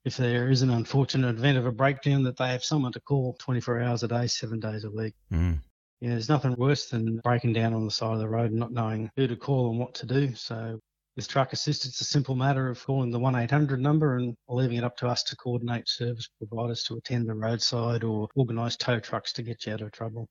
If 0.03 0.17
there 0.17 0.49
is 0.49 0.63
an 0.63 0.71
unfortunate 0.71 1.37
event 1.37 1.59
of 1.59 1.67
a 1.67 1.71
breakdown, 1.71 2.23
that 2.23 2.37
they 2.37 2.49
have 2.49 2.63
someone 2.63 2.91
to 2.93 2.99
call 2.99 3.35
24 3.39 3.81
hours 3.81 4.03
a 4.03 4.07
day, 4.07 4.27
seven 4.27 4.59
days 4.59 4.83
a 4.83 4.91
week. 4.91 5.13
Mm. 5.31 5.59
Yeah, 6.01 6.09
there's 6.09 6.27
nothing 6.27 6.55
worse 6.57 6.89
than 6.89 7.21
breaking 7.23 7.53
down 7.53 7.73
on 7.73 7.85
the 7.85 7.91
side 7.91 8.13
of 8.13 8.19
the 8.19 8.27
road 8.27 8.49
and 8.49 8.59
not 8.59 8.73
knowing 8.73 9.11
who 9.15 9.27
to 9.27 9.35
call 9.35 9.69
and 9.69 9.79
what 9.79 9.93
to 9.95 10.05
do. 10.07 10.33
So 10.35 10.79
with 11.15 11.27
Truck 11.27 11.53
Assist, 11.53 11.85
it's 11.85 12.01
a 12.01 12.05
simple 12.05 12.35
matter 12.35 12.69
of 12.69 12.83
calling 12.83 13.11
the 13.11 13.19
1-800 13.19 13.79
number 13.79 14.17
and 14.17 14.35
leaving 14.49 14.77
it 14.77 14.83
up 14.83 14.97
to 14.97 15.07
us 15.07 15.21
to 15.23 15.35
coordinate 15.35 15.87
service 15.87 16.27
providers 16.39 16.83
to 16.85 16.95
attend 16.95 17.27
the 17.27 17.35
roadside 17.35 18.03
or 18.03 18.27
organise 18.35 18.75
tow 18.75 18.99
trucks 18.99 19.31
to 19.33 19.43
get 19.43 19.65
you 19.65 19.73
out 19.73 19.81
of 19.81 19.91
trouble. 19.91 20.27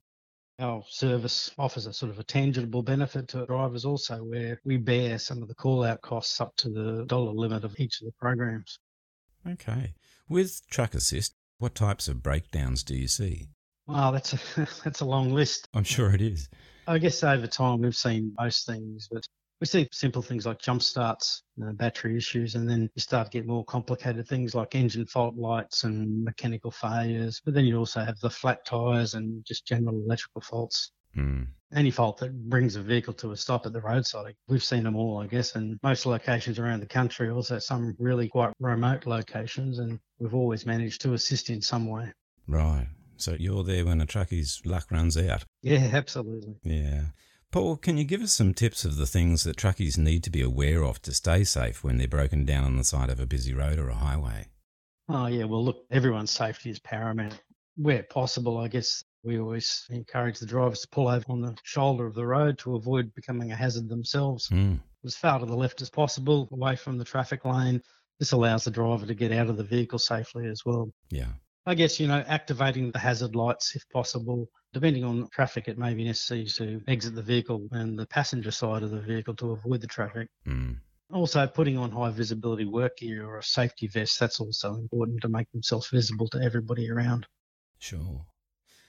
Our 0.59 0.83
service 0.89 1.51
offers 1.57 1.87
a 1.87 1.93
sort 1.93 2.11
of 2.11 2.19
a 2.19 2.25
tangible 2.25 2.83
benefit 2.83 3.29
to 3.29 3.47
drivers 3.47 3.85
also, 3.85 4.19
where 4.19 4.61
we 4.65 4.77
bear 4.77 5.19
some 5.19 5.41
of 5.43 5.49
the 5.49 5.55
call 5.55 5.85
out 5.85 6.03
costs 6.03 6.41
up 6.41 6.55
to 6.57 6.69
the 6.69 7.05
dollar 7.07 7.33
limit 7.33 7.65
of 7.65 7.79
each 7.79 8.01
of 8.01 8.07
the 8.07 8.13
programs. 8.19 8.79
Okay. 9.49 9.95
With 10.29 10.69
Truck 10.69 10.95
Assist, 10.95 11.35
what 11.59 11.75
types 11.75 12.09
of 12.09 12.23
breakdowns 12.23 12.83
do 12.83 12.97
you 12.97 13.09
see? 13.09 13.49
Wow, 13.87 14.11
that's 14.11 14.35
a 14.35 14.39
that's 14.85 15.01
a 15.01 15.05
long 15.05 15.33
list. 15.33 15.69
I'm 15.75 15.85
sure 15.85 16.13
it 16.15 16.21
is. 16.21 16.49
I 16.87 16.99
guess 16.99 17.23
over 17.23 17.47
time 17.47 17.81
we've 17.81 17.97
seen 17.97 18.35
most 18.39 18.67
things, 18.67 19.09
but 19.11 19.27
we 19.63 19.67
see 19.67 19.89
simple 19.93 20.23
things 20.23 20.45
like 20.45 20.61
jump 20.61 20.83
starts, 20.83 21.45
you 21.57 21.65
know, 21.65 21.73
battery 21.73 22.17
issues, 22.17 22.57
and 22.57 22.69
then 22.69 22.91
you 22.97 23.01
start 23.01 23.31
to 23.31 23.39
get 23.39 23.47
more 23.47 23.65
complicated 23.65 24.27
things 24.27 24.57
like 24.57 24.75
engine 24.75 25.07
fault 25.07 25.37
lights 25.37 25.85
and 25.85 26.25
mechanical 26.25 26.73
failures. 26.73 27.41
But 27.45 27.55
then 27.55 27.67
you 27.67 27.79
also 27.79 28.01
have 28.01 28.19
the 28.19 28.29
flat 28.29 28.67
tyres 28.67 29.15
and 29.15 29.45
just 29.45 29.65
general 29.65 29.95
electrical 30.05 30.41
faults. 30.41 30.91
Mm. 31.17 31.47
Any 31.73 31.93
fault 31.93 32.19
that 32.19 32.33
brings 32.51 32.75
a 32.75 32.83
vehicle 32.83 33.15
to 33.15 33.31
a 33.31 33.37
stop 33.37 33.65
at 33.65 33.73
the 33.73 33.81
roadside, 33.81 34.35
we've 34.49 34.65
seen 34.65 34.83
them 34.83 34.97
all, 34.97 35.23
I 35.23 35.29
guess, 35.29 35.55
and 35.55 35.79
most 35.85 36.07
locations 36.07 36.59
around 36.59 36.81
the 36.81 36.87
country, 36.87 37.31
also 37.31 37.61
some 37.61 37.95
really 38.01 38.27
quite 38.27 38.53
remote 38.59 39.07
locations, 39.07 39.79
and 39.79 40.01
we've 40.19 40.35
always 40.35 40.67
managed 40.67 41.03
to 41.03 41.13
assist 41.13 41.51
in 41.51 41.63
some 41.63 41.87
way. 41.87 42.13
Right. 42.49 42.89
So 43.17 43.37
you're 43.39 43.63
there 43.63 43.85
when 43.85 44.01
a 44.01 44.07
truckie's 44.07 44.61
luck 44.65 44.91
runs 44.91 45.17
out. 45.17 45.45
Yeah, 45.63 45.89
absolutely. 45.93 46.57
Yeah. 46.65 47.03
Paul, 47.53 47.77
can 47.77 47.99
you 47.99 48.05
give 48.05 48.23
us 48.23 48.33
some 48.33 48.55
tips 48.55 48.87
of 48.87 48.97
the 48.97 49.07
things 49.07 49.45
that 49.45 49.59
truckies 49.59 49.99
need 49.99 50.25
to 50.25 50.31
be 50.31 50.41
aware 50.41 50.83
of 50.83 51.03
to 51.03 51.13
stay 51.13 51.45
safe 51.45 51.85
when 51.85 51.99
they're 51.99 52.09
broken 52.09 52.47
down 52.47 52.65
on 52.65 52.77
the 52.77 52.85
side 52.85 53.11
of 53.11 53.21
a 53.21 53.27
busy 53.27 53.53
road 53.53 53.79
or 53.79 53.91
a 53.91 53.95
highway? 53.95 54.47
Oh, 55.11 55.27
yeah. 55.27 55.45
Well, 55.45 55.63
look, 55.63 55.85
everyone's 55.91 56.31
safety 56.31 56.71
is 56.71 56.79
paramount. 56.79 57.39
Where 57.77 58.05
possible, 58.05 58.57
I 58.57 58.69
guess 58.69 59.05
we 59.23 59.39
always 59.39 59.87
encourage 59.91 60.39
the 60.39 60.47
drivers 60.47 60.81
to 60.81 60.89
pull 60.89 61.09
over 61.09 61.27
on 61.29 61.43
the 61.43 61.55
shoulder 61.63 62.07
of 62.07 62.15
the 62.15 62.25
road 62.25 62.59
to 62.61 62.75
avoid 62.75 63.15
becoming 63.15 63.53
a 63.53 63.57
hazard 63.57 63.87
themselves. 63.91 64.49
Mm. 64.49 64.81
As 65.05 65.15
far 65.15 65.39
to 65.39 65.45
the 65.45 65.55
left 65.55 65.83
as 65.83 65.91
possible, 65.91 66.49
away 66.53 66.75
from 66.75 66.97
the 66.97 67.05
traffic 67.05 67.45
lane. 67.45 67.83
This 68.19 68.33
allows 68.33 68.65
the 68.65 68.71
driver 68.71 69.05
to 69.05 69.15
get 69.15 69.33
out 69.33 69.51
of 69.51 69.59
the 69.59 69.65
vehicle 69.65 69.99
safely 69.99 70.47
as 70.47 70.65
well. 70.65 70.91
Yeah. 71.11 71.33
I 71.65 71.75
guess, 71.75 72.01
you 72.01 72.09
know, 72.09 72.25
activating 72.27 72.91
the 72.91 72.99
hazard 72.99 73.37
lights 73.37 73.77
if 73.77 73.89
possible. 73.91 74.49
Depending 74.73 75.05
on 75.05 75.29
traffic, 75.33 75.69
it 75.69 75.79
may 75.79 75.95
be 75.95 76.05
necessary 76.05 76.47
to 76.57 76.81
exit 76.89 77.15
the 77.15 77.23
vehicle 77.23 77.69
and 77.71 77.99
the 77.99 78.07
passenger 78.07 78.51
side 78.51 78.83
of 78.83 78.91
the 78.91 79.01
vehicle 79.01 79.37
to 79.37 79.53
avoid 79.53 79.81
the 79.81 79.87
traffic. 79.87 80.29
Mm. 80.47 80.79
Also, 81.13 81.47
putting 81.47 81.77
on 81.77 81.91
high 81.91 82.11
visibility 82.11 82.65
work 82.65 82.97
gear 82.97 83.27
or 83.27 83.39
a 83.39 83.43
safety 83.43 83.87
vest, 83.87 84.19
that's 84.19 84.41
also 84.41 84.75
important 84.75 85.21
to 85.21 85.29
make 85.29 85.51
themselves 85.53 85.89
visible 85.89 86.27
to 86.29 86.43
everybody 86.43 86.91
around. 86.91 87.27
Sure. 87.79 88.25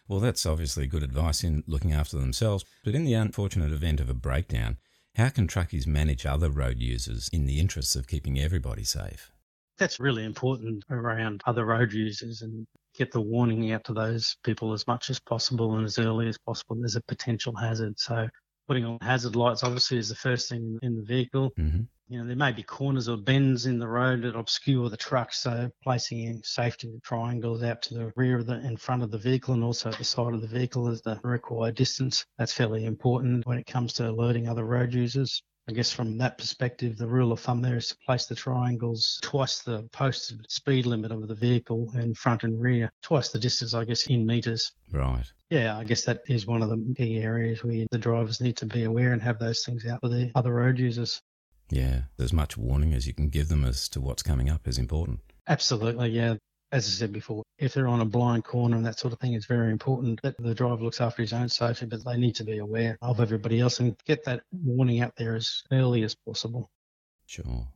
Well, 0.07 0.21
that's 0.21 0.45
obviously 0.45 0.87
good 0.87 1.03
advice 1.03 1.43
in 1.43 1.63
looking 1.67 1.91
after 1.91 2.17
themselves. 2.17 2.63
But 2.83 2.95
in 2.95 3.03
the 3.03 3.13
unfortunate 3.13 3.73
event 3.73 3.99
of 3.99 4.09
a 4.09 4.13
breakdown, 4.13 4.77
how 5.15 5.29
can 5.29 5.47
truckies 5.47 5.85
manage 5.85 6.25
other 6.25 6.49
road 6.49 6.79
users 6.79 7.29
in 7.33 7.45
the 7.45 7.59
interests 7.59 7.95
of 7.95 8.07
keeping 8.07 8.39
everybody 8.39 8.83
safe? 8.83 9.32
That's 9.77 9.99
really 9.99 10.23
important 10.23 10.83
around 10.89 11.41
other 11.45 11.65
road 11.65 11.93
users 11.93 12.41
and 12.41 12.65
get 12.95 13.11
the 13.11 13.21
warning 13.21 13.71
out 13.71 13.83
to 13.85 13.93
those 13.93 14.37
people 14.43 14.73
as 14.73 14.85
much 14.87 15.09
as 15.09 15.19
possible 15.19 15.75
and 15.75 15.85
as 15.85 15.97
early 15.97 16.27
as 16.27 16.37
possible. 16.37 16.75
There's 16.75 16.95
a 16.95 17.01
potential 17.01 17.55
hazard. 17.55 17.99
So 17.99 18.27
putting 18.67 18.85
on 18.85 18.99
hazard 19.01 19.35
lights 19.35 19.63
obviously 19.63 19.97
is 19.97 20.09
the 20.09 20.15
first 20.15 20.49
thing 20.49 20.77
in 20.81 20.95
the 20.95 21.03
vehicle. 21.03 21.51
Mm-hmm. 21.59 21.81
You 22.09 22.19
know, 22.19 22.27
there 22.27 22.35
may 22.35 22.51
be 22.51 22.63
corners 22.63 23.09
or 23.09 23.17
bends 23.17 23.65
in 23.65 23.79
the 23.79 23.87
road 23.87 24.21
that 24.21 24.35
obscure 24.35 24.89
the 24.89 24.97
truck, 24.97 25.33
so 25.33 25.69
placing 25.83 26.19
in 26.19 26.43
safety 26.43 26.99
triangles 27.01 27.63
out 27.63 27.81
to 27.83 27.95
the 27.95 28.13
rear 28.15 28.39
of 28.39 28.45
the 28.45 28.59
in 28.59 28.77
front 28.77 29.03
of 29.03 29.09
the 29.09 29.17
vehicle 29.17 29.53
and 29.53 29.63
also 29.63 29.89
at 29.89 29.97
the 29.97 30.03
side 30.03 30.33
of 30.33 30.41
the 30.41 30.47
vehicle 30.47 30.89
is 30.89 31.01
the 31.01 31.19
required 31.23 31.75
distance. 31.75 32.25
That's 32.37 32.53
fairly 32.53 32.85
important 32.85 33.47
when 33.47 33.57
it 33.57 33.65
comes 33.65 33.93
to 33.93 34.09
alerting 34.09 34.47
other 34.47 34.65
road 34.65 34.93
users. 34.93 35.41
I 35.67 35.71
guess 35.71 35.93
from 35.93 36.17
that 36.17 36.37
perspective, 36.37 36.97
the 36.97 37.07
rule 37.07 37.31
of 37.31 37.39
thumb 37.39 37.61
there 37.61 37.77
is 37.77 37.87
to 37.89 37.97
place 38.05 38.25
the 38.25 38.35
triangles 38.35 39.17
twice 39.21 39.59
the 39.59 39.83
posted 39.93 40.45
speed 40.49 40.85
limit 40.85 41.11
of 41.11 41.25
the 41.27 41.35
vehicle 41.35 41.89
in 41.95 42.13
front 42.13 42.43
and 42.43 42.61
rear, 42.61 42.91
twice 43.01 43.29
the 43.29 43.39
distance, 43.39 43.73
I 43.73 43.85
guess, 43.85 44.07
in 44.07 44.25
metres. 44.25 44.73
Right. 44.91 45.23
Yeah, 45.49 45.77
I 45.77 45.85
guess 45.85 46.03
that 46.03 46.21
is 46.27 46.45
one 46.45 46.61
of 46.61 46.69
the 46.69 46.93
key 46.97 47.19
areas 47.19 47.63
where 47.63 47.85
the 47.91 47.97
drivers 47.97 48.41
need 48.41 48.57
to 48.57 48.65
be 48.65 48.83
aware 48.83 49.13
and 49.13 49.21
have 49.21 49.39
those 49.39 49.63
things 49.63 49.85
out 49.85 50.01
for 50.01 50.09
the 50.09 50.31
other 50.35 50.53
road 50.53 50.79
users. 50.79 51.21
Yeah, 51.69 52.01
as 52.19 52.33
much 52.33 52.57
warning 52.57 52.93
as 52.93 53.07
you 53.07 53.13
can 53.13 53.29
give 53.29 53.47
them 53.47 53.63
as 53.63 53.87
to 53.89 54.01
what's 54.01 54.21
coming 54.21 54.49
up 54.49 54.67
is 54.67 54.77
important. 54.77 55.21
Absolutely, 55.47 56.09
yeah. 56.09 56.35
As 56.73 56.87
I 56.87 56.89
said 56.89 57.13
before, 57.13 57.43
if 57.59 57.75
they're 57.75 57.87
on 57.87 58.01
a 58.01 58.05
blind 58.05 58.45
corner 58.45 58.75
and 58.75 58.83
that 58.87 58.97
sort 58.97 59.13
of 59.13 59.19
thing, 59.19 59.33
it's 59.33 59.45
very 59.45 59.71
important 59.71 60.19
that 60.23 60.35
the 60.39 60.55
driver 60.55 60.83
looks 60.83 61.01
after 61.01 61.21
his 61.21 61.31
own 61.31 61.47
safety, 61.47 61.85
but 61.85 62.03
they 62.03 62.17
need 62.17 62.33
to 62.33 62.43
be 62.43 62.57
aware 62.57 62.97
of 63.03 63.19
everybody 63.19 63.59
else 63.59 63.79
and 63.79 63.95
get 64.05 64.25
that 64.25 64.41
warning 64.51 64.99
out 64.99 65.13
there 65.15 65.35
as 65.35 65.61
early 65.71 66.01
as 66.01 66.15
possible. 66.15 66.71
Sure. 67.27 67.67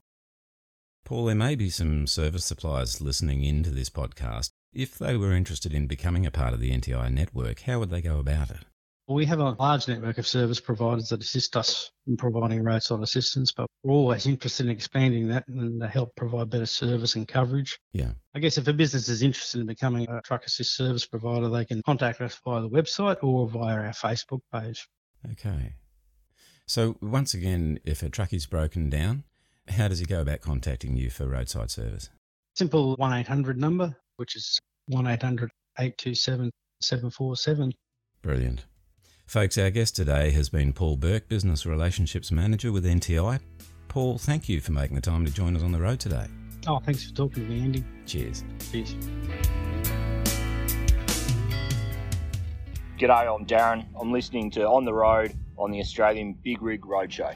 Paul, 1.06 1.26
there 1.26 1.36
may 1.36 1.54
be 1.54 1.70
some 1.70 2.08
service 2.08 2.46
suppliers 2.46 3.00
listening 3.00 3.44
into 3.44 3.70
this 3.70 3.92
podcast. 3.92 4.50
If 4.74 4.98
they 4.98 5.16
were 5.16 5.32
interested 5.32 5.76
in 5.76 5.86
becoming 5.86 6.26
a 6.26 6.32
part 6.32 6.54
of 6.54 6.60
the 6.60 6.72
NTI 6.72 7.14
network, 7.14 7.62
how 7.62 7.78
would 7.78 7.92
they 7.92 8.02
go 8.02 8.18
about 8.18 8.50
it? 8.50 8.66
We 9.10 9.26
have 9.26 9.40
a 9.40 9.52
large 9.52 9.88
network 9.88 10.18
of 10.18 10.28
service 10.28 10.60
providers 10.60 11.10
that 11.10 11.22
assist 11.22 11.56
us 11.56 11.92
in 12.08 12.18
providing 12.18 12.62
roadside 12.62 13.02
assistance, 13.02 13.54
but 13.54 13.68
we're 13.84 13.94
always 13.94 14.28
interested 14.28 14.66
in 14.66 14.72
expanding 14.72 15.30
that 15.30 15.48
and 15.48 15.80
to 15.80 15.88
help 15.88 16.14
provide 16.18 16.50
better 16.50 16.66
service 16.66 17.16
and 17.16 17.26
coverage. 17.26 17.80
Yeah. 17.94 18.12
I 18.36 18.40
guess 18.40 18.58
if 18.58 18.68
a 18.68 18.74
business 18.74 19.08
is 19.08 19.22
interested 19.22 19.62
in 19.62 19.68
becoming 19.68 20.10
a 20.10 20.22
truck 20.22 20.46
assist 20.46 20.76
service 20.76 21.06
provider, 21.06 21.48
they 21.48 21.64
can 21.64 21.82
contact 21.84 22.20
us 22.20 22.38
via 22.44 22.62
the 22.62 22.70
website 22.70 23.24
or 23.24 23.48
via 23.48 23.76
our 23.76 23.94
Facebook 23.94 24.42
page. 24.54 24.86
Okay. 25.32 25.76
So, 26.66 26.98
once 27.02 27.34
again, 27.34 27.80
if 27.86 28.04
a 28.04 28.10
truck 28.10 28.34
is 28.34 28.46
broken 28.46 28.90
down, 28.90 29.24
how 29.70 29.88
does 29.88 30.00
he 30.00 30.06
go 30.06 30.20
about 30.20 30.42
contacting 30.42 30.98
you 30.98 31.10
for 31.10 31.28
roadside 31.28 31.72
service? 31.72 32.10
Simple 32.56 32.96
1 32.98 33.14
800 33.20 33.58
number, 33.58 33.96
which 34.18 34.36
is 34.36 34.60
1 34.88 35.08
800 35.08 35.50
827 35.80 36.52
747. 36.82 37.72
Brilliant. 38.22 38.66
Folks, 39.28 39.58
our 39.58 39.70
guest 39.70 39.94
today 39.94 40.32
has 40.32 40.48
been 40.48 40.72
Paul 40.72 40.96
Burke, 40.96 41.28
Business 41.28 41.66
Relationships 41.66 42.32
Manager 42.32 42.72
with 42.72 42.86
NTI. 42.86 43.42
Paul, 43.90 44.18
thank 44.18 44.48
you 44.48 44.62
for 44.62 44.72
making 44.72 44.96
the 44.96 45.02
time 45.02 45.26
to 45.26 45.34
join 45.34 45.54
us 45.54 45.64
on 45.64 45.74
the 45.74 45.82
road 45.82 46.00
today. 46.00 46.28
Oh, 46.66 46.80
thanks 46.80 47.10
for 47.10 47.14
talking 47.14 47.44
to 47.44 47.50
me, 47.50 47.60
Andy. 47.60 47.84
Cheers. 48.06 48.46
Cheers. 48.72 48.96
G'day, 52.98 53.36
I'm 53.36 53.46
Darren. 53.46 53.86
I'm 54.00 54.14
listening 54.14 54.50
to 54.52 54.66
On 54.66 54.86
the 54.86 54.94
Road 54.94 55.38
on 55.58 55.72
the 55.72 55.82
Australian 55.82 56.32
Big 56.42 56.62
Rig 56.62 56.84
Roadshow. 56.84 57.36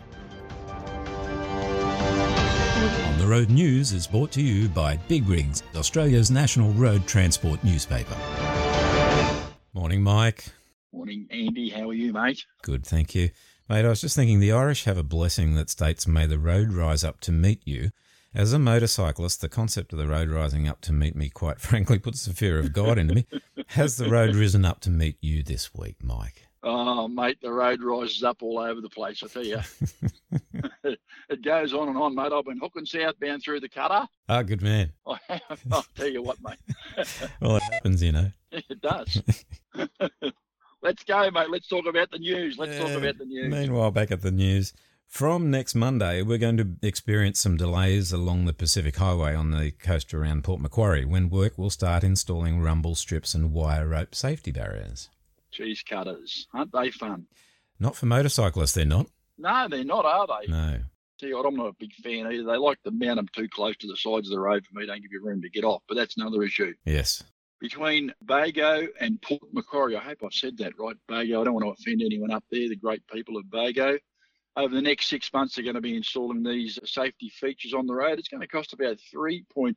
On 3.05 3.17
the 3.19 3.27
Road 3.27 3.49
News 3.49 3.91
is 3.91 4.07
brought 4.07 4.31
to 4.31 4.41
you 4.41 4.69
by 4.69 4.95
Big 5.09 5.27
Rigs, 5.27 5.61
Australia's 5.75 6.31
national 6.31 6.71
road 6.71 7.05
transport 7.05 7.61
newspaper. 7.65 8.15
Morning, 9.73 10.01
Mike. 10.01 10.45
Morning, 10.93 11.25
Andy. 11.31 11.69
How 11.69 11.89
are 11.89 11.93
you, 11.93 12.11
mate? 12.11 12.45
Good, 12.63 12.85
thank 12.85 13.15
you. 13.15 13.29
Mate, 13.69 13.85
I 13.85 13.89
was 13.89 14.01
just 14.01 14.13
thinking 14.13 14.41
the 14.41 14.51
Irish 14.51 14.83
have 14.83 14.97
a 14.97 15.03
blessing 15.03 15.55
that 15.55 15.69
states, 15.69 16.05
May 16.05 16.25
the 16.25 16.37
road 16.37 16.73
rise 16.73 17.05
up 17.05 17.21
to 17.21 17.31
meet 17.31 17.61
you. 17.65 17.91
As 18.35 18.51
a 18.51 18.59
motorcyclist, 18.59 19.39
the 19.39 19.47
concept 19.47 19.93
of 19.93 19.99
the 19.99 20.07
road 20.07 20.29
rising 20.29 20.67
up 20.67 20.81
to 20.81 20.91
meet 20.91 21.15
me, 21.15 21.29
quite 21.29 21.61
frankly, 21.61 21.97
puts 21.97 22.25
the 22.25 22.33
fear 22.33 22.59
of 22.59 22.73
God 22.73 22.97
into 22.97 23.15
me. 23.15 23.25
Has 23.67 23.95
the 23.95 24.09
road 24.09 24.35
risen 24.35 24.65
up 24.65 24.81
to 24.81 24.89
meet 24.89 25.15
you 25.21 25.43
this 25.43 25.73
week, 25.73 25.95
Mike? 26.03 26.47
Oh, 26.61 27.07
mate, 27.07 27.39
the 27.41 27.53
road 27.53 27.81
rises 27.81 28.23
up 28.23 28.43
all 28.43 28.59
over 28.59 28.81
the 28.81 28.89
place, 28.89 29.23
I 29.23 29.27
tell 29.27 29.45
you. 29.45 29.59
it 31.29 31.41
goes 31.41 31.73
on 31.73 31.87
and 31.87 31.97
on, 31.97 32.13
mate. 32.15 32.33
I've 32.33 32.43
been 32.43 32.59
hooking 32.59 32.85
southbound 32.85 33.43
through 33.43 33.61
the 33.61 33.69
cutter. 33.69 34.05
Ah, 34.27 34.41
good 34.41 34.61
man. 34.61 34.91
I 35.07 35.17
have. 35.29 35.61
I'll 35.71 35.85
tell 35.95 36.09
you 36.09 36.21
what, 36.21 36.37
mate. 36.43 37.07
well, 37.39 37.55
it 37.55 37.63
happens, 37.63 38.03
you 38.03 38.11
know. 38.11 38.31
It 38.51 38.81
does. 38.81 39.23
Let's 40.81 41.03
go, 41.03 41.29
mate. 41.31 41.49
Let's 41.49 41.67
talk 41.67 41.85
about 41.85 42.09
the 42.11 42.19
news. 42.19 42.57
Let's 42.57 42.77
talk 42.77 42.91
about 42.91 43.17
the 43.17 43.25
news. 43.25 43.51
Meanwhile, 43.51 43.91
back 43.91 44.11
at 44.11 44.21
the 44.21 44.31
news. 44.31 44.73
From 45.07 45.51
next 45.51 45.75
Monday, 45.75 46.21
we're 46.21 46.37
going 46.37 46.55
to 46.55 46.69
experience 46.81 47.39
some 47.39 47.57
delays 47.57 48.13
along 48.13 48.45
the 48.45 48.53
Pacific 48.53 48.95
Highway 48.95 49.35
on 49.35 49.51
the 49.51 49.71
coast 49.71 50.13
around 50.13 50.45
Port 50.45 50.61
Macquarie 50.61 51.03
when 51.03 51.29
work 51.29 51.57
will 51.57 51.69
start 51.69 52.03
installing 52.05 52.61
rumble 52.61 52.95
strips 52.95 53.33
and 53.33 53.51
wire 53.51 53.89
rope 53.89 54.15
safety 54.15 54.51
barriers. 54.51 55.09
Cheese 55.51 55.83
cutters. 55.83 56.47
Aren't 56.53 56.71
they 56.71 56.91
fun? 56.91 57.25
Not 57.77 57.97
for 57.97 58.05
motorcyclists, 58.05 58.73
they're 58.73 58.85
not. 58.85 59.07
No, 59.37 59.67
they're 59.69 59.83
not, 59.83 60.05
are 60.05 60.27
they? 60.27 60.49
No. 60.49 60.79
See, 61.19 61.33
I'm 61.33 61.55
not 61.55 61.67
a 61.67 61.75
big 61.77 61.93
fan 61.95 62.31
either. 62.31 62.43
They 62.43 62.57
like 62.57 62.81
to 62.83 62.91
mount 62.91 63.17
them 63.17 63.27
too 63.35 63.49
close 63.49 63.75
to 63.77 63.87
the 63.87 63.97
sides 63.97 64.29
of 64.29 64.31
the 64.31 64.39
road 64.39 64.65
for 64.65 64.79
me, 64.79 64.85
don't 64.85 65.01
give 65.01 65.11
you 65.11 65.21
room 65.21 65.41
to 65.41 65.49
get 65.49 65.65
off. 65.65 65.81
But 65.89 65.95
that's 65.95 66.15
another 66.15 66.41
issue. 66.41 66.73
Yes. 66.85 67.21
Between 67.61 68.11
Bago 68.25 68.87
and 68.99 69.21
Port 69.21 69.43
Macquarie, 69.53 69.95
I 69.95 70.01
hope 70.01 70.23
I've 70.25 70.33
said 70.33 70.57
that 70.57 70.79
right. 70.79 70.95
Bago, 71.07 71.41
I 71.41 71.43
don't 71.43 71.53
want 71.53 71.63
to 71.63 71.69
offend 71.79 72.01
anyone 72.01 72.31
up 72.31 72.43
there, 72.49 72.67
the 72.67 72.75
great 72.75 73.05
people 73.05 73.37
of 73.37 73.45
Bago. 73.45 73.99
Over 74.57 74.73
the 74.73 74.81
next 74.81 75.07
six 75.07 75.31
months, 75.31 75.55
they're 75.55 75.63
going 75.63 75.75
to 75.75 75.81
be 75.81 75.95
installing 75.95 76.41
these 76.43 76.79
safety 76.83 77.29
features 77.29 77.75
on 77.75 77.85
the 77.85 77.93
road. 77.93 78.17
It's 78.17 78.29
going 78.29 78.41
to 78.41 78.47
cost 78.47 78.73
about 78.73 78.97
3.3 79.15 79.75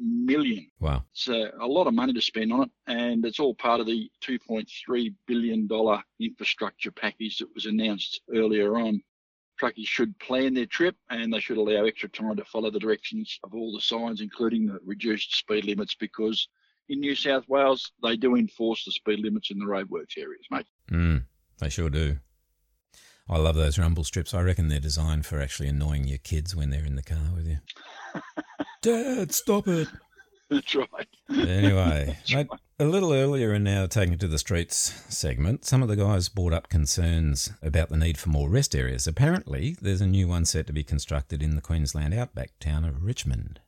million. 0.00 0.70
Wow. 0.78 1.04
It's 1.10 1.28
a, 1.28 1.50
a 1.60 1.66
lot 1.66 1.88
of 1.88 1.92
money 1.92 2.12
to 2.12 2.22
spend 2.22 2.52
on 2.52 2.62
it, 2.62 2.70
and 2.86 3.26
it's 3.26 3.40
all 3.40 3.54
part 3.54 3.80
of 3.80 3.86
the 3.86 4.08
2.3 4.24 5.14
billion 5.26 5.66
dollar 5.66 6.00
infrastructure 6.20 6.92
package 6.92 7.38
that 7.38 7.52
was 7.52 7.66
announced 7.66 8.20
earlier 8.32 8.78
on. 8.78 9.02
Truckies 9.60 9.88
should 9.88 10.16
plan 10.20 10.54
their 10.54 10.66
trip 10.66 10.94
and 11.10 11.32
they 11.32 11.40
should 11.40 11.58
allow 11.58 11.84
extra 11.84 12.08
time 12.08 12.36
to 12.36 12.44
follow 12.44 12.70
the 12.70 12.78
directions 12.78 13.40
of 13.42 13.54
all 13.54 13.72
the 13.72 13.80
signs, 13.80 14.20
including 14.20 14.66
the 14.66 14.78
reduced 14.86 15.34
speed 15.34 15.64
limits, 15.64 15.96
because 15.96 16.46
in 16.88 17.00
New 17.00 17.14
South 17.14 17.48
Wales, 17.48 17.92
they 18.02 18.16
do 18.16 18.36
enforce 18.36 18.84
the 18.84 18.92
speed 18.92 19.20
limits 19.20 19.50
in 19.50 19.58
the 19.58 19.66
roadworks 19.66 20.16
areas, 20.16 20.46
mate. 20.50 20.66
Mm, 20.90 21.24
they 21.58 21.68
sure 21.68 21.90
do. 21.90 22.18
I 23.30 23.36
love 23.36 23.56
those 23.56 23.78
rumble 23.78 24.04
strips. 24.04 24.32
I 24.32 24.40
reckon 24.40 24.68
they're 24.68 24.80
designed 24.80 25.26
for 25.26 25.40
actually 25.40 25.68
annoying 25.68 26.06
your 26.06 26.18
kids 26.18 26.56
when 26.56 26.70
they're 26.70 26.84
in 26.84 26.96
the 26.96 27.02
car 27.02 27.18
with 27.34 27.46
you. 27.46 27.58
Dad, 28.82 29.32
stop 29.32 29.68
it. 29.68 29.88
That's 30.50 30.74
right. 30.74 31.08
Anyway, 31.28 32.06
That's 32.06 32.34
mate, 32.34 32.46
a 32.78 32.86
little 32.86 33.12
earlier 33.12 33.52
in 33.52 33.68
our 33.68 33.86
Taking 33.86 34.14
It 34.14 34.20
to 34.20 34.28
the 34.28 34.38
Streets 34.38 35.04
segment, 35.14 35.66
some 35.66 35.82
of 35.82 35.88
the 35.88 35.96
guys 35.96 36.30
brought 36.30 36.54
up 36.54 36.70
concerns 36.70 37.52
about 37.62 37.90
the 37.90 37.98
need 37.98 38.16
for 38.16 38.30
more 38.30 38.48
rest 38.48 38.74
areas. 38.74 39.06
Apparently, 39.06 39.76
there's 39.82 40.00
a 40.00 40.06
new 40.06 40.26
one 40.26 40.46
set 40.46 40.66
to 40.68 40.72
be 40.72 40.82
constructed 40.82 41.42
in 41.42 41.54
the 41.54 41.60
Queensland 41.60 42.14
outback 42.14 42.52
town 42.60 42.84
of 42.84 43.04
Richmond. 43.04 43.60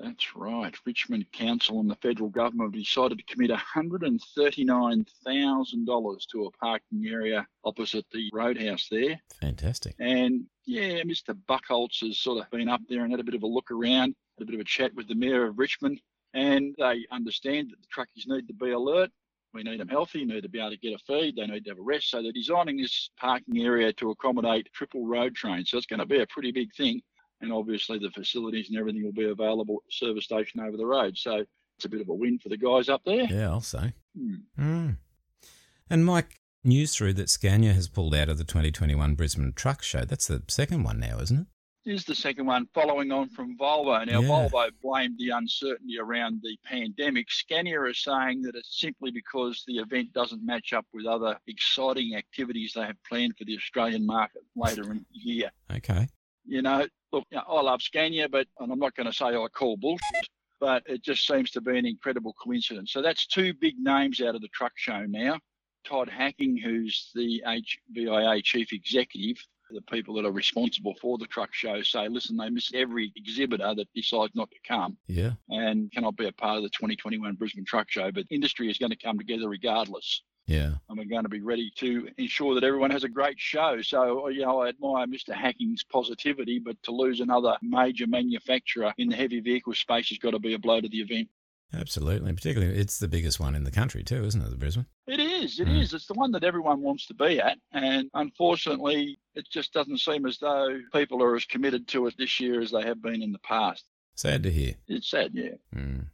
That's 0.00 0.34
right. 0.34 0.74
Richmond 0.86 1.30
Council 1.30 1.78
and 1.80 1.90
the 1.90 1.96
federal 1.96 2.30
government 2.30 2.74
have 2.74 2.82
decided 2.82 3.18
to 3.18 3.24
commit 3.24 3.50
$139,000 3.50 6.26
to 6.32 6.46
a 6.46 6.50
parking 6.52 7.06
area 7.06 7.46
opposite 7.64 8.06
the 8.10 8.30
roadhouse 8.32 8.88
there. 8.90 9.20
Fantastic. 9.40 9.94
And 10.00 10.46
yeah, 10.64 11.02
Mr. 11.02 11.36
Buchholz 11.48 12.00
has 12.00 12.18
sort 12.18 12.42
of 12.42 12.50
been 12.50 12.70
up 12.70 12.80
there 12.88 13.02
and 13.02 13.12
had 13.12 13.20
a 13.20 13.24
bit 13.24 13.34
of 13.34 13.42
a 13.42 13.46
look 13.46 13.70
around, 13.70 14.16
had 14.38 14.44
a 14.44 14.46
bit 14.46 14.54
of 14.54 14.62
a 14.62 14.64
chat 14.64 14.94
with 14.94 15.06
the 15.06 15.14
Mayor 15.14 15.44
of 15.46 15.58
Richmond, 15.58 16.00
and 16.32 16.74
they 16.78 17.04
understand 17.10 17.70
that 17.70 17.82
the 17.82 17.88
truckies 17.94 18.26
need 18.26 18.48
to 18.48 18.54
be 18.54 18.70
alert. 18.70 19.10
We 19.52 19.64
need 19.64 19.80
them 19.80 19.88
healthy, 19.88 20.24
need 20.24 20.44
to 20.44 20.48
be 20.48 20.60
able 20.60 20.70
to 20.70 20.78
get 20.78 20.94
a 20.94 20.98
feed, 20.98 21.34
they 21.36 21.46
need 21.46 21.64
to 21.64 21.72
have 21.72 21.78
a 21.78 21.82
rest. 21.82 22.10
So 22.10 22.22
they're 22.22 22.32
designing 22.32 22.76
this 22.76 23.10
parking 23.18 23.58
area 23.58 23.92
to 23.94 24.12
accommodate 24.12 24.68
triple 24.72 25.04
road 25.06 25.34
trains. 25.34 25.70
So 25.70 25.76
it's 25.76 25.86
going 25.86 26.00
to 26.00 26.06
be 26.06 26.20
a 26.20 26.26
pretty 26.28 26.52
big 26.52 26.72
thing. 26.74 27.02
And 27.40 27.52
obviously 27.52 27.98
the 27.98 28.10
facilities 28.10 28.68
and 28.68 28.78
everything 28.78 29.02
will 29.04 29.12
be 29.12 29.28
available 29.30 29.76
at 29.76 29.86
the 29.86 30.06
service 30.06 30.24
station 30.24 30.60
over 30.60 30.76
the 30.76 30.86
road. 30.86 31.16
So 31.16 31.44
it's 31.76 31.84
a 31.86 31.88
bit 31.88 32.02
of 32.02 32.08
a 32.08 32.14
win 32.14 32.38
for 32.38 32.50
the 32.50 32.58
guys 32.58 32.88
up 32.88 33.02
there. 33.04 33.24
Yeah, 33.24 33.48
I'll 33.48 33.60
say. 33.60 33.94
Hmm. 34.16 34.34
Mm. 34.58 34.96
And 35.88 36.04
Mike, 36.04 36.40
news 36.62 36.94
through 36.94 37.14
that 37.14 37.30
Scania 37.30 37.72
has 37.72 37.88
pulled 37.88 38.14
out 38.14 38.28
of 38.28 38.38
the 38.38 38.44
2021 38.44 39.14
Brisbane 39.14 39.52
Truck 39.54 39.82
Show. 39.82 40.04
That's 40.04 40.26
the 40.26 40.42
second 40.48 40.82
one 40.84 41.00
now, 41.00 41.18
isn't 41.20 41.40
it? 41.40 41.46
Is 41.90 42.04
the 42.04 42.14
second 42.14 42.44
one, 42.44 42.68
following 42.74 43.10
on 43.10 43.30
from 43.30 43.56
Volvo. 43.56 44.06
Now, 44.06 44.20
Yeah. 44.20 44.28
Volvo 44.28 44.70
blamed 44.82 45.16
the 45.18 45.30
uncertainty 45.30 45.98
around 45.98 46.40
the 46.42 46.58
pandemic. 46.66 47.30
Scania 47.30 47.82
is 47.84 48.02
saying 48.02 48.42
that 48.42 48.54
it's 48.54 48.78
simply 48.78 49.10
because 49.10 49.64
the 49.66 49.78
event 49.78 50.12
doesn't 50.12 50.44
match 50.44 50.74
up 50.74 50.84
with 50.92 51.06
other 51.06 51.38
exciting 51.46 52.14
activities 52.16 52.74
they 52.74 52.82
have 52.82 53.02
planned 53.08 53.38
for 53.38 53.44
the 53.44 53.56
Australian 53.56 54.04
market 54.04 54.42
later 54.54 54.90
in 54.92 54.98
the 54.98 55.18
year. 55.18 55.50
Okay. 55.74 56.06
You 56.44 56.60
know, 56.60 56.86
look, 57.12 57.24
you 57.30 57.36
know, 57.38 57.44
I 57.48 57.60
love 57.62 57.82
Scania, 57.82 58.28
but 58.28 58.46
and 58.58 58.72
I'm 58.72 58.78
not 58.78 58.94
going 58.94 59.06
to 59.06 59.12
say 59.12 59.26
I 59.26 59.46
call 59.52 59.76
bullshit, 59.76 60.28
but 60.60 60.82
it 60.86 61.02
just 61.02 61.26
seems 61.26 61.50
to 61.52 61.60
be 61.60 61.78
an 61.78 61.86
incredible 61.86 62.34
coincidence. 62.42 62.92
So 62.92 63.02
that's 63.02 63.26
two 63.26 63.54
big 63.54 63.74
names 63.78 64.20
out 64.20 64.34
of 64.34 64.40
the 64.42 64.48
truck 64.48 64.72
show 64.76 65.04
now. 65.06 65.38
Todd 65.84 66.08
Hacking, 66.08 66.56
who's 66.58 67.10
the 67.14 67.42
HVIA 67.46 68.44
chief 68.44 68.72
executive, 68.72 69.42
the 69.70 69.80
people 69.82 70.14
that 70.14 70.26
are 70.26 70.32
responsible 70.32 70.94
for 71.00 71.16
the 71.16 71.26
truck 71.26 71.54
show 71.54 71.80
say, 71.82 72.08
listen, 72.08 72.36
they 72.36 72.50
miss 72.50 72.70
every 72.74 73.12
exhibitor 73.16 73.72
that 73.74 73.88
decides 73.94 74.34
not 74.34 74.50
to 74.50 74.56
come 74.66 74.98
Yeah. 75.06 75.32
and 75.48 75.90
cannot 75.92 76.16
be 76.16 76.26
a 76.26 76.32
part 76.32 76.56
of 76.58 76.64
the 76.64 76.70
2021 76.70 77.34
Brisbane 77.36 77.64
Truck 77.64 77.88
Show. 77.88 78.10
But 78.12 78.26
industry 78.30 78.68
is 78.70 78.78
going 78.78 78.90
to 78.90 78.96
come 78.96 79.16
together 79.16 79.48
regardless. 79.48 80.22
Yeah. 80.50 80.72
And 80.88 80.98
we're 80.98 81.04
going 81.04 81.22
to 81.22 81.28
be 81.28 81.42
ready 81.42 81.70
to 81.76 82.08
ensure 82.18 82.56
that 82.56 82.64
everyone 82.64 82.90
has 82.90 83.04
a 83.04 83.08
great 83.08 83.38
show. 83.38 83.80
So, 83.82 84.28
you 84.28 84.42
know, 84.42 84.62
I 84.62 84.68
admire 84.70 85.06
Mr. 85.06 85.32
Hacking's 85.32 85.84
positivity, 85.84 86.58
but 86.58 86.82
to 86.82 86.90
lose 86.90 87.20
another 87.20 87.56
major 87.62 88.08
manufacturer 88.08 88.92
in 88.98 89.08
the 89.08 89.14
heavy 89.14 89.38
vehicle 89.38 89.74
space 89.74 90.08
has 90.08 90.18
got 90.18 90.32
to 90.32 90.40
be 90.40 90.54
a 90.54 90.58
blow 90.58 90.80
to 90.80 90.88
the 90.88 90.98
event. 90.98 91.28
Absolutely. 91.72 92.32
Particularly, 92.32 92.76
it's 92.76 92.98
the 92.98 93.06
biggest 93.06 93.38
one 93.38 93.54
in 93.54 93.62
the 93.62 93.70
country 93.70 94.02
too, 94.02 94.24
isn't 94.24 94.42
it, 94.42 94.50
the 94.50 94.56
Brisbane? 94.56 94.86
It 95.06 95.20
is. 95.20 95.60
It 95.60 95.68
is. 95.68 95.92
Mm. 95.92 95.94
It's 95.94 96.06
the 96.06 96.14
one 96.14 96.32
that 96.32 96.42
everyone 96.42 96.80
wants 96.80 97.06
to 97.06 97.14
be 97.14 97.38
at. 97.40 97.58
And 97.70 98.10
unfortunately, 98.14 99.20
it 99.36 99.48
just 99.48 99.72
doesn't 99.72 99.98
seem 99.98 100.26
as 100.26 100.38
though 100.38 100.80
people 100.92 101.22
are 101.22 101.36
as 101.36 101.44
committed 101.44 101.86
to 101.88 102.08
it 102.08 102.14
this 102.18 102.40
year 102.40 102.60
as 102.60 102.72
they 102.72 102.82
have 102.82 103.00
been 103.00 103.22
in 103.22 103.30
the 103.30 103.38
past. 103.38 103.84
Sad 104.16 104.42
to 104.42 104.50
hear. 104.50 104.74
It's 104.88 105.08
sad, 105.08 105.30
yeah. 105.32 105.54
Mm. 105.72 106.06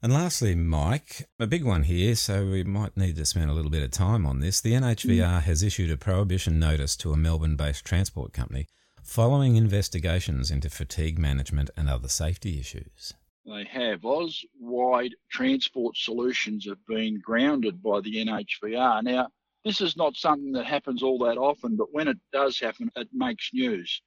And 0.00 0.12
lastly, 0.12 0.54
Mike, 0.54 1.28
a 1.40 1.46
big 1.48 1.64
one 1.64 1.82
here, 1.82 2.14
so 2.14 2.46
we 2.46 2.62
might 2.62 2.96
need 2.96 3.16
to 3.16 3.24
spend 3.24 3.50
a 3.50 3.52
little 3.52 3.70
bit 3.70 3.82
of 3.82 3.90
time 3.90 4.24
on 4.26 4.38
this. 4.38 4.60
The 4.60 4.74
NHVR 4.74 5.42
has 5.42 5.64
issued 5.64 5.90
a 5.90 5.96
prohibition 5.96 6.60
notice 6.60 6.96
to 6.98 7.12
a 7.12 7.16
Melbourne 7.16 7.56
based 7.56 7.84
transport 7.84 8.32
company 8.32 8.68
following 9.02 9.56
investigations 9.56 10.52
into 10.52 10.70
fatigue 10.70 11.18
management 11.18 11.70
and 11.76 11.88
other 11.88 12.08
safety 12.08 12.60
issues. 12.60 13.12
They 13.44 13.64
have. 13.64 14.04
Oz 14.04 14.44
wide 14.60 15.14
transport 15.30 15.96
solutions 15.96 16.66
have 16.66 16.84
been 16.86 17.18
grounded 17.18 17.82
by 17.82 18.00
the 18.00 18.24
NHVR. 18.24 19.02
Now, 19.02 19.28
This 19.64 19.80
is 19.80 19.96
not 19.96 20.14
something 20.16 20.52
that 20.52 20.66
happens 20.66 21.02
all 21.02 21.18
that 21.18 21.38
often, 21.38 21.76
but 21.76 21.92
when 21.92 22.06
it 22.06 22.18
does 22.32 22.60
happen, 22.60 22.90
it 22.94 23.08
makes 23.12 23.50
news. 23.52 24.00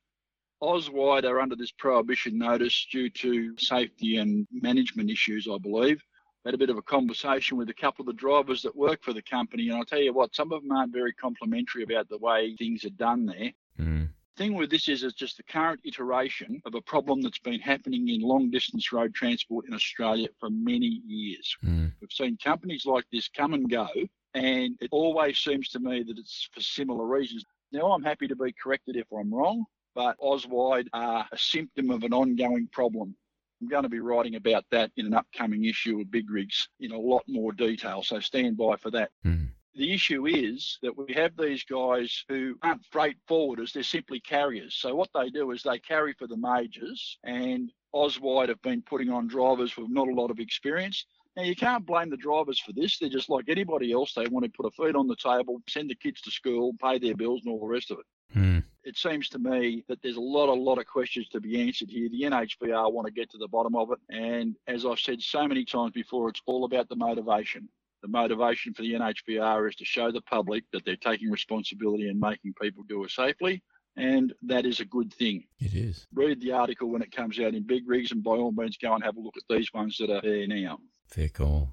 Auswide 0.61 1.23
are 1.23 1.39
under 1.39 1.55
this 1.55 1.71
prohibition 1.71 2.37
notice 2.37 2.87
due 2.91 3.09
to 3.09 3.57
safety 3.57 4.17
and 4.17 4.47
management 4.51 5.09
issues, 5.09 5.47
I 5.51 5.57
believe. 5.57 6.03
Had 6.45 6.53
a 6.53 6.57
bit 6.57 6.69
of 6.69 6.77
a 6.77 6.83
conversation 6.83 7.57
with 7.57 7.69
a 7.69 7.73
couple 7.73 8.03
of 8.03 8.07
the 8.07 8.13
drivers 8.13 8.61
that 8.63 8.75
work 8.75 9.03
for 9.03 9.13
the 9.13 9.21
company, 9.21 9.69
and 9.69 9.77
I'll 9.77 9.85
tell 9.85 10.01
you 10.01 10.13
what, 10.13 10.35
some 10.35 10.51
of 10.51 10.61
them 10.61 10.71
aren't 10.71 10.93
very 10.93 11.13
complimentary 11.13 11.83
about 11.83 12.09
the 12.09 12.17
way 12.17 12.55
things 12.55 12.85
are 12.85 12.91
done 12.91 13.25
there. 13.25 13.51
Mm. 13.79 14.09
thing 14.37 14.53
with 14.53 14.69
this 14.69 14.87
is 14.87 15.03
it's 15.03 15.15
just 15.15 15.37
the 15.37 15.43
current 15.43 15.79
iteration 15.83 16.61
of 16.65 16.75
a 16.75 16.81
problem 16.81 17.21
that's 17.21 17.39
been 17.39 17.59
happening 17.59 18.09
in 18.09 18.21
long 18.21 18.49
distance 18.49 18.91
road 18.91 19.13
transport 19.13 19.67
in 19.67 19.73
Australia 19.73 20.27
for 20.39 20.49
many 20.49 21.01
years. 21.05 21.55
Mm. 21.63 21.91
We've 22.01 22.11
seen 22.11 22.37
companies 22.43 22.85
like 22.85 23.05
this 23.11 23.27
come 23.27 23.53
and 23.53 23.69
go, 23.69 23.87
and 24.33 24.77
it 24.79 24.89
always 24.91 25.39
seems 25.39 25.69
to 25.69 25.79
me 25.79 26.03
that 26.03 26.17
it's 26.17 26.49
for 26.53 26.61
similar 26.61 27.05
reasons. 27.05 27.45
Now, 27.71 27.91
I'm 27.91 28.03
happy 28.03 28.27
to 28.27 28.35
be 28.35 28.53
corrected 28.53 28.95
if 28.95 29.07
I'm 29.11 29.33
wrong, 29.33 29.65
but 29.95 30.17
Auswide 30.19 30.87
are 30.93 31.27
a 31.31 31.37
symptom 31.37 31.89
of 31.89 32.03
an 32.03 32.13
ongoing 32.13 32.67
problem. 32.71 33.15
I'm 33.61 33.67
going 33.67 33.83
to 33.83 33.89
be 33.89 33.99
writing 33.99 34.35
about 34.35 34.65
that 34.71 34.91
in 34.97 35.05
an 35.05 35.13
upcoming 35.13 35.65
issue 35.65 35.99
of 35.99 36.09
Big 36.09 36.29
Rigs 36.31 36.67
in 36.79 36.91
a 36.91 36.99
lot 36.99 37.23
more 37.27 37.51
detail, 37.51 38.01
so 38.01 38.19
stand 38.19 38.57
by 38.57 38.75
for 38.77 38.89
that. 38.91 39.11
Mm. 39.25 39.49
The 39.75 39.93
issue 39.93 40.25
is 40.25 40.79
that 40.81 40.97
we 40.97 41.13
have 41.13 41.37
these 41.37 41.63
guys 41.63 42.25
who 42.27 42.55
aren't 42.61 42.85
freight 42.91 43.17
forwarders, 43.29 43.71
they're 43.71 43.83
simply 43.83 44.19
carriers. 44.19 44.75
So 44.75 44.95
what 44.95 45.09
they 45.13 45.29
do 45.29 45.51
is 45.51 45.63
they 45.63 45.79
carry 45.79 46.13
for 46.13 46.27
the 46.27 46.37
majors, 46.37 47.17
and 47.23 47.71
Auswide 47.95 48.49
have 48.49 48.61
been 48.63 48.81
putting 48.81 49.09
on 49.09 49.27
drivers 49.27 49.77
with 49.77 49.89
not 49.89 50.09
a 50.09 50.13
lot 50.13 50.31
of 50.31 50.39
experience. 50.39 51.05
Now, 51.37 51.43
you 51.43 51.55
can't 51.55 51.85
blame 51.85 52.09
the 52.09 52.17
drivers 52.17 52.59
for 52.59 52.73
this. 52.73 52.97
They're 52.97 53.09
just 53.09 53.29
like 53.29 53.45
anybody 53.47 53.93
else. 53.93 54.13
They 54.13 54.27
want 54.27 54.43
to 54.43 54.51
put 54.51 54.65
a 54.65 54.71
food 54.71 54.97
on 54.97 55.07
the 55.07 55.15
table, 55.15 55.61
send 55.69 55.89
the 55.89 55.95
kids 55.95 56.19
to 56.21 56.31
school, 56.31 56.73
pay 56.81 56.99
their 56.99 57.15
bills, 57.15 57.41
and 57.45 57.53
all 57.53 57.61
the 57.61 57.67
rest 57.67 57.91
of 57.91 57.99
it. 57.99 58.37
Mm. 58.37 58.63
It 58.83 58.97
seems 58.97 59.29
to 59.29 59.39
me 59.39 59.83
that 59.87 60.01
there's 60.01 60.17
a 60.17 60.21
lot, 60.21 60.49
a 60.49 60.53
lot 60.53 60.79
of 60.79 60.87
questions 60.87 61.27
to 61.29 61.39
be 61.39 61.61
answered 61.61 61.89
here. 61.89 62.09
The 62.09 62.23
NHVR 62.23 62.91
want 62.91 63.05
to 63.05 63.13
get 63.13 63.29
to 63.31 63.37
the 63.37 63.47
bottom 63.47 63.75
of 63.75 63.91
it. 63.91 63.99
And 64.09 64.55
as 64.67 64.85
I've 64.85 64.99
said 64.99 65.21
so 65.21 65.47
many 65.47 65.65
times 65.65 65.91
before, 65.91 66.29
it's 66.29 66.41
all 66.47 66.65
about 66.65 66.89
the 66.89 66.95
motivation. 66.95 67.69
The 68.01 68.07
motivation 68.07 68.73
for 68.73 68.81
the 68.81 68.93
NHVR 68.93 69.69
is 69.69 69.75
to 69.75 69.85
show 69.85 70.11
the 70.11 70.21
public 70.21 70.63
that 70.73 70.83
they're 70.83 70.95
taking 70.95 71.29
responsibility 71.29 72.09
and 72.09 72.19
making 72.19 72.53
people 72.59 72.83
do 72.89 73.03
it 73.03 73.11
safely. 73.11 73.61
And 73.97 74.33
that 74.43 74.65
is 74.65 74.79
a 74.79 74.85
good 74.85 75.13
thing. 75.13 75.43
It 75.59 75.73
is. 75.73 76.07
Read 76.13 76.41
the 76.41 76.53
article 76.53 76.89
when 76.89 77.03
it 77.03 77.11
comes 77.11 77.39
out 77.39 77.53
in 77.53 77.63
Big 77.67 77.87
Rigs, 77.87 78.11
and 78.11 78.23
by 78.23 78.31
all 78.31 78.51
means, 78.51 78.77
go 78.77 78.93
and 78.95 79.03
have 79.03 79.17
a 79.17 79.19
look 79.19 79.35
at 79.37 79.43
these 79.49 79.71
ones 79.73 79.97
that 79.99 80.09
are 80.09 80.21
there 80.21 80.47
now. 80.47 80.79
Fair 81.07 81.27
call. 81.27 81.69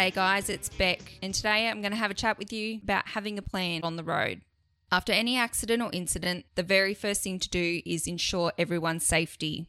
G'day, 0.03 0.13
guys, 0.13 0.49
it's 0.49 0.67
Beck, 0.67 1.17
and 1.21 1.33
today 1.33 1.69
I'm 1.69 1.79
going 1.79 1.93
to 1.93 1.97
have 1.97 2.11
a 2.11 2.13
chat 2.13 2.37
with 2.37 2.51
you 2.51 2.81
about 2.83 3.07
having 3.07 3.37
a 3.37 3.41
plan 3.41 3.79
on 3.83 3.95
the 3.95 4.03
road. 4.03 4.41
After 4.91 5.13
any 5.13 5.37
accident 5.37 5.81
or 5.81 5.89
incident, 5.93 6.45
the 6.55 6.61
very 6.61 6.93
first 6.93 7.21
thing 7.23 7.39
to 7.39 7.49
do 7.49 7.81
is 7.85 8.05
ensure 8.05 8.51
everyone's 8.57 9.05
safety. 9.05 9.65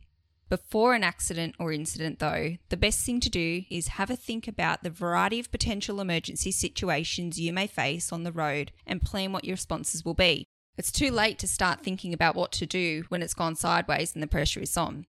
Before 0.48 0.92
an 0.92 1.04
accident 1.04 1.54
or 1.60 1.70
incident, 1.70 2.18
though, 2.18 2.56
the 2.68 2.76
best 2.76 3.06
thing 3.06 3.20
to 3.20 3.30
do 3.30 3.62
is 3.70 3.86
have 3.86 4.10
a 4.10 4.16
think 4.16 4.48
about 4.48 4.82
the 4.82 4.90
variety 4.90 5.38
of 5.38 5.52
potential 5.52 6.00
emergency 6.00 6.50
situations 6.50 7.40
you 7.40 7.52
may 7.52 7.68
face 7.68 8.12
on 8.12 8.24
the 8.24 8.32
road 8.32 8.72
and 8.88 9.00
plan 9.00 9.30
what 9.30 9.44
your 9.44 9.54
responses 9.54 10.04
will 10.04 10.14
be. 10.14 10.48
It's 10.76 10.90
too 10.90 11.12
late 11.12 11.38
to 11.38 11.46
start 11.46 11.84
thinking 11.84 12.12
about 12.12 12.34
what 12.34 12.50
to 12.54 12.66
do 12.66 13.04
when 13.08 13.22
it's 13.22 13.34
gone 13.34 13.54
sideways 13.54 14.14
and 14.14 14.22
the 14.22 14.26
pressure 14.26 14.62
is 14.62 14.76
on. 14.76 15.06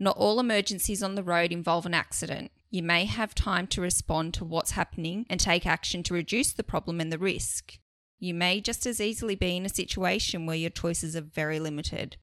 Not 0.00 0.16
all 0.16 0.40
emergencies 0.40 1.02
on 1.02 1.14
the 1.14 1.22
road 1.22 1.52
involve 1.52 1.84
an 1.84 1.92
accident. 1.92 2.50
You 2.72 2.82
may 2.82 3.04
have 3.04 3.34
time 3.34 3.66
to 3.66 3.82
respond 3.82 4.32
to 4.32 4.46
what's 4.46 4.70
happening 4.70 5.26
and 5.28 5.38
take 5.38 5.66
action 5.66 6.02
to 6.04 6.14
reduce 6.14 6.54
the 6.54 6.62
problem 6.62 7.02
and 7.02 7.12
the 7.12 7.18
risk. 7.18 7.78
You 8.18 8.32
may 8.32 8.62
just 8.62 8.86
as 8.86 8.98
easily 8.98 9.34
be 9.34 9.58
in 9.58 9.66
a 9.66 9.68
situation 9.68 10.46
where 10.46 10.56
your 10.56 10.70
choices 10.70 11.14
are 11.14 11.20
very 11.20 11.60
limited. 11.60 12.16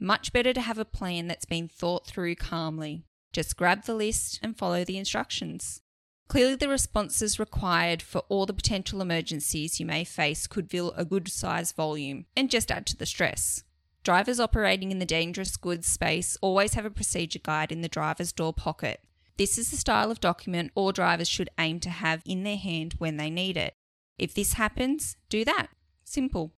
Much 0.00 0.32
better 0.32 0.54
to 0.54 0.62
have 0.62 0.78
a 0.78 0.86
plan 0.86 1.26
that's 1.26 1.44
been 1.44 1.68
thought 1.68 2.06
through 2.06 2.36
calmly. 2.36 3.04
Just 3.34 3.58
grab 3.58 3.84
the 3.84 3.94
list 3.94 4.40
and 4.42 4.56
follow 4.56 4.82
the 4.82 4.96
instructions. 4.96 5.82
Clearly, 6.26 6.54
the 6.54 6.70
responses 6.70 7.38
required 7.38 8.00
for 8.00 8.20
all 8.30 8.46
the 8.46 8.54
potential 8.54 9.02
emergencies 9.02 9.78
you 9.78 9.84
may 9.84 10.04
face 10.04 10.46
could 10.46 10.70
fill 10.70 10.94
a 10.96 11.04
good 11.04 11.28
sized 11.28 11.76
volume 11.76 12.24
and 12.34 12.48
just 12.48 12.70
add 12.70 12.86
to 12.86 12.96
the 12.96 13.04
stress. 13.04 13.62
Drivers 14.04 14.40
operating 14.40 14.90
in 14.90 15.00
the 15.00 15.04
dangerous 15.04 15.58
goods 15.58 15.86
space 15.86 16.38
always 16.40 16.72
have 16.72 16.86
a 16.86 16.90
procedure 16.90 17.40
guide 17.42 17.70
in 17.70 17.82
the 17.82 17.90
driver's 17.90 18.32
door 18.32 18.54
pocket. 18.54 19.04
This 19.38 19.58
is 19.58 19.70
the 19.70 19.76
style 19.76 20.10
of 20.10 20.20
document 20.20 20.72
all 20.74 20.92
drivers 20.92 21.28
should 21.28 21.50
aim 21.58 21.80
to 21.80 21.90
have 21.90 22.22
in 22.24 22.44
their 22.44 22.56
hand 22.56 22.94
when 22.98 23.16
they 23.16 23.30
need 23.30 23.56
it. 23.56 23.74
If 24.18 24.34
this 24.34 24.54
happens, 24.54 25.16
do 25.28 25.44
that. 25.44 25.68
Simple. 26.04 26.52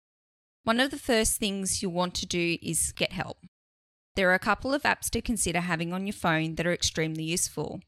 One 0.64 0.80
of 0.80 0.90
the 0.90 0.98
first 0.98 1.38
things 1.38 1.82
you'll 1.82 1.92
want 1.92 2.14
to 2.16 2.26
do 2.26 2.56
is 2.62 2.92
get 2.92 3.12
help. 3.12 3.38
There 4.14 4.30
are 4.30 4.34
a 4.34 4.38
couple 4.38 4.74
of 4.74 4.82
apps 4.82 5.10
to 5.10 5.22
consider 5.22 5.60
having 5.60 5.92
on 5.92 6.06
your 6.06 6.12
phone 6.14 6.54
that 6.56 6.66
are 6.66 6.72
extremely 6.72 7.24
useful. 7.24 7.80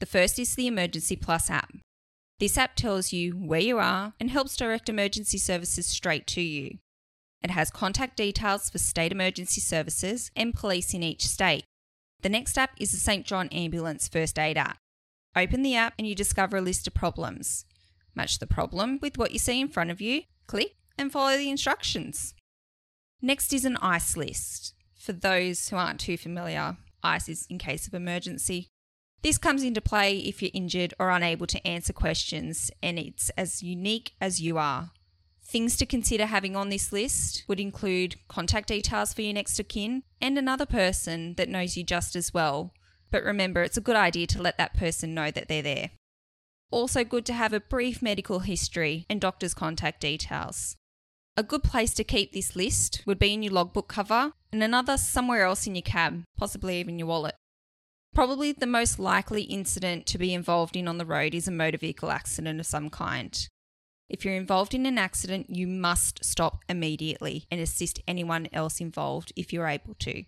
The 0.00 0.06
first 0.06 0.38
is 0.38 0.54
the 0.54 0.66
Emergency 0.66 1.16
Plus 1.16 1.50
app. 1.50 1.72
This 2.38 2.56
app 2.56 2.76
tells 2.76 3.12
you 3.12 3.32
where 3.32 3.60
you 3.60 3.78
are 3.78 4.14
and 4.20 4.30
helps 4.30 4.56
direct 4.56 4.88
emergency 4.88 5.38
services 5.38 5.86
straight 5.86 6.26
to 6.28 6.40
you. 6.40 6.78
It 7.42 7.50
has 7.50 7.70
contact 7.70 8.16
details 8.16 8.70
for 8.70 8.78
state 8.78 9.12
emergency 9.12 9.60
services 9.60 10.30
and 10.36 10.54
police 10.54 10.94
in 10.94 11.02
each 11.02 11.26
state. 11.26 11.64
The 12.22 12.28
next 12.28 12.58
app 12.58 12.72
is 12.78 12.90
the 12.90 12.98
St. 12.98 13.24
John 13.24 13.48
Ambulance 13.48 14.08
First 14.08 14.38
Aid 14.38 14.56
app. 14.56 14.78
Open 15.36 15.62
the 15.62 15.76
app 15.76 15.94
and 15.98 16.06
you 16.06 16.14
discover 16.14 16.56
a 16.56 16.60
list 16.60 16.86
of 16.86 16.94
problems. 16.94 17.64
Match 18.14 18.40
the 18.40 18.46
problem 18.46 18.98
with 19.00 19.16
what 19.16 19.30
you 19.30 19.38
see 19.38 19.60
in 19.60 19.68
front 19.68 19.90
of 19.90 20.00
you, 20.00 20.22
click, 20.48 20.74
and 20.98 21.12
follow 21.12 21.36
the 21.36 21.50
instructions. 21.50 22.34
Next 23.22 23.52
is 23.52 23.64
an 23.64 23.76
ICE 23.76 24.16
list. 24.16 24.74
For 24.98 25.12
those 25.12 25.68
who 25.68 25.76
aren't 25.76 26.00
too 26.00 26.16
familiar, 26.16 26.76
ICE 27.04 27.28
is 27.28 27.46
in 27.48 27.58
case 27.58 27.86
of 27.86 27.94
emergency. 27.94 28.68
This 29.22 29.38
comes 29.38 29.62
into 29.62 29.80
play 29.80 30.18
if 30.18 30.42
you're 30.42 30.50
injured 30.52 30.94
or 30.98 31.10
unable 31.10 31.46
to 31.46 31.66
answer 31.66 31.92
questions, 31.92 32.70
and 32.82 32.98
it's 32.98 33.30
as 33.30 33.62
unique 33.62 34.12
as 34.20 34.40
you 34.40 34.58
are. 34.58 34.90
Things 35.48 35.76
to 35.76 35.86
consider 35.86 36.26
having 36.26 36.56
on 36.56 36.68
this 36.68 36.92
list 36.92 37.44
would 37.48 37.58
include 37.58 38.16
contact 38.28 38.68
details 38.68 39.14
for 39.14 39.22
your 39.22 39.32
next 39.32 39.58
of 39.58 39.66
kin 39.68 40.02
and 40.20 40.36
another 40.36 40.66
person 40.66 41.34
that 41.34 41.48
knows 41.48 41.74
you 41.74 41.84
just 41.84 42.14
as 42.14 42.34
well. 42.34 42.74
But 43.10 43.24
remember, 43.24 43.62
it's 43.62 43.78
a 43.78 43.82
good 43.82 43.96
idea 43.96 44.26
to 44.26 44.42
let 44.42 44.58
that 44.58 44.74
person 44.74 45.14
know 45.14 45.30
that 45.30 45.48
they're 45.48 45.62
there. 45.62 45.90
Also, 46.70 47.02
good 47.02 47.24
to 47.24 47.32
have 47.32 47.54
a 47.54 47.60
brief 47.60 48.02
medical 48.02 48.40
history 48.40 49.06
and 49.08 49.22
doctor's 49.22 49.54
contact 49.54 50.02
details. 50.02 50.76
A 51.34 51.42
good 51.42 51.62
place 51.62 51.94
to 51.94 52.04
keep 52.04 52.32
this 52.32 52.54
list 52.54 53.02
would 53.06 53.18
be 53.18 53.32
in 53.32 53.42
your 53.42 53.54
logbook 53.54 53.88
cover 53.88 54.32
and 54.52 54.62
another 54.62 54.98
somewhere 54.98 55.44
else 55.44 55.66
in 55.66 55.74
your 55.74 55.82
cab, 55.82 56.24
possibly 56.36 56.78
even 56.78 56.98
your 56.98 57.08
wallet. 57.08 57.36
Probably 58.14 58.52
the 58.52 58.66
most 58.66 58.98
likely 58.98 59.42
incident 59.44 60.04
to 60.06 60.18
be 60.18 60.34
involved 60.34 60.76
in 60.76 60.86
on 60.86 60.98
the 60.98 61.06
road 61.06 61.34
is 61.34 61.48
a 61.48 61.52
motor 61.52 61.78
vehicle 61.78 62.10
accident 62.10 62.60
of 62.60 62.66
some 62.66 62.90
kind. 62.90 63.48
If 64.08 64.24
you're 64.24 64.34
involved 64.34 64.74
in 64.74 64.86
an 64.86 64.98
accident, 64.98 65.50
you 65.50 65.66
must 65.66 66.24
stop 66.24 66.64
immediately 66.68 67.46
and 67.50 67.60
assist 67.60 68.02
anyone 68.08 68.48
else 68.52 68.80
involved 68.80 69.32
if 69.36 69.52
you're 69.52 69.68
able 69.68 69.94
to. 70.00 70.24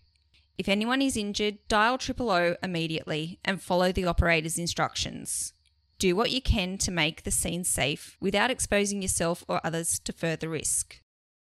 If 0.58 0.68
anyone 0.68 1.00
is 1.00 1.16
injured, 1.16 1.56
dial 1.68 1.96
triple 1.96 2.30
O 2.30 2.56
immediately 2.62 3.38
and 3.44 3.62
follow 3.62 3.92
the 3.92 4.04
operator's 4.04 4.58
instructions. 4.58 5.54
Do 5.98 6.14
what 6.14 6.30
you 6.30 6.42
can 6.42 6.76
to 6.78 6.90
make 6.90 7.22
the 7.22 7.30
scene 7.30 7.64
safe 7.64 8.18
without 8.20 8.50
exposing 8.50 9.00
yourself 9.00 9.44
or 9.48 9.60
others 9.64 9.98
to 10.00 10.12
further 10.12 10.50
risk. 10.50 11.00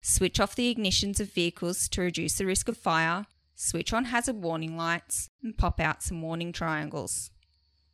Switch 0.01 0.39
off 0.39 0.55
the 0.55 0.73
ignitions 0.73 1.19
of 1.19 1.33
vehicles 1.33 1.89
to 1.89 2.01
reduce 2.01 2.39
the 2.39 2.47
risk 2.47 2.69
of 2.69 2.77
fire, 2.77 3.27
switch 3.57 3.93
on 3.93 4.07
hazard 4.07 4.37
warning 4.37 4.77
lights, 4.77 5.29
and 5.43 5.59
pop 5.59 5.81
out 5.81 6.03
some 6.03 6.23
warning 6.23 6.53
triangles. 6.53 7.31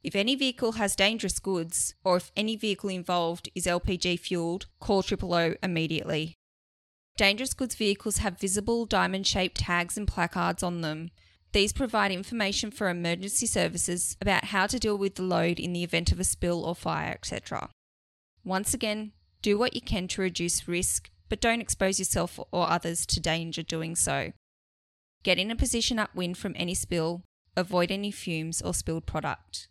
If 0.07 0.15
any 0.15 0.37
vehicle 0.37 0.73
has 0.73 0.95
dangerous 0.95 1.41
goods, 1.41 1.97
or 2.05 2.19
if 2.19 2.31
any 2.37 2.55
vehicle 2.55 2.91
involved 2.91 3.49
is 3.57 3.67
LPG 3.67 4.21
fueled, 4.21 4.67
call 4.79 5.03
Triple 5.03 5.35
O 5.35 5.55
immediately. 5.65 6.37
Dangerous 7.17 7.55
goods 7.55 7.75
vehicles 7.75 8.19
have 8.19 8.39
visible 8.39 8.87
diamond 8.87 9.27
shaped 9.27 9.57
tags 9.57 9.99
and 9.99 10.07
placards 10.07 10.63
on 10.63 10.81
them. 10.81 11.11
These 11.51 11.73
provide 11.73 12.13
information 12.13 12.71
for 12.71 12.89
emergency 12.89 13.47
services 13.47 14.17
about 14.21 14.45
how 14.45 14.69
to 14.69 14.79
deal 14.79 14.97
with 14.97 15.17
the 15.17 15.25
load 15.25 15.59
in 15.59 15.73
the 15.73 15.83
event 15.83 16.13
of 16.13 16.21
a 16.21 16.25
spill 16.25 16.65
or 16.65 16.77
fire, 16.77 17.11
etc. 17.11 17.69
Once 18.45 18.73
again, 18.73 19.11
do 19.43 19.59
what 19.59 19.75
you 19.75 19.81
can 19.81 20.07
to 20.07 20.23
reduce 20.23 20.69
risk, 20.69 21.11
but 21.29 21.41
don't 21.41 21.61
expose 21.61 21.99
yourself 21.99 22.39
or 22.53 22.71
others 22.71 23.07
to 23.07 23.19
danger 23.19 23.65
doing 23.65 23.97
so. 23.97 24.31
Get 25.25 25.41
in 25.41 25.51
a 25.51 25.57
position 25.57 25.99
upwind 25.99 26.39
from 26.39 26.55
any 26.57 26.75
spill, 26.75 27.25
avoid 27.57 27.91
any 27.91 28.13
fumes 28.13 28.63
or 28.63 28.73
spilled 28.73 29.05
product. 29.05 29.67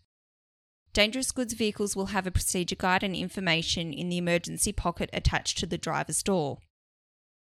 Dangerous 0.96 1.34
goods 1.34 1.54
vehicles 1.54 1.94
will 1.94 2.06
have 2.06 2.26
a 2.26 2.32
procedure 2.32 2.78
guide 2.78 3.04
and 3.04 3.14
information 3.14 3.92
in 3.92 4.08
the 4.08 4.18
emergency 4.18 4.72
pocket 4.72 5.10
attached 5.12 5.58
to 5.58 5.66
the 5.66 5.78
driver's 5.78 6.24
door. 6.24 6.60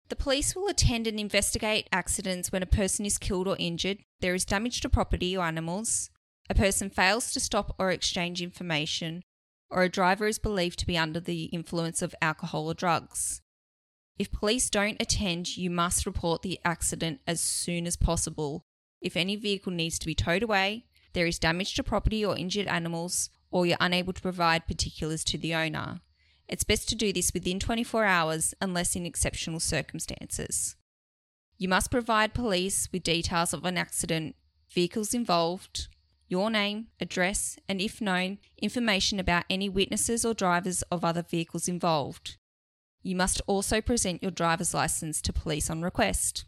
The 0.08 0.16
police 0.16 0.56
will 0.56 0.70
attend 0.70 1.06
and 1.06 1.20
investigate 1.20 1.90
accidents 1.92 2.54
when 2.54 2.64
a 2.64 2.66
person 2.66 3.06
is 3.06 3.18
killed 3.18 3.50
or 3.50 3.58
injured, 3.60 3.98
there 4.22 4.34
is 4.34 4.46
damage 4.46 4.80
to 4.82 4.90
property 4.90 5.36
or 5.36 5.44
animals, 5.44 6.10
a 6.50 6.56
person 6.56 6.90
fails 6.90 7.34
to 7.34 7.42
stop 7.42 7.76
or 7.78 7.92
exchange 7.92 8.42
information, 8.42 9.22
or 9.70 9.84
a 9.84 9.90
driver 9.90 10.28
is 10.28 10.40
believed 10.40 10.80
to 10.80 10.88
be 10.88 10.98
under 10.98 11.20
the 11.20 11.46
influence 11.46 12.02
of 12.02 12.16
alcohol 12.22 12.68
or 12.68 12.74
drugs. 12.74 13.42
If 14.18 14.32
police 14.32 14.70
don't 14.70 15.02
attend, 15.02 15.58
you 15.58 15.70
must 15.70 16.06
report 16.06 16.42
the 16.42 16.58
accident 16.64 17.20
as 17.28 17.42
soon 17.42 17.86
as 17.86 17.98
possible. 17.98 18.64
If 19.02 19.18
any 19.18 19.36
vehicle 19.36 19.74
needs 19.74 20.00
to 20.00 20.06
be 20.06 20.16
towed 20.16 20.42
away, 20.42 20.86
there 21.12 21.28
is 21.28 21.38
damage 21.38 21.74
to 21.74 21.84
property 21.84 22.24
or 22.24 22.38
injured 22.38 22.68
animals, 22.68 23.30
or 23.52 23.66
you're 23.66 23.78
unable 23.80 24.14
to 24.14 24.22
provide 24.22 24.68
particulars 24.68 25.24
to 25.26 25.38
the 25.38 25.54
owner. 25.54 26.00
It's 26.48 26.64
best 26.64 26.90
to 26.90 26.96
do 26.96 27.14
this 27.14 27.34
within 27.34 27.60
24 27.60 28.06
hours 28.06 28.54
unless 28.62 28.96
in 28.96 29.06
exceptional 29.06 29.60
circumstances. 29.60 30.76
You 31.58 31.70
must 31.70 31.92
provide 31.92 32.34
police 32.34 32.90
with 32.92 33.04
details 33.04 33.54
of 33.54 33.64
an 33.66 33.78
accident, 33.78 34.36
vehicles 34.70 35.14
involved, 35.14 35.88
your 36.28 36.50
name, 36.50 36.88
address, 37.00 37.58
and 37.68 37.82
if 37.82 38.02
known, 38.02 38.40
information 38.62 39.20
about 39.20 39.44
any 39.50 39.70
witnesses 39.70 40.26
or 40.26 40.34
drivers 40.34 40.82
of 40.84 41.04
other 41.06 41.22
vehicles 41.22 41.68
involved. 41.68 42.38
You 43.04 43.16
must 43.16 43.42
also 43.48 43.82
present 43.82 44.22
your 44.22 44.32
driver's 44.32 44.74
license 44.74 45.22
to 45.22 45.34
police 45.34 45.70
on 45.70 45.82
request. 45.82 46.46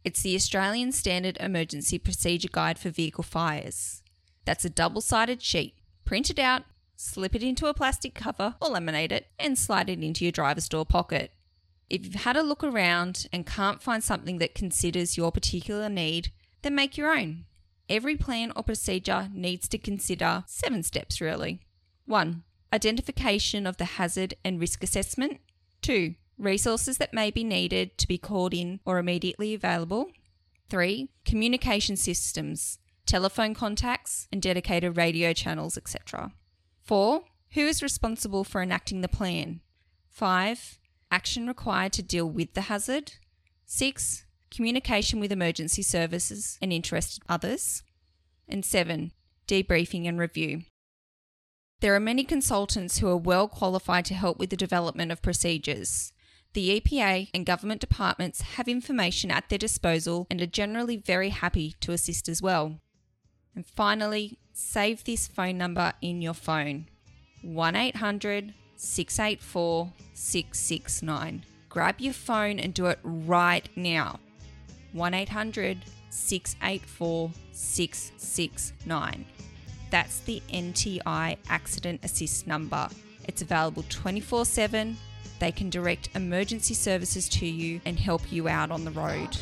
It's 0.03 0.21
the 0.21 0.35
Australian 0.35 0.91
Standard 0.91 1.37
Emergency 1.39 1.97
Procedure 1.97 2.49
Guide 2.51 2.77
for 2.77 2.89
Vehicle 2.89 3.23
Fires. 3.23 4.01
That's 4.45 4.65
a 4.65 4.69
double 4.69 5.01
sided 5.01 5.41
sheet. 5.41 5.73
Print 6.05 6.29
it 6.29 6.37
out, 6.37 6.63
slip 6.95 7.33
it 7.35 7.41
into 7.41 7.65
a 7.65 7.73
plastic 7.73 8.13
cover 8.13 8.53
or 8.61 8.69
laminate 8.69 9.11
it, 9.11 9.25
and 9.39 9.57
slide 9.57 9.89
it 9.89 10.03
into 10.03 10.23
your 10.23 10.31
driver's 10.31 10.69
door 10.69 10.85
pocket. 10.85 11.31
If 11.89 12.05
you've 12.05 12.13
had 12.15 12.37
a 12.37 12.43
look 12.43 12.63
around 12.63 13.27
and 13.33 13.45
can't 13.45 13.81
find 13.81 14.03
something 14.03 14.37
that 14.39 14.55
considers 14.55 15.17
your 15.17 15.31
particular 15.31 15.89
need, 15.89 16.31
then 16.61 16.75
make 16.75 16.97
your 16.97 17.11
own. 17.11 17.45
Every 17.89 18.15
plan 18.15 18.51
or 18.55 18.63
procedure 18.63 19.29
needs 19.33 19.67
to 19.69 19.77
consider 19.77 20.43
seven 20.47 20.83
steps 20.83 21.21
really. 21.21 21.61
1. 22.05 22.43
Identification 22.73 23.65
of 23.65 23.77
the 23.77 23.85
hazard 23.85 24.33
and 24.43 24.59
risk 24.59 24.83
assessment. 24.83 25.39
2 25.81 26.15
resources 26.37 26.97
that 26.97 27.13
may 27.13 27.31
be 27.31 27.43
needed 27.43 27.97
to 27.97 28.07
be 28.07 28.17
called 28.17 28.53
in 28.53 28.79
or 28.85 28.97
immediately 28.97 29.53
available. 29.53 30.11
Three, 30.69 31.09
communication 31.23 31.95
systems, 31.95 32.79
telephone 33.05 33.53
contacts, 33.53 34.27
and 34.31 34.41
dedicated 34.41 34.97
radio 34.97 35.31
channels, 35.33 35.77
etc. 35.77 36.33
Four, 36.83 37.23
who 37.51 37.61
is 37.61 37.83
responsible 37.83 38.43
for 38.43 38.61
enacting 38.61 39.01
the 39.01 39.07
plan? 39.07 39.61
Five, 40.09 40.79
action 41.11 41.47
required 41.47 41.93
to 41.93 42.03
deal 42.03 42.29
with 42.29 42.53
the 42.53 42.61
hazard. 42.61 43.13
Six, 43.65 44.25
communication 44.51 45.19
with 45.19 45.31
emergency 45.31 45.81
services 45.81 46.57
and 46.61 46.73
interested 46.73 47.23
others. 47.29 47.83
And 48.47 48.65
seven, 48.65 49.11
debriefing 49.47 50.07
and 50.07 50.19
review. 50.19 50.63
There 51.81 51.93
are 51.93 51.99
many 51.99 52.23
consultants 52.23 52.99
who 52.99 53.07
are 53.09 53.17
well 53.17 53.47
qualified 53.47 54.05
to 54.05 54.13
help 54.13 54.39
with 54.39 54.49
the 54.49 54.55
development 54.55 55.11
of 55.11 55.21
procedures. 55.21 56.13
The 56.53 56.79
EPA 56.79 57.29
and 57.33 57.45
government 57.45 57.81
departments 57.81 58.41
have 58.41 58.69
information 58.69 59.29
at 59.29 59.49
their 59.49 59.57
disposal 59.57 60.25
and 60.31 60.41
are 60.41 60.45
generally 60.47 60.95
very 60.95 61.29
happy 61.29 61.75
to 61.81 61.91
assist 61.91 62.29
as 62.29 62.41
well. 62.41 62.79
And 63.55 63.65
finally, 63.65 64.39
save 64.53 65.03
this 65.03 65.27
phone 65.27 65.57
number 65.57 65.93
in 66.01 66.21
your 66.21 66.33
phone 66.33 66.87
1 67.41 67.75
800 67.75 68.53
684 68.77 69.91
669. 70.13 71.45
Grab 71.67 71.95
your 71.99 72.13
phone 72.13 72.57
and 72.57 72.73
do 72.73 72.85
it 72.85 72.99
right 73.03 73.67
now. 73.75 74.19
1 74.93 75.13
800 75.13 75.79
684 76.09 77.31
669. 77.51 79.25
That's 79.95 80.19
the 80.19 80.43
NTI 80.51 81.37
Accident 81.47 82.01
Assist 82.03 82.47
number. 82.47 82.89
It's 83.29 83.41
available 83.41 83.85
24 83.87 84.43
7 84.43 84.97
they 85.39 85.53
can 85.53 85.69
direct 85.69 86.09
emergency 86.15 86.73
services 86.73 87.29
to 87.29 87.45
you 87.45 87.79
and 87.85 87.97
help 87.97 88.29
you 88.29 88.49
out 88.49 88.71
on 88.71 88.83
the 88.83 88.91
road. 88.91 89.37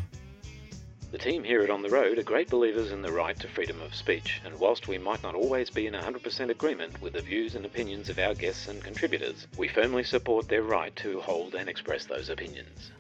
The 1.12 1.18
team 1.18 1.44
here 1.44 1.64
at 1.64 1.72
On 1.72 1.82
the 1.82 1.90
Road 1.90 2.20
are 2.20 2.24
great 2.24 2.52
believers 2.52 2.92
in 2.92 3.02
the 3.02 3.12
right 3.12 3.40
to 3.40 3.48
freedom 3.48 3.82
of 3.82 3.96
speech, 3.96 4.42
and 4.46 4.60
whilst 4.60 4.88
we 4.88 5.00
might 5.00 5.24
not 5.24 5.34
always 5.34 5.72
be 5.72 5.88
in 5.88 5.96
100% 5.96 6.52
agreement 6.52 7.02
with 7.02 7.14
the 7.14 7.22
views 7.24 7.56
and 7.56 7.66
opinions 7.66 8.12
of 8.12 8.20
our 8.20 8.36
guests 8.36 8.68
and 8.68 8.84
contributors, 8.84 9.48
we 9.58 9.68
firmly 9.68 10.04
support 10.04 10.50
their 10.50 10.62
right 10.62 10.96
to 10.98 11.20
hold 11.22 11.56
and 11.56 11.68
express 11.68 12.06
those 12.06 12.30
opinions. 12.30 12.92